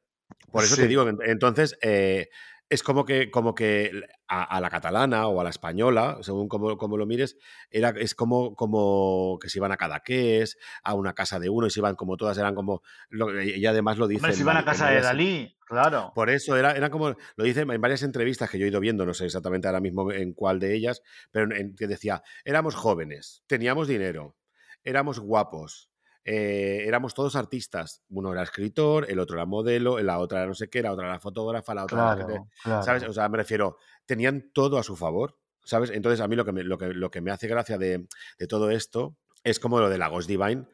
[0.52, 0.82] Por eso Sí.
[0.84, 2.30] te digo, en- entonces eh,
[2.70, 3.92] es como que, como que
[4.28, 7.38] a, a la catalana o a la española, según como, como lo mires,
[7.72, 11.70] era, es como, como que se iban a Cadaqués, a una casa de uno y
[11.70, 14.20] se iban como todas, eran como, lo- y además lo dice.
[14.20, 16.12] Hombre, si en iban a casa de Dalí, claro.
[16.14, 19.06] por eso era, era como, lo dice en varias entrevistas que yo he ido viendo,
[19.06, 22.76] no sé exactamente ahora mismo en cuál de ellas, pero en, en que decía, éramos
[22.76, 24.36] jóvenes, teníamos dinero,
[24.84, 25.90] éramos guapos,
[26.30, 28.04] eh, éramos todos artistas.
[28.10, 31.08] Uno era escritor, el otro era modelo, la otra era no sé qué, la otra
[31.08, 32.16] era fotógrafa, la otra era...
[32.16, 32.84] la que te- Claro, claro.
[32.84, 33.04] ¿Sabes?
[33.04, 35.90] O sea, me refiero, tenían todo a su favor, ¿sabes?
[35.90, 38.48] Entonces, a mí lo que me, lo que, lo que me hace gracia de, de
[38.48, 40.66] todo esto es como lo de la Ghost Divine.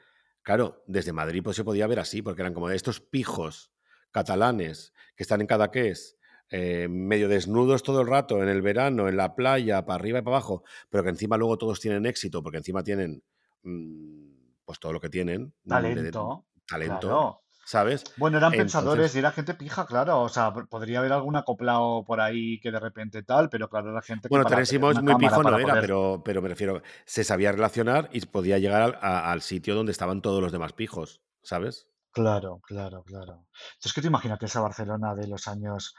[0.42, 3.72] Claro, desde Madrid pues se podía ver así, porque eran como estos pijos
[4.12, 6.18] catalanes que están en Cadaqués,
[6.50, 10.22] eh, medio desnudos todo el rato, en el verano, en la playa, para arriba y
[10.22, 13.24] para abajo, pero que encima luego todos tienen éxito, porque encima tienen
[13.64, 14.33] mm,
[14.66, 15.54] pues todo lo que tienen.
[15.64, 16.46] de- Talento.
[16.68, 17.42] talento, Claro.
[17.66, 18.04] ¿sabes?
[18.18, 20.22] Bueno, eran Entonces- pensadores y era gente pija, claro.
[20.22, 24.02] O sea, podría haber algún acoplado por ahí que de repente tal, pero claro, era
[24.02, 27.52] gente que Bueno, Terence muy pijo no era, poder- pero, pero me refiero, se sabía
[27.52, 31.88] relacionar y podía llegar al, a- al sitio donde estaban todos los demás pijos, ¿sabes?
[32.12, 33.48] Claro, claro, claro.
[33.74, 35.96] Entonces, ¿qué te imagínate esa Barcelona de los años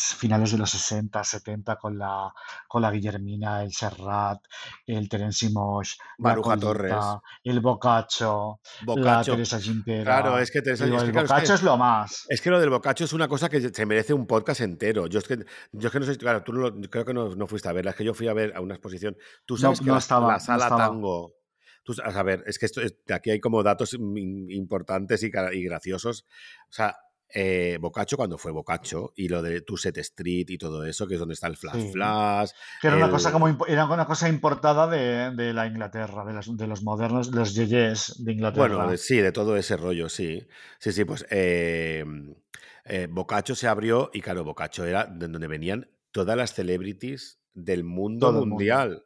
[0.00, 2.32] finales de los 60, 70 con la,
[2.68, 4.42] con la Guillermina, el Serrat,
[4.86, 6.94] el Terence la Maruja Torres.
[7.42, 9.34] El Bocaccio, la.
[9.34, 10.04] Teresa Gimpera.
[10.04, 12.26] Claro, es que Teresa- Digo, es que el claro, es que- es lo más.
[12.28, 15.06] Es que lo del bocacho es una cosa que se merece un podcast entero.
[15.06, 17.46] Yo es que, yo es que no sé, claro, tú no creo que no, no
[17.46, 19.16] fuiste a verla, es que yo fui a ver a una exposición.
[19.46, 21.34] Tú No, sabes que no la, estaba, la sala tango.
[21.84, 25.64] Tú, a ver, es que esto, es- aquí hay como datos im- importantes y, y
[25.64, 26.24] graciosos.
[26.70, 26.96] O sea,
[27.28, 31.14] eh, Boccaccio cuando fue Boccaccio y lo de Tu Set Street y todo eso, que
[31.14, 31.92] es donde está el Flash Sí.
[31.92, 32.50] Flash.
[32.80, 36.56] Que era una cosa como era una cosa importada de, de la Inglaterra, de, las-
[36.56, 38.68] de los modernos, de los yeyes de Inglaterra.
[38.76, 40.46] Bueno, de- sí, de todo ese rollo, sí.
[40.78, 42.04] Sí, sí, pues eh,
[42.84, 47.82] eh, Boccaccio se abrió y claro, Boccaccio era de donde venían todas las celebrities del
[47.84, 48.54] mundo Todo el mundo.
[48.56, 49.04] mundial.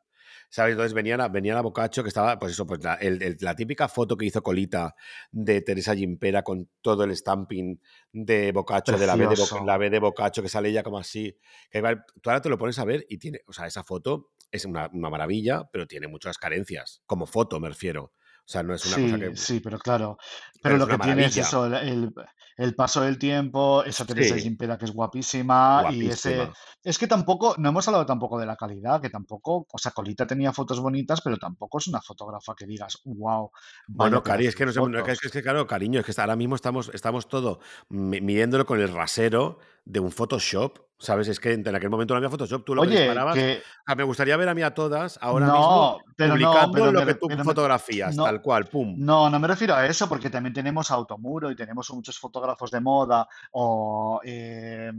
[0.51, 0.73] ¿Sabes?
[0.73, 3.55] Entonces venían a, venían a Boccaccio, que estaba, pues eso, pues la, el- el- la
[3.55, 4.95] típica foto que hizo Colita
[5.31, 7.79] de Teresa Gimpera con todo el stamping
[8.13, 9.65] de Boccaccio, de la B de, Bo- Precioso.
[9.65, 11.37] la B de Boccaccio, que sale ella como así.
[11.71, 14.31] Que igual, tú ahora te lo pones a ver y tiene, o sea, esa foto
[14.51, 17.03] es una, una maravilla, pero tiene muchas carencias.
[17.05, 18.05] Como foto, me refiero.
[18.05, 19.37] O sea, no es una sí, cosa que.
[19.37, 20.17] sí, pero claro.
[20.63, 22.15] Pero lo que tiene es eso, el, el-
[22.59, 24.43] el paso del tiempo, esa Teresa Sí.
[24.43, 26.51] Gimpera que es guapísima, y ese...
[26.83, 30.27] Es que tampoco, no hemos hablado tampoco de la calidad, que tampoco, o sea, Colita
[30.27, 33.51] tenía fotos bonitas, pero tampoco es una fotógrafa que digas, wow,
[33.87, 36.21] Bueno, Cari, es que, de no sé, no, que- es que claro, cariño, es que
[36.21, 39.59] ahora mismo estamos, estamos todo mi- midiéndolo con el rasero
[39.91, 41.29] de un Photoshop, ¿sabes?
[41.29, 43.35] Es que en aquel momento no había Photoshop, tú lo que Oye, disparabas.
[43.35, 46.73] que Ah, me gustaría ver a mí a todas ahora no, mismo pero no, publicando
[46.73, 48.97] pero lo me que tú pero fotografías, no, tal cual, pum.
[48.99, 52.81] No, no me refiero a eso, porque también tenemos Automuro y tenemos muchos fotógrafos de
[52.81, 54.93] moda, o eh,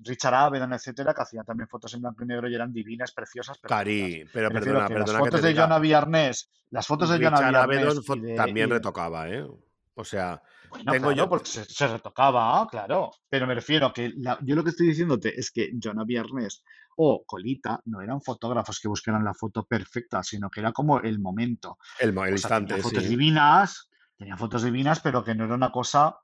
[0.00, 3.56] Richard Avedon, etcétera, que hacían también fotos en blanco y negro y eran divinas, preciosas,
[3.56, 3.78] perfectas.
[3.78, 5.54] Cari, pero Me perdona, las perdona que fotos te de.
[5.56, 9.46] Joana Villarnés, las fotos de Richard Avedon fo- y de, también y retocaba, ¿eh?
[9.94, 10.42] O sea,
[10.74, 11.28] Bueno, tengo claro, yo.
[11.28, 13.10] porque se, se retocaba, claro.
[13.28, 16.62] Pero me refiero a que la- yo lo que estoy diciéndote es que Joana Viernes
[16.96, 21.18] o Colita no eran fotógrafos que buscaran la foto perfecta, sino que era como el
[21.18, 21.78] momento.
[21.98, 23.08] El, el O sea, tenía instante, fotos sí.
[23.08, 26.16] divinas, tenía fotos divinas, pero que no era una cosa,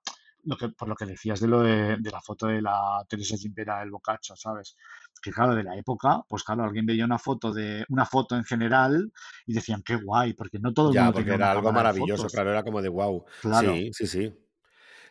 [0.45, 3.37] lo que, por lo que decías de lo de, de la foto de la Teresa
[3.37, 4.77] Gimpera del Boccaccio, ¿sabes?
[5.23, 8.45] Que claro, de la época, pues claro, alguien veía una foto de, una foto en
[8.45, 9.13] general
[9.47, 12.29] y decían, qué guay, porque no todo el Ya, mundo porque tenía era algo maravilloso,
[12.31, 13.25] claro, era como de wow.
[13.41, 13.71] Claro.
[13.73, 14.35] Sí, sí, sí.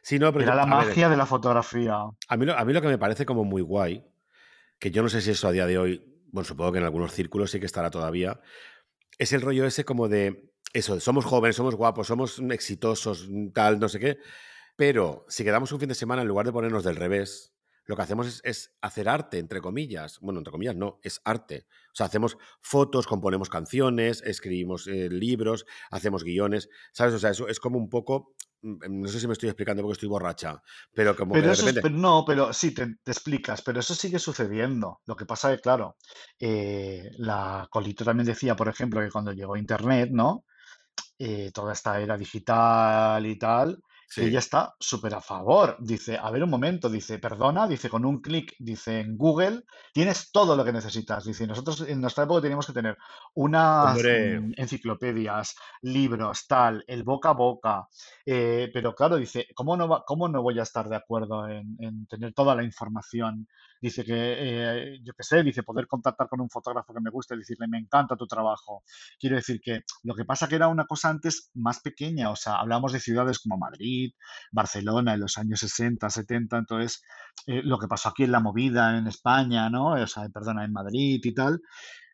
[0.02, 1.98] Sí, no, pero Era yo- la ver, magia de la fotografía.
[2.28, 4.06] A mí, lo, a mí lo que me parece como muy guay,
[4.80, 7.14] que yo no sé si eso a día de hoy, bueno, supongo que en algunos
[7.14, 8.42] círculos sí que estará todavía,
[9.18, 13.90] es el rollo ese como de, eso, somos jóvenes, somos guapos, somos exitosos, tal, no
[13.90, 14.18] sé qué,
[14.80, 17.54] pero si quedamos un fin de semana, en lugar de ponernos del revés,
[17.84, 20.20] lo que hacemos es, es hacer arte, entre comillas.
[20.22, 21.68] Bueno, entre comillas, no, es arte.
[21.88, 27.14] O sea, hacemos fotos, componemos canciones, escribimos eh, libros, hacemos guiones, ¿sabes?
[27.14, 29.96] O sea, eso es como un poco mm, no sé si me estoy explicando porque
[29.96, 30.62] estoy borracha,
[30.94, 31.82] pero como que Pero de eso es, repente.
[31.90, 35.02] pero no, pero sí, te, te explicas, pero eso sigue sucediendo.
[35.06, 35.98] Lo que pasa es que, claro,
[36.40, 40.46] eh, la Colito también decía, por ejemplo, que cuando llegó Internet, ¿no?
[41.20, 43.84] eh, toda esta era digital y tal,
[44.18, 45.78] ella está súper a favor.
[45.80, 49.64] Dice, a ver un momento, dice, perdona, dice, con un clic, dice, en Google
[49.94, 51.26] tienes todo lo que necesitas.
[51.26, 52.98] Dice, nosotros en nuestra época teníamos que tener
[53.36, 57.88] unas Hombre, mm, enciclopedias, libros, tal, el boca a boca.
[58.26, 61.76] eh, pero claro, dice, ¿cómo no va- cómo no voy a estar de acuerdo en,
[61.80, 63.48] en tener toda la información?
[63.82, 67.38] Dice que, eh, yo qué sé, dice, poder contactar con un fotógrafo que me guste,
[67.38, 68.84] decirle, me encanta tu trabajo.
[69.20, 72.56] Quiero decir que lo que pasa que era una cosa antes más pequeña, o sea,
[72.56, 74.12] hablamos de ciudades como Madrid,
[74.52, 77.02] Barcelona en los años 60, 70, entonces
[77.48, 79.94] eh, lo que pasó aquí en la movida en España, ¿no?
[79.94, 81.62] O sea, perdona, en Madrid y tal,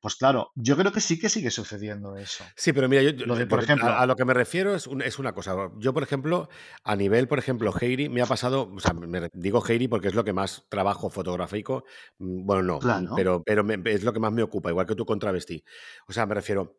[0.05, 2.43] pues claro, yo creo que sí que sigue sucediendo eso.
[2.55, 4.75] Sí, pero mira, yo, Lo de, por que- a, a ejemplo, lo que me refiero
[4.75, 5.55] es, un- es una cosa.
[5.79, 6.47] Yo, por ejemplo,
[6.83, 10.13] a nivel, por ejemplo, Heiri, me ha pasado, o sea, me digo Heiri porque es
[10.13, 11.85] lo que más trabajo fotográfico,
[12.19, 14.93] mm, bueno, no, claro, pero, pero me- es lo que más me ocupa, igual que
[14.93, 15.63] tú con Travesti.
[16.07, 16.75] O sea, me refiero,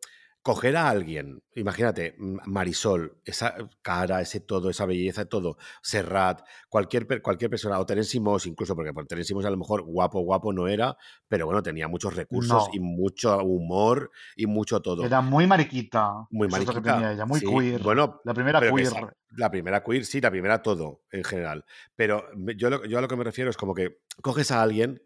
[0.47, 2.15] coger a alguien, imagínate,
[2.45, 8.73] Marisol, esa cara, ese todo, esa belleza, todo, Serrat, cualquier, cualquier persona, o Terence incluso,
[8.73, 10.95] porque por Terence a lo mejor guapo, guapo no era,
[11.27, 15.03] pero bueno, tenía muchos recursos y mucho humor y mucho todo.
[15.03, 17.45] era muy mariquita, Muy eso es lo que mariquita, tenía ella, muy sí.
[17.45, 21.65] queer, Bueno, la primera esa, queer, la primera queer, sí, la primera todo, en general.
[21.97, 22.23] Pero
[22.55, 25.01] yo, yo a lo que me refiero es como que coges a alguien,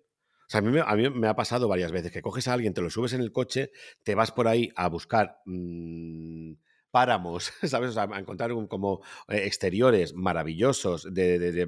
[0.55, 2.81] a mí, me, a mí me ha pasado varias veces que coges a alguien, te
[2.81, 3.71] lo subes en el coche,
[4.03, 6.53] te vas por ahí a buscar mm,
[6.91, 7.91] páramos, ¿sabes?
[7.91, 11.67] O sea, a encontrar como eh, exteriores maravillosos, de, de- de,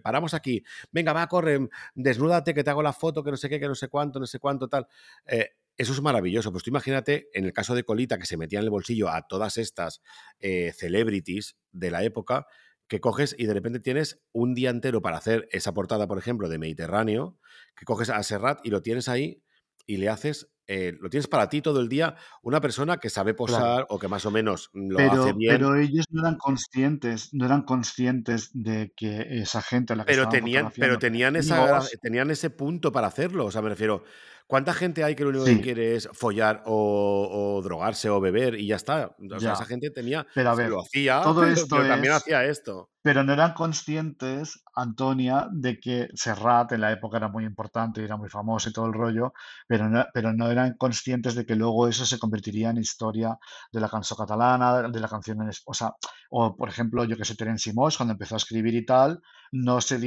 [0.00, 3.60] paramos aquí, venga, va, corre, desnúdate, que te hago la foto, que no sé qué,
[3.60, 4.86] que no sé cuánto, no sé cuánto, tal.
[5.26, 6.52] Eh, eso es maravilloso.
[6.52, 9.26] Pues tú imagínate, en el caso de Colita, que se metía en el bolsillo a
[9.26, 10.02] todas estas
[10.38, 12.46] eh, celebrities de la época,
[12.88, 16.48] que coges y de repente tienes un día entero para hacer esa portada, por ejemplo,
[16.48, 17.38] de Mediterráneo,
[17.76, 19.42] que coges a Serrat y lo tienes ahí
[19.86, 23.34] y le haces, eh, lo tienes para ti todo el día, una persona que sabe
[23.34, 23.52] claro.
[23.52, 27.34] posar o que más o menos lo hace Pero, bien, pero ellos no eran conscientes,
[27.34, 31.82] no eran conscientes de que esa gente a la que pero tenían, pero tenían, esa,
[32.00, 33.46] tenían ese punto para hacerlo.
[33.46, 34.04] O sea, me refiero,
[34.46, 38.54] ¿cuánta gente hay que lo único que quiere es follar o, o drogarse o beber
[38.54, 39.14] y ya está?
[39.18, 41.88] O sea, esa gente tenía, Pero a se ver, lo hacía, todo pero, esto pero
[41.88, 42.90] también es hacía esto.
[43.02, 48.04] Pero no eran conscientes, Antonia, de que Serrat en la época era muy importante y
[48.04, 49.34] era muy famoso y todo el rollo,
[49.66, 53.38] pero no, pero no eran conscientes de que luego eso se convertiría en historia
[53.72, 55.92] de la canción catalana, de la canción en o sea,
[56.30, 59.20] o por ejemplo, yo que sé, Terence Simós, cuando empezó a escribir y tal,
[59.52, 59.98] no se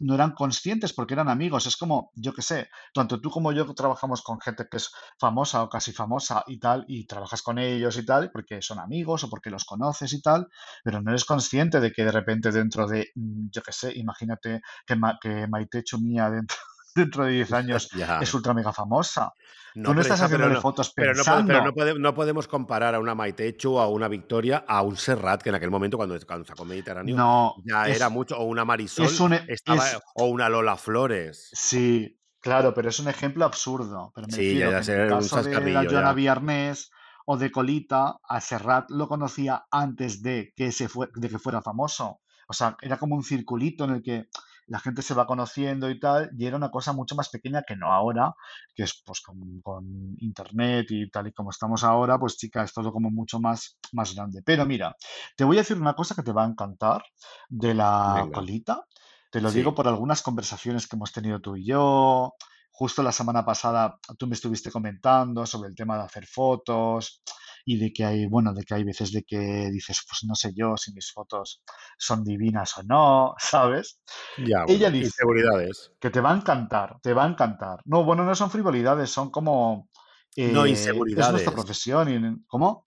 [0.00, 1.66] no eran conscientes porque eran amigos.
[1.66, 5.62] Es como, yo que sé, tanto tú como yo trabajamos con gente que es famosa
[5.62, 9.30] o casi famosa y tal, y trabajas con ellos y tal, porque son amigos o
[9.30, 10.48] porque los conoces y tal
[10.84, 14.60] pero no eres consciente de que de repente dentro de, mm, yo qué sé, imagínate
[14.86, 16.56] que, Ma- que Maite Chumía dentro,
[16.98, 18.18] dentro de 10 años Ya.
[18.20, 19.32] es ultra mega famosa.
[19.74, 21.72] Tú No, no pero estás no, fotos pero no, pode- pero no, pensando.
[21.74, 25.50] pode- no podemos comparar a una Maitechu o a una Victoria a un Serrat, que
[25.50, 29.20] en aquel momento, cuando, cuando sacó Mediterráneo, No, ya era mucho, o una Marisol, es
[29.20, 31.50] un, e- estaba, es, o una Lola Flores.
[31.52, 34.10] sí, claro, pero es un ejemplo absurdo.
[34.14, 36.12] Pero me Sí, ya, refiero ya sé, en el caso de la Joana ya.
[36.12, 36.90] Viernes
[37.26, 41.60] o de Colita, a Serrat lo conocía antes de que, se fue, de que fuera
[41.62, 42.20] famoso.
[42.48, 44.28] O sea, era como un circulito en el que
[44.68, 47.76] la gente se va conociendo y tal, y era una cosa mucho más pequeña que
[47.76, 48.34] no ahora,
[48.74, 52.72] que es pues con, con internet y tal y como estamos ahora, pues chica, es
[52.72, 54.42] todo como mucho más, más grande.
[54.44, 54.94] Pero mira,
[55.36, 57.02] te voy a decir una cosa que te va a encantar
[57.48, 58.84] de la Venga, colita.
[59.30, 62.34] Te lo digo por algunas conversaciones que hemos tenido tú y yo.
[62.70, 67.22] Justo la semana pasada tú me estuviste comentando sobre el tema de hacer fotos
[67.64, 70.52] y de que hay, bueno, de que hay veces de que dices, pues no sé
[70.54, 71.62] yo si mis fotos
[71.98, 74.00] son divinas o no, ¿sabes?
[74.36, 75.92] ya, Ella bueno, dice inseguridades.
[76.00, 77.80] que te va a encantar, te va a encantar.
[77.84, 79.88] No, bueno, no son frivolidades, son como,
[80.36, 81.52] No, eh, es nuestra inseguridades.
[81.52, 82.08] profesión.
[82.08, 82.86] Y, ¿Cómo?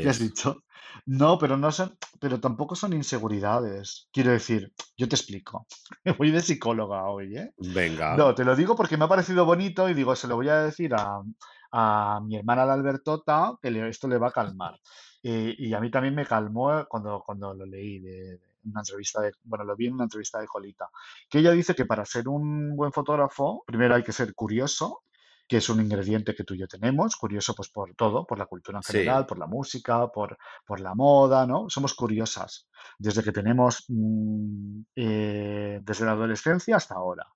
[0.00, 0.18] ¿Qué has Inseguridades.
[0.20, 0.64] dicho?
[1.06, 4.08] No, pero no son, pero tampoco son inseguridades.
[4.12, 5.66] Quiero decir, yo te explico.
[6.18, 7.52] Voy de psicóloga hoy, ¿eh?
[7.58, 8.16] Venga.
[8.16, 10.62] No, te lo digo porque me ha parecido bonito y digo, se lo voy a
[10.62, 11.20] decir a,
[11.72, 14.78] a mi hermana la Albertota, que le- esto le va a calmar.
[15.22, 19.20] Y, y a mí también me calmó cuando, cuando lo leí de, de una entrevista
[19.20, 20.88] de, bueno, lo vi en una entrevista de Colita,
[21.28, 25.02] que ella dice que para ser un buen fotógrafo, primero hay que ser curioso,
[25.46, 28.46] que es un ingrediente que tú y yo tenemos, curioso pues por todo, por la
[28.46, 30.36] cultura en Sí, general, por la música, por,
[30.66, 31.68] por la moda, ¿no?
[31.68, 32.68] Somos curiosas.
[32.98, 37.26] desde que tenemos, mm, eh, desde la adolescencia hasta ahora.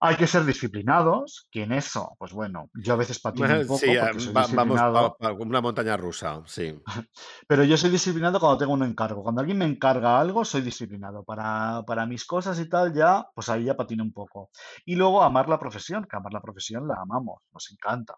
[0.00, 3.84] Hay que ser disciplinados, que en eso, pues bueno, yo a veces patino un poco
[3.84, 6.74] Sí, porque soy va- vamos disciplinado, a, a una montaña rusa, sí.
[7.46, 9.22] pero yo soy disciplinado cuando tengo un encargo.
[9.22, 11.24] Cuando alguien me encarga algo, soy disciplinado.
[11.24, 14.50] Para, para mis cosas y tal, ya, pues ahí ya patino un poco.
[14.84, 18.14] Y luego amar la profesión, que amar la profesión la amamos, nos encanta.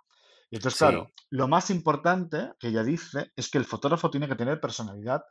[0.50, 4.28] Y entonces, claro, Sí, lo más importante que ella dice es que el fotógrafo tiene
[4.28, 5.22] que tener personalidad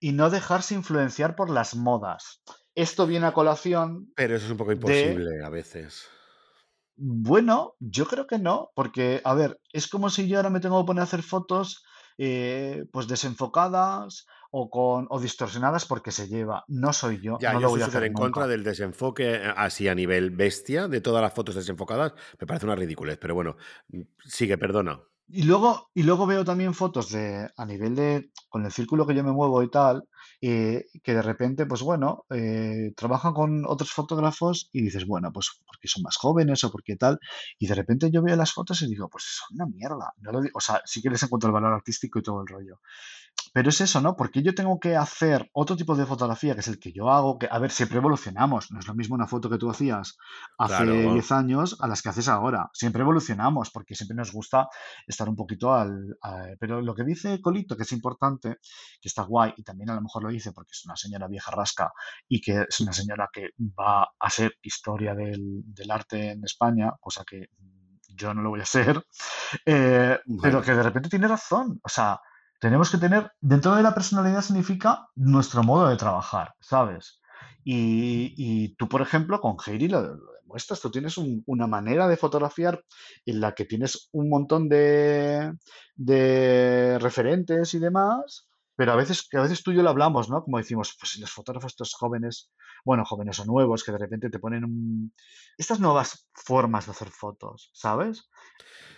[0.00, 2.42] y no dejarse influenciar por las modas.
[2.76, 6.08] Esto viene a colación pero eso es un poco de imposible a veces.
[6.96, 10.80] bueno, yo creo que no, porque, a ver, es como si yo ahora me tengo
[10.80, 11.84] que poner a hacer fotos
[12.18, 16.64] eh, pues desenfocadas o con o distorsionadas porque se lleva.
[16.68, 19.34] No soy yo, Ya, no yo lo estoy voy a hacer en contra del desenfoque
[19.34, 22.14] eh, así a nivel bestia de todas las fotos desenfocadas.
[22.40, 23.56] Me parece una ridiculez, pero bueno,
[23.88, 25.00] mm, sigue, perdona.
[25.28, 29.14] Y luego, y luego veo también fotos de, a nivel de, con el círculo que
[29.14, 30.08] yo me muevo y tal,
[30.40, 35.60] eh, que de repente, pues bueno, eh, trabajan con otros fotógrafos y dices, bueno, pues
[35.66, 37.18] porque son más jóvenes o porque tal,
[37.58, 40.12] y de repente yo veo las fotos y digo, pues son una mierda.
[40.18, 42.46] No lo digo, o sea, sí que les encuentro el valor artístico y todo el
[42.48, 42.80] rollo.
[43.52, 44.16] Pero es eso, ¿no?
[44.16, 47.38] Porque yo tengo que hacer otro tipo de fotografía, que es el que yo hago,
[47.38, 48.70] que, a ver, siempre evolucionamos.
[48.70, 50.18] No es lo mismo una foto que tú hacías
[50.58, 51.12] hace Claro.
[51.12, 52.70] 10 años a las que haces ahora.
[52.74, 54.68] Siempre evolucionamos, porque siempre nos gusta
[55.06, 56.16] estar un poquito al...
[56.22, 58.56] a- pero lo que dice Colito, que es importante,
[59.00, 61.50] que está guay, y también a lo mejor lo dice porque es una señora vieja
[61.50, 61.92] rasca
[62.28, 66.92] y que es una señora que va a ser historia del, del arte en España,
[67.00, 67.46] cosa que
[68.08, 69.02] yo no lo voy a ser,
[69.66, 71.80] eh, pero Bueno, que de repente tiene razón.
[71.82, 72.20] O sea,
[72.60, 77.20] tenemos que tener, dentro de la personalidad significa nuestro modo de trabajar, ¿sabes?
[77.64, 82.08] Y, y tú, por ejemplo, con Heidi lo, lo demuestras, tú tienes un- una manera
[82.08, 82.82] de fotografiar
[83.26, 85.52] en la que tienes un montón de,
[85.96, 88.45] de referentes y demás,
[88.76, 90.42] pero a veces, que a veces tú y yo lo hablamos, ¿no?
[90.44, 92.50] Como decimos, pues si los fotógrafos estos jóvenes,
[92.84, 95.12] bueno, jóvenes o nuevos, que de repente te ponen un-
[95.58, 98.28] estas nuevas formas de hacer fotos, ¿sabes?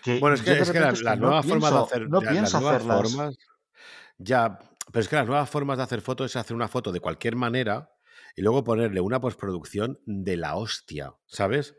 [0.02, 2.09] Que bueno, es que, es que la- es que las no nuevas formas de hacer,
[2.09, 3.36] no ya, las pienso nuevas formas,
[4.18, 4.59] ya,
[4.92, 7.36] pero es que las nuevas formas de hacer fotos es hacer una foto de cualquier
[7.36, 7.92] manera
[8.36, 11.76] y luego ponerle una postproducción de la hostia, ¿sabes?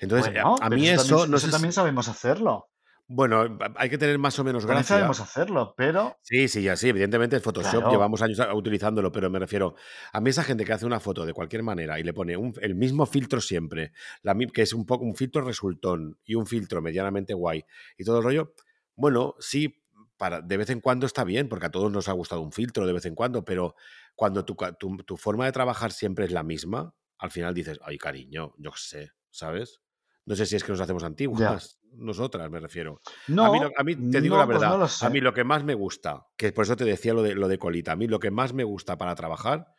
[0.00, 2.08] Entonces, a, Bueno, a pero mí eso también, eso, no eso sé si, también sabemos
[2.08, 2.68] hacerlo.
[3.08, 6.88] Bueno, hay que tener más o menos gracia, sabemos hacerlo, pero Sí, sí, ya sí,
[6.88, 9.74] evidentemente el Photoshop claro, llevamos años a- utilizándolo, pero me refiero
[10.12, 12.54] a mí esa gente que hace una foto de cualquier manera y le pone un-
[12.60, 13.92] el mismo filtro siempre,
[14.22, 17.64] la que es un poco un filtro resultón y un filtro medianamente guay
[17.98, 18.54] y todo el rollo,
[18.94, 19.82] bueno, sí,
[20.16, 22.86] para, de vez en cuando está bien, porque a todos nos ha gustado un filtro
[22.86, 23.74] de vez en cuando, pero
[24.14, 27.98] cuando tu, tu, tu forma de trabajar siempre es la misma, al final dices, ay,
[27.98, 29.80] cariño, yo qué sé, ¿sabes?
[30.24, 31.06] No sé si es que nos hacemos ya.
[31.06, 33.00] antiguas, nosotras me refiero.
[33.40, 35.34] A mí, No, a mí te digo la no, pues no verdad, a mí lo
[35.34, 37.96] que más me gusta, que por eso te decía lo de, lo de colita, a
[37.96, 39.74] mí lo que más me gusta para trabajar,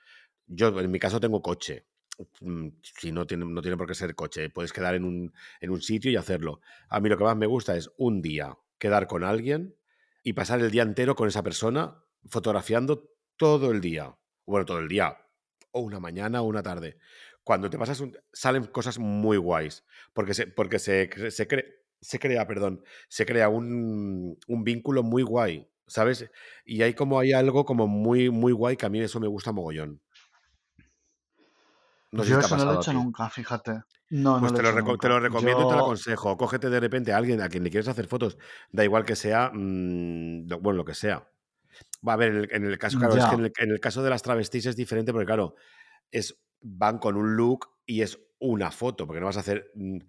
[0.46, 1.88] yo en mi caso tengo coche.
[2.42, 5.70] Mm, Si no tiene, no tiene por qué ser coche, puedes quedar en un, en
[5.72, 6.62] un sitio y hacerlo.
[6.90, 9.76] A mí lo que más me gusta es un día quedar con alguien
[10.24, 14.16] y pasar el día entero con esa persona fotografiando todo el día.
[14.46, 15.18] Bueno, todo el día,
[15.72, 16.98] o una mañana o una tarde.
[17.44, 21.66] Cuando te pasas, un- salen cosas muy guays, porque se, porque se, se, cre-
[22.02, 26.30] se crea, perdón, se crea un, un vínculo muy guay, ¿sabes?
[26.66, 29.52] Y hay como hay algo como muy, muy guay que a mí eso me gusta
[29.52, 30.02] mogollón.
[32.12, 33.82] No sé Yo si eso no lo he hecho nunca, fíjate.
[34.10, 36.36] No, no Pues lo he te lo, hecho te lo recomiendo y te lo aconsejo.
[36.38, 38.38] Cógete de repente a alguien a quien le quieres hacer fotos,
[38.72, 41.30] da igual que sea, mm, bueno, lo que sea.
[42.08, 43.72] Va a ver, en el, en el caso, claro, es que ya, en el, en
[43.72, 45.56] el caso de las travestis es diferente porque, claro,
[46.12, 49.72] es, van con un look y es una foto, porque no vas a hacer.
[49.76, 50.00] mm,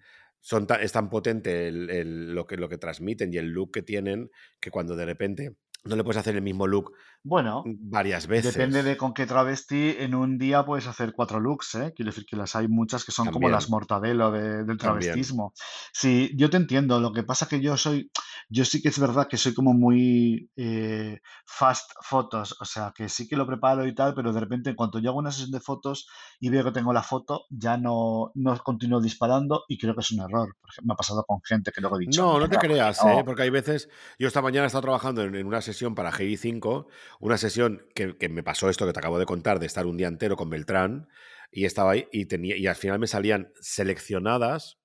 [0.40, 3.82] Son tan- es tan potente el- lo, que, lo que transmiten y el look que
[3.82, 6.93] tienen que cuando de repente no le puedes hacer el mismo look
[7.27, 8.98] bueno, varias depende de veces.
[8.98, 11.93] con qué travesti en un día puedes hacer cuatro looks, ¿eh?
[11.97, 14.78] Quiero decir que las hay muchas que son como las mortadelo de- del también.
[14.78, 15.55] travestismo.
[15.90, 17.01] Sí, yo te entiendo.
[17.01, 18.11] Lo que pasa que yo soy,
[18.51, 23.09] yo sí que es verdad que soy como muy eh, fast fotos, o sea, que
[23.09, 25.51] sí que lo preparo y tal, pero de repente en cuanto yo hago una sesión
[25.51, 26.06] de fotos
[26.40, 30.11] y veo que tengo la foto, ya no, no continúo disparando y creo que es
[30.11, 30.55] un error.
[30.82, 32.66] Me ha pasado con gente que luego he dicho, No, no te mierda, ¿por qué
[32.69, 33.23] creas, ¿eh?
[33.24, 33.89] Porque hay veces.
[34.19, 36.88] Yo esta mañana he estado trabajando en, en una sesión para Heidi 5,
[37.20, 39.96] una sesión que, que me pasó esto que te acabo de contar, de estar un
[39.96, 41.09] día entero con Beltrán,
[41.51, 44.78] y estaba ahí y, tenía, y al final me salían seleccionadas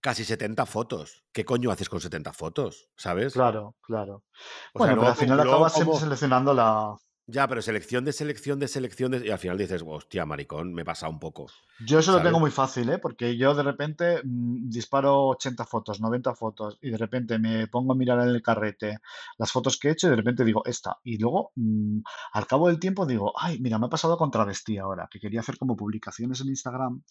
[0.00, 1.24] casi 70 fotos.
[1.32, 2.88] ¿Qué coño haces con 70 fotos?
[2.96, 3.32] ¿Sabes?
[3.32, 4.16] Claro, claro.
[4.16, 6.96] O sea, Bueno, pero luego, al final acabas siempre seleccionando la,
[7.26, 10.84] Ya, pero selección de selección de selección de- y al final dices, hostia, maricón, me
[10.84, 11.46] pasa un poco.
[11.86, 12.98] Yo eso lo tengo muy fácil, ¿eh?
[12.98, 17.92] Porque yo de repente mm, disparo 80 fotos, 90 fotos y de repente me pongo
[17.92, 18.98] a mirar en el carrete
[19.38, 20.98] las fotos que he hecho y de repente digo, esta.
[21.04, 22.00] Y luego, mm,
[22.32, 25.40] al cabo del tiempo digo, ay, mira, me ha pasado con Travestí ahora, que quería
[25.40, 27.02] hacer como publicaciones en Instagram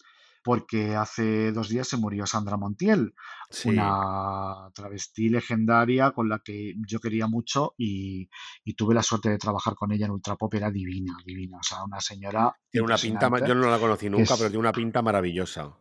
[0.42, 3.14] porque hace dos días se murió Sandra Montiel,
[3.50, 3.68] Sí.
[3.70, 8.28] una travestí legendaria con la que yo quería mucho y,
[8.64, 11.84] y tuve la suerte de trabajar con ella en Ultrapop, era divina, divina, o sea,
[11.84, 15.02] una señora Tiene una pinta, yo no la conocí nunca, es- pero tiene una pinta
[15.02, 15.76] maravillosa.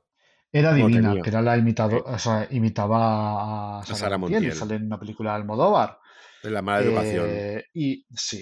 [0.52, 2.04] era divina, que era la imitado, Sí.
[2.06, 5.98] o sea, imitaba a Sara Montiel sale en una película de Almodóvar.
[6.44, 7.26] Es la mala educación.
[7.30, 8.42] Eh, y sí.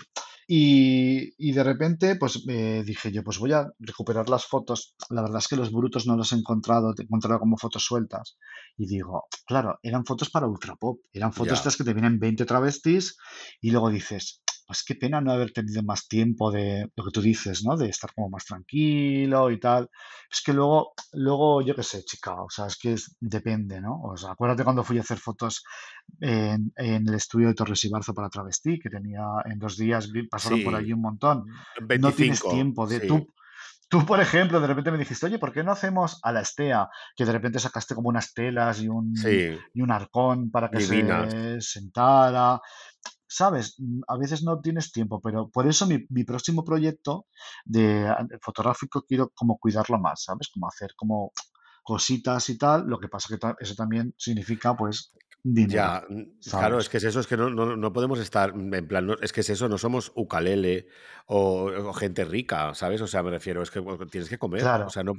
[0.51, 4.95] Y, y de repente, pues eh, dije yo, pues voy a recuperar las fotos.
[5.11, 7.83] La verdad es que los brutos no los he encontrado, te he encontrado como fotos
[7.85, 8.35] sueltas.
[8.75, 11.53] Y digo, claro, eran fotos para Ultrapop, eran fotos Ya.
[11.59, 13.15] estas que te vienen 20 travestis
[13.61, 17.21] y luego dices, pues qué pena no haber tenido más tiempo de lo que tú
[17.23, 17.75] dices, ¿no?
[17.75, 19.89] De estar como más tranquilo y tal.
[20.31, 23.99] Es que luego, luego, yo qué sé, chica, o sea, es que es- depende, ¿no?
[24.03, 25.63] O sea, acuérdate cuando fui a hacer fotos
[26.19, 30.07] en, en el estudio de Torres y Barzo para Travestí, que tenía en dos días,
[30.29, 31.45] pasaron por allí un montón.
[31.47, 33.07] No tienes 25, tiempo de sí.
[33.07, 33.27] tú.
[33.89, 36.89] Tú, por ejemplo, de repente me dijiste, oye, ¿por qué no hacemos a la Estea?
[37.15, 40.79] Que de repente sacaste como unas telas y un, Sí, y un arcón para que
[40.79, 42.61] se sentara.
[43.29, 43.75] ¿Sabes?
[43.79, 47.27] Mm, A veces no tienes tiempo, pero por eso mi, mi próximo proyecto
[47.65, 50.49] de a- fotográfico quiero como cuidarlo más, ¿sabes?
[50.53, 51.31] Como hacer como
[51.83, 52.87] cositas y tal.
[52.87, 55.13] Lo que pasa que eso también significa, pues,
[55.43, 56.05] dinero, Ya,
[56.55, 59.05] claro, es que es eso, es que no, no, no podemos estar mm, en plan,
[59.07, 60.87] no- es que es eso, no somos ukalele
[61.25, 63.01] o, o gente rica, ¿sabes?
[63.01, 65.13] O sea, me refiero, es que tienes que comer, o Claro, sea, no,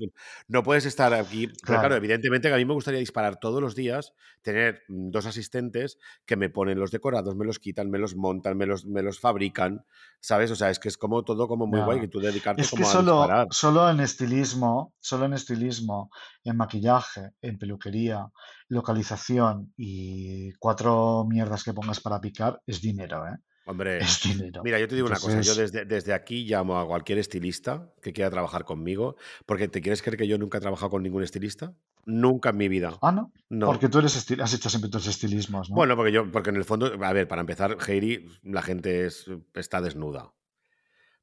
[0.49, 3.61] no puedes estar aquí, pero claro, claro, evidentemente que a mí me gustaría disparar todos
[3.61, 7.99] los días, tener mm, dos asistentes que me ponen los decorados, me los quitan, me
[7.99, 9.85] los montan, me los, me los fabrican,
[10.21, 10.51] ¿sabes?
[10.51, 12.85] O sea, es que es como todo como muy guay, que tú dedicarte Es que
[12.85, 13.49] como a solo, disparar.
[13.51, 16.11] solo en estilismo, solo en estilismo,
[16.45, 18.27] en maquillaje, en peluquería,
[18.69, 20.10] localización y
[20.59, 23.37] cuatro mierdas que pongas para picar, es dinero, ¿eh?
[23.67, 24.63] Hombre, Es dinero.
[24.65, 28.13] mira, yo te digo una cosa, yo desde, desde aquí llamo a cualquier estilista que
[28.13, 29.17] quiera trabajar conmigo,
[29.47, 31.73] porque ¿te quieres creer que yo nunca he trabajado con ningún estilista?
[32.07, 32.99] Nunca en mi vida.
[33.03, 33.67] ah, no, No.
[33.67, 35.77] porque tú eres esti- has hecho siempre tus estilismos, ¿no?
[35.77, 39.27] Bueno, porque yo, porque en el fondo, a ver, para empezar, Heidi, la gente es-
[39.55, 40.33] está desnuda.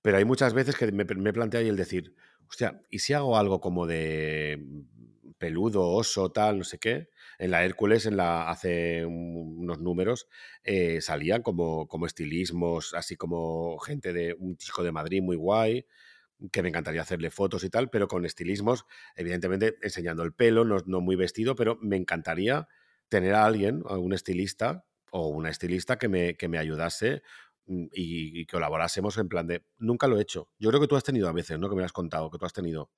[0.01, 2.15] Pero hay muchas veces que me, me he planteado y el decir,
[2.47, 4.64] hostia, ¿y si hago algo como de
[5.38, 7.09] peludo, oso, tal, no sé qué?
[7.38, 10.27] En la Hércules, en la, hace un- unos números,
[10.64, 15.85] eh, salían como, como estilismos, así como gente de un chico de Madrid muy guay,
[16.51, 18.85] que me encantaría hacerle fotos y tal, pero con estilismos,
[19.15, 22.68] evidentemente enseñando el pelo, no, no muy vestido, pero me encantaría
[23.09, 27.23] tener a alguien, a un estilista o una estilista que me, que me ayudase
[27.65, 30.49] mm, y, y colaborásemos en plan de, nunca lo he hecho.
[30.59, 31.69] Yo creo que tú has tenido a veces, ¿no?
[31.69, 32.91] Que me has contado, que tú has tenido.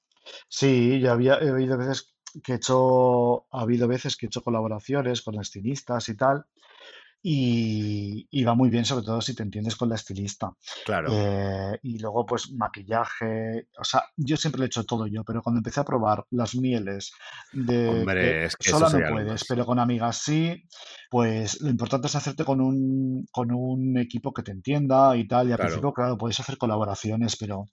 [0.49, 4.43] Sí, yo había he habido veces que he hecho, ha habido veces que he hecho
[4.43, 6.45] colaboraciones con estilistas y tal,
[7.21, 10.51] y, y va muy bien, sobre todo si te entiendes con la estilista.
[10.85, 13.67] Claro, Eh, y luego, pues, maquillaje.
[13.79, 16.55] O sea, yo siempre lo he hecho todo yo, pero cuando empecé a probar las
[16.55, 17.11] mieles
[17.51, 19.45] de que hombre, es que sola no puedes, más.
[19.47, 20.63] pero con amigas sí,
[21.09, 25.47] pues lo importante es hacerte con un, con un equipo que te entienda y tal.
[25.47, 25.69] Y al Claro.
[25.69, 27.69] principio, claro, puedes hacer colaboraciones, pero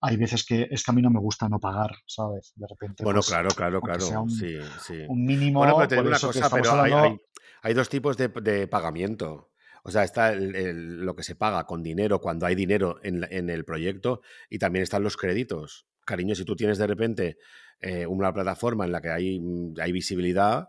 [0.00, 2.52] hay veces que es que a mí no me gusta no pagar, ¿sabes?
[2.56, 4.22] De repente, Bueno, pues, claro, claro, claro.
[4.22, 4.94] un, Sí, sí.
[5.08, 7.22] un Bueno, pero mínimo, te digo una cosa, pero hay, hay, hablando,
[7.62, 9.50] hay dos tipos de, de pagamiento.
[9.84, 13.48] O sea, está el- lo que se paga con dinero cuando hay dinero en, en
[13.50, 14.20] el proyecto
[14.50, 15.86] y también están los créditos.
[16.04, 17.38] Cariño, si tú tienes de repente
[17.80, 20.68] eh, una plataforma en la que hay, mm, hay visibilidad,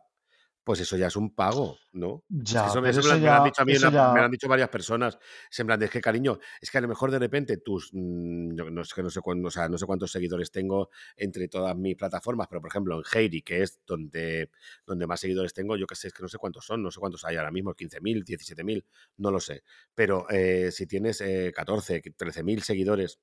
[0.69, 2.25] pues eso ya es un pago, ¿no?
[2.53, 4.29] Es que ya, eso, me- eso eso han dicho a mí, una- me lo han
[4.31, 5.17] dicho varias personas.
[5.51, 7.89] Es en plan de, es que cariño, es que a lo mejor de repente tus,
[7.91, 10.91] mm, yo no, sé, que no, sé cuán- o sea, no sé cuántos seguidores tengo
[11.17, 14.51] entre todas mis plataformas, pero por ejemplo en Heidi, que es donde,
[14.85, 16.99] donde más seguidores tengo, yo que sé, es que no sé cuántos son, no sé
[16.99, 18.85] cuántos hay ahora mismo, 15.000, 17.000,
[19.17, 19.63] no lo sé.
[19.95, 23.19] Pero eh, si tienes eh, 14, 13.000 seguidores,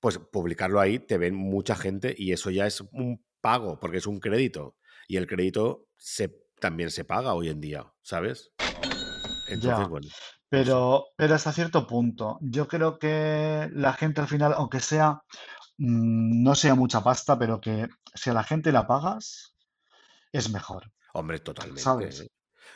[0.00, 4.06] pues publicarlo ahí te ven mucha gente y eso ya es un pago, porque es
[4.06, 4.76] un crédito.
[5.08, 8.52] Y el crédito se, también se paga hoy en día, ¿sabes?
[9.48, 9.86] Entonces, ya.
[9.86, 10.08] bueno.
[10.48, 12.38] Pero, pero hasta cierto punto.
[12.40, 15.22] Yo creo que la gente al final, aunque sea,
[15.78, 19.54] mm, no sea mucha pasta, pero que si a la gente la pagas,
[20.32, 21.80] es mejor, Hombre, totalmente.
[21.80, 22.20] ¿sabes?
[22.20, 22.30] ¿eh?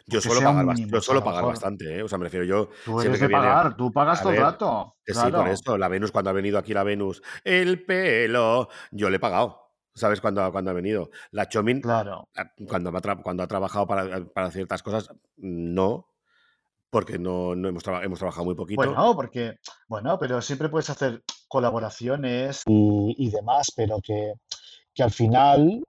[0.06, 2.02] Yo suelo pagar, mínimo, yo suelo lo pagar bastante, ¿eh?
[2.02, 4.38] O sea, me refiero yo, tú eres que de viene, pagar, tú pagas todo el
[4.38, 5.50] rato, que sí, por claro.
[5.50, 9.69] esto, la Venus, cuando ha venido aquí la Venus, el pelo, yo le he pagado,
[9.94, 10.20] ¿sabes?
[10.20, 11.10] Cuando, cuando ha venido.
[11.30, 16.08] La Chomin, Claro, ah, cuando, ha tra- cuando ha trabajado para, para ciertas cosas, no,
[16.90, 18.76] porque no, no hemos, traba- hemos trabajado muy poquito.
[18.82, 19.56] Bueno, porque,
[19.88, 24.34] bueno, pero siempre puedes hacer colaboraciones y, y demás, pero que,
[24.94, 25.82] que al final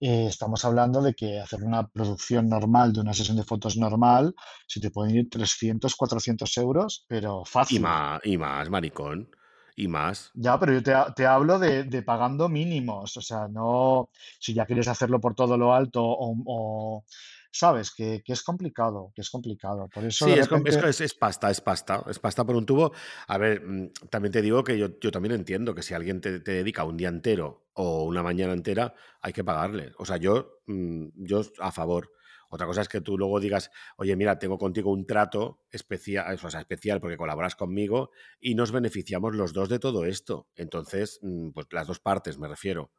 [0.00, 4.34] eh, estamos hablando de que hacer una producción normal de una sesión de fotos normal,
[4.66, 7.80] si te pueden ir 300, 400 euros, pero y fácil.
[7.80, 9.28] más, y más, maricón.
[9.76, 10.34] Y más.
[10.34, 14.66] Ya, pero yo te, te hablo de, de pagando mínimos, o sea, no, si ya
[14.66, 17.04] quieres hacerlo por todo lo alto o, o-
[17.50, 19.88] sabes, que, que es complicado, que es complicado.
[19.88, 20.48] Por eso Sí, de es,
[20.82, 22.02] es- es pasta, es pasta.
[22.08, 22.92] Es pasta por un tubo.
[23.28, 26.40] A ver, mm, también te digo que yo, yo también entiendo que si alguien te,
[26.40, 29.92] te dedica un día entero o una mañana entera, hay que pagarle.
[29.98, 32.12] O sea, yo, mm, yo a favor.
[32.56, 36.50] Otra cosa es que tú luego digas, oye, mira, tengo contigo un trato especial, o
[36.50, 38.10] sea, especial porque colaboras conmigo
[38.40, 40.48] y nos beneficiamos los dos de todo esto.
[40.54, 42.92] Entonces, mm, pues las dos partes, me refiero.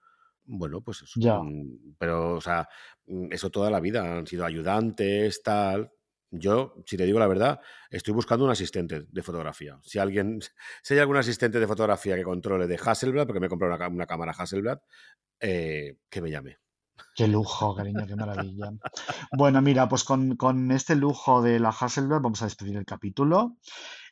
[0.46, 1.20] Bueno, pues eso.
[1.20, 1.40] ya,
[1.98, 2.70] Pero, o sea,
[3.08, 4.18] mm, eso toda la vida.
[4.18, 5.92] Han sido ayudantes, tal.
[6.30, 7.60] Yo, si te digo la verdad,
[7.90, 9.80] estoy buscando un asistente de fotografía.
[9.82, 10.40] Si alguien,
[10.84, 14.06] si hay algún asistente de fotografía que controle de Hasselblad, porque me he comprado una
[14.06, 14.80] cámara Hasselblad,
[15.40, 16.58] eh, que me llame.
[17.16, 18.72] Qué lujo, cariño, qué maravilla.
[19.32, 23.58] Bueno, mira, pues con, con este lujo de la Hasselblad vamos a despedir el capítulo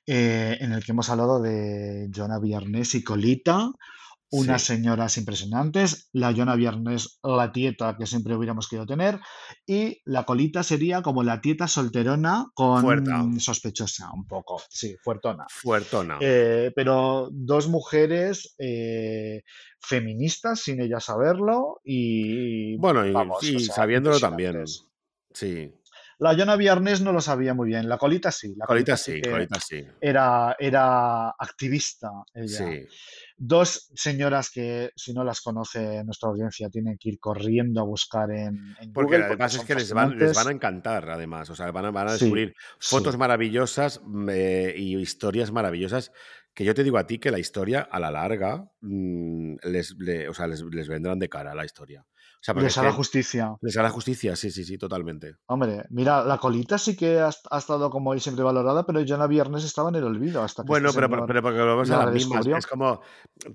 [0.07, 3.71] eh, en el que hemos hablado de Joana Viernes y Colita,
[4.31, 9.19] unas Sí, señoras impresionantes, la Joana Viernes, la tieta que siempre hubiéramos querido tener,
[9.65, 15.45] y la Colita sería como la tieta solterona fuerta, con sospechosa, un poco, sí, fuertona.
[15.49, 16.17] fuertona.
[16.21, 19.43] Eh, pero dos mujeres eh,
[19.79, 24.63] feministas sin ellas saberlo y Bueno, y, vamos, o y sea, sabiéndolo también.
[25.33, 25.71] Sí,
[26.17, 29.21] La Joana Viernes no lo sabía muy bien, la Colita sí, la Colita Colita sí
[29.21, 29.83] Colita sí.
[30.01, 32.57] era, era activista ella.
[32.57, 32.87] Sí.
[33.37, 38.31] Dos señoras que, si no las conoce nuestra audiencia, tienen que ir corriendo a buscar
[38.31, 41.49] en, en Porque Google porque además es que les van, les van a encantar, además.
[41.49, 45.51] O sea, van a, van a Sí, descubrir fotos sí, maravillosas mm, eh, y historias
[45.51, 46.11] maravillosas.
[46.53, 50.29] Que yo te digo a ti que la historia, a la larga, mm, les, le-
[50.29, 52.05] o sea, les, les vendrán de cara la historia.
[52.45, 53.57] Sea, les hará que justicia.
[53.59, 55.37] les hará justicia, sí, sí, sí, totalmente.
[55.47, 59.25] Hombre, mira, la colita sí que ha, ha estado como hoy siempre valorada, pero Joana
[59.25, 61.89] Viernes estaba en el olvido hasta que este Bueno, pero, pero, señor pero porque volvemos
[61.89, 62.55] a la redescubrió.
[62.57, 63.01] Es como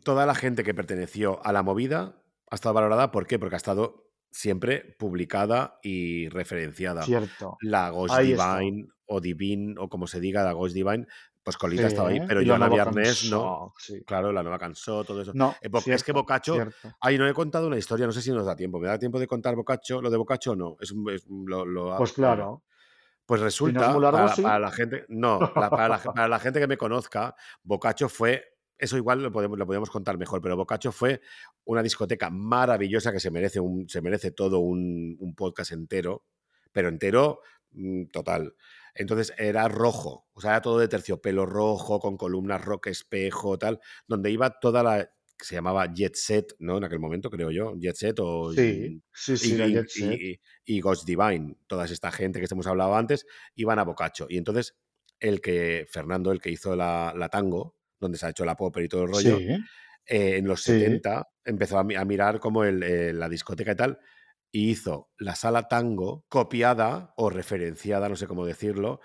[0.02, 3.12] toda la gente que perteneció a la movida ha estado valorada.
[3.12, 3.38] ¿Por qué?
[3.38, 7.04] Porque ha estado siempre publicada y referenciada.
[7.04, 8.58] Cierto, La Ghost ahí está.
[8.58, 11.06] Divine o Divine o como se diga, la Ghost Divine,
[11.42, 13.72] pues Sí, Colita estaba ahí, pero y la Viernes no.
[13.78, 14.02] sí.
[14.04, 15.32] Claro, la nueva cansó, todo eso.
[15.34, 16.94] No, Eh, Bo- es que cierto, Bocacho, cierto.
[17.00, 18.78] ay, no he contado una historia, no sé si nos da tiempo.
[18.78, 20.02] ¿Me da tiempo de contar Bocacho?
[20.02, 20.76] ¿Lo de Bocacho o no?
[20.80, 22.62] Es, es lo, lo- Pues claro,
[23.24, 24.42] pues si no resulta, muy largo, para, sí.
[24.42, 28.44] para la gente, no, la- para, la, para la gente que me conozca, Bocacho fue,
[28.76, 31.20] eso igual lo podemos, lo podemos contar mejor, pero Bocacho fue
[31.64, 36.24] una discoteca maravillosa que se merece, un, se merece todo un, un podcast entero,
[36.72, 37.40] pero entero
[37.72, 38.54] mm, total.
[38.94, 43.80] Entonces era rojo, o sea, era todo de terciopelo rojo, con columnas rock espejo, tal,
[44.06, 45.04] donde iba toda la
[45.38, 46.76] que se llamaba Jet Set, ¿no?
[46.78, 48.66] En aquel momento, creo yo, Jet Set o Sí,
[49.12, 50.20] sí, y, sí, la y- Jet Set.
[50.32, 54.26] y- y Ghost Divine, toda esta gente que hemos hablado antes, iban a Bocacho.
[54.28, 54.76] Y entonces
[55.18, 58.84] el que, Fernando, el que hizo la, la tango, donde se ha hecho la popper
[58.84, 59.66] y todo el rollo, Sí,
[60.06, 63.98] eh, en los sí, 70 empezó a mirar como el, eh, la discoteca y tal,
[64.52, 69.00] y hizo la sala tango copiada o referenciada, no sé cómo decirlo,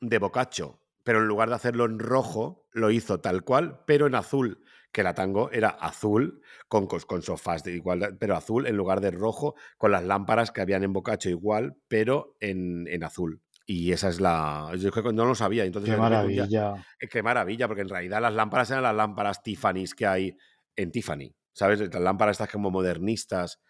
[0.00, 4.14] de Boccaccio, pero en lugar de hacerlo en rojo, lo hizo tal cual, pero en
[4.14, 9.00] azul, que la tango era azul, con, con sofás de igual, pero azul en lugar
[9.00, 13.40] de rojo, con las lámparas que habían en Boccaccio igual, pero en, en azul.
[13.66, 14.70] Y esa es la...
[14.76, 16.02] Yo no lo sabía, entonces qué día...
[16.02, 16.74] maravilla.
[17.00, 20.36] eh, Qué maravilla, porque en realidad las lámparas eran las lámparas Tiffany's que hay
[20.76, 21.34] en Tiffany.
[21.52, 21.80] ¿Sabes?
[21.80, 23.62] Las lámparas estas como modernistas,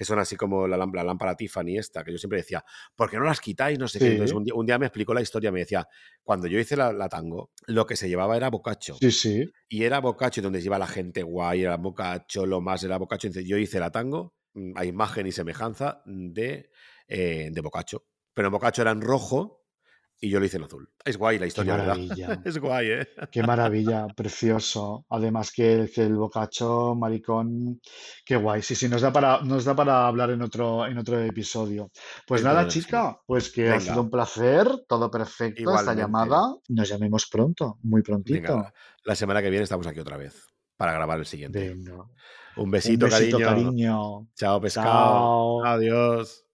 [0.00, 2.64] que son así como la, lám- la lámpara Tiffany esta, que yo siempre decía,
[2.96, 3.78] ¿por qué no las quitáis?
[3.78, 4.06] No sé qué.
[4.12, 5.86] Entonces un día, un día me explicó la historia, me decía,
[6.22, 8.96] cuando yo hice la, la tango, lo que se llevaba era bocacho.
[8.98, 9.44] sí, sí.
[9.68, 13.26] Y era bocacho donde se iba la gente guay, era bocacho, lo más era bocacho.
[13.26, 16.70] Entonces yo hice la tango mm, a imagen y semejanza de,
[17.08, 18.06] eh, de bocacho.
[18.32, 19.59] Pero en bocacho era en rojo
[20.20, 20.88] y yo lo hice en azul.
[21.04, 21.76] Es guay la Qué historia,
[22.44, 23.08] es guay, ¿eh?
[23.32, 25.06] Qué maravilla, precioso.
[25.08, 27.80] Además que, que el bocacho, maricón,
[28.24, 28.62] qué guay.
[28.62, 31.90] Sí, sí, nos da para, nos da para hablar en otro, en otro episodio.
[32.26, 32.80] Pues Es nada, verdad que sí.
[32.84, 36.54] chica, pues que ha sido un placer, todo perfecto, esta llamada.
[36.68, 38.56] Nos llamemos pronto, muy prontito.
[38.56, 38.74] la,
[39.04, 41.70] la semana que viene estamos aquí otra vez para grabar el siguiente.
[41.70, 42.04] Venga.
[42.56, 43.46] Un Un besito, besito, cariño.
[43.64, 44.28] cariño.
[44.34, 45.62] Chao, pescado.
[45.62, 45.64] Chao.
[45.64, 46.49] Adiós.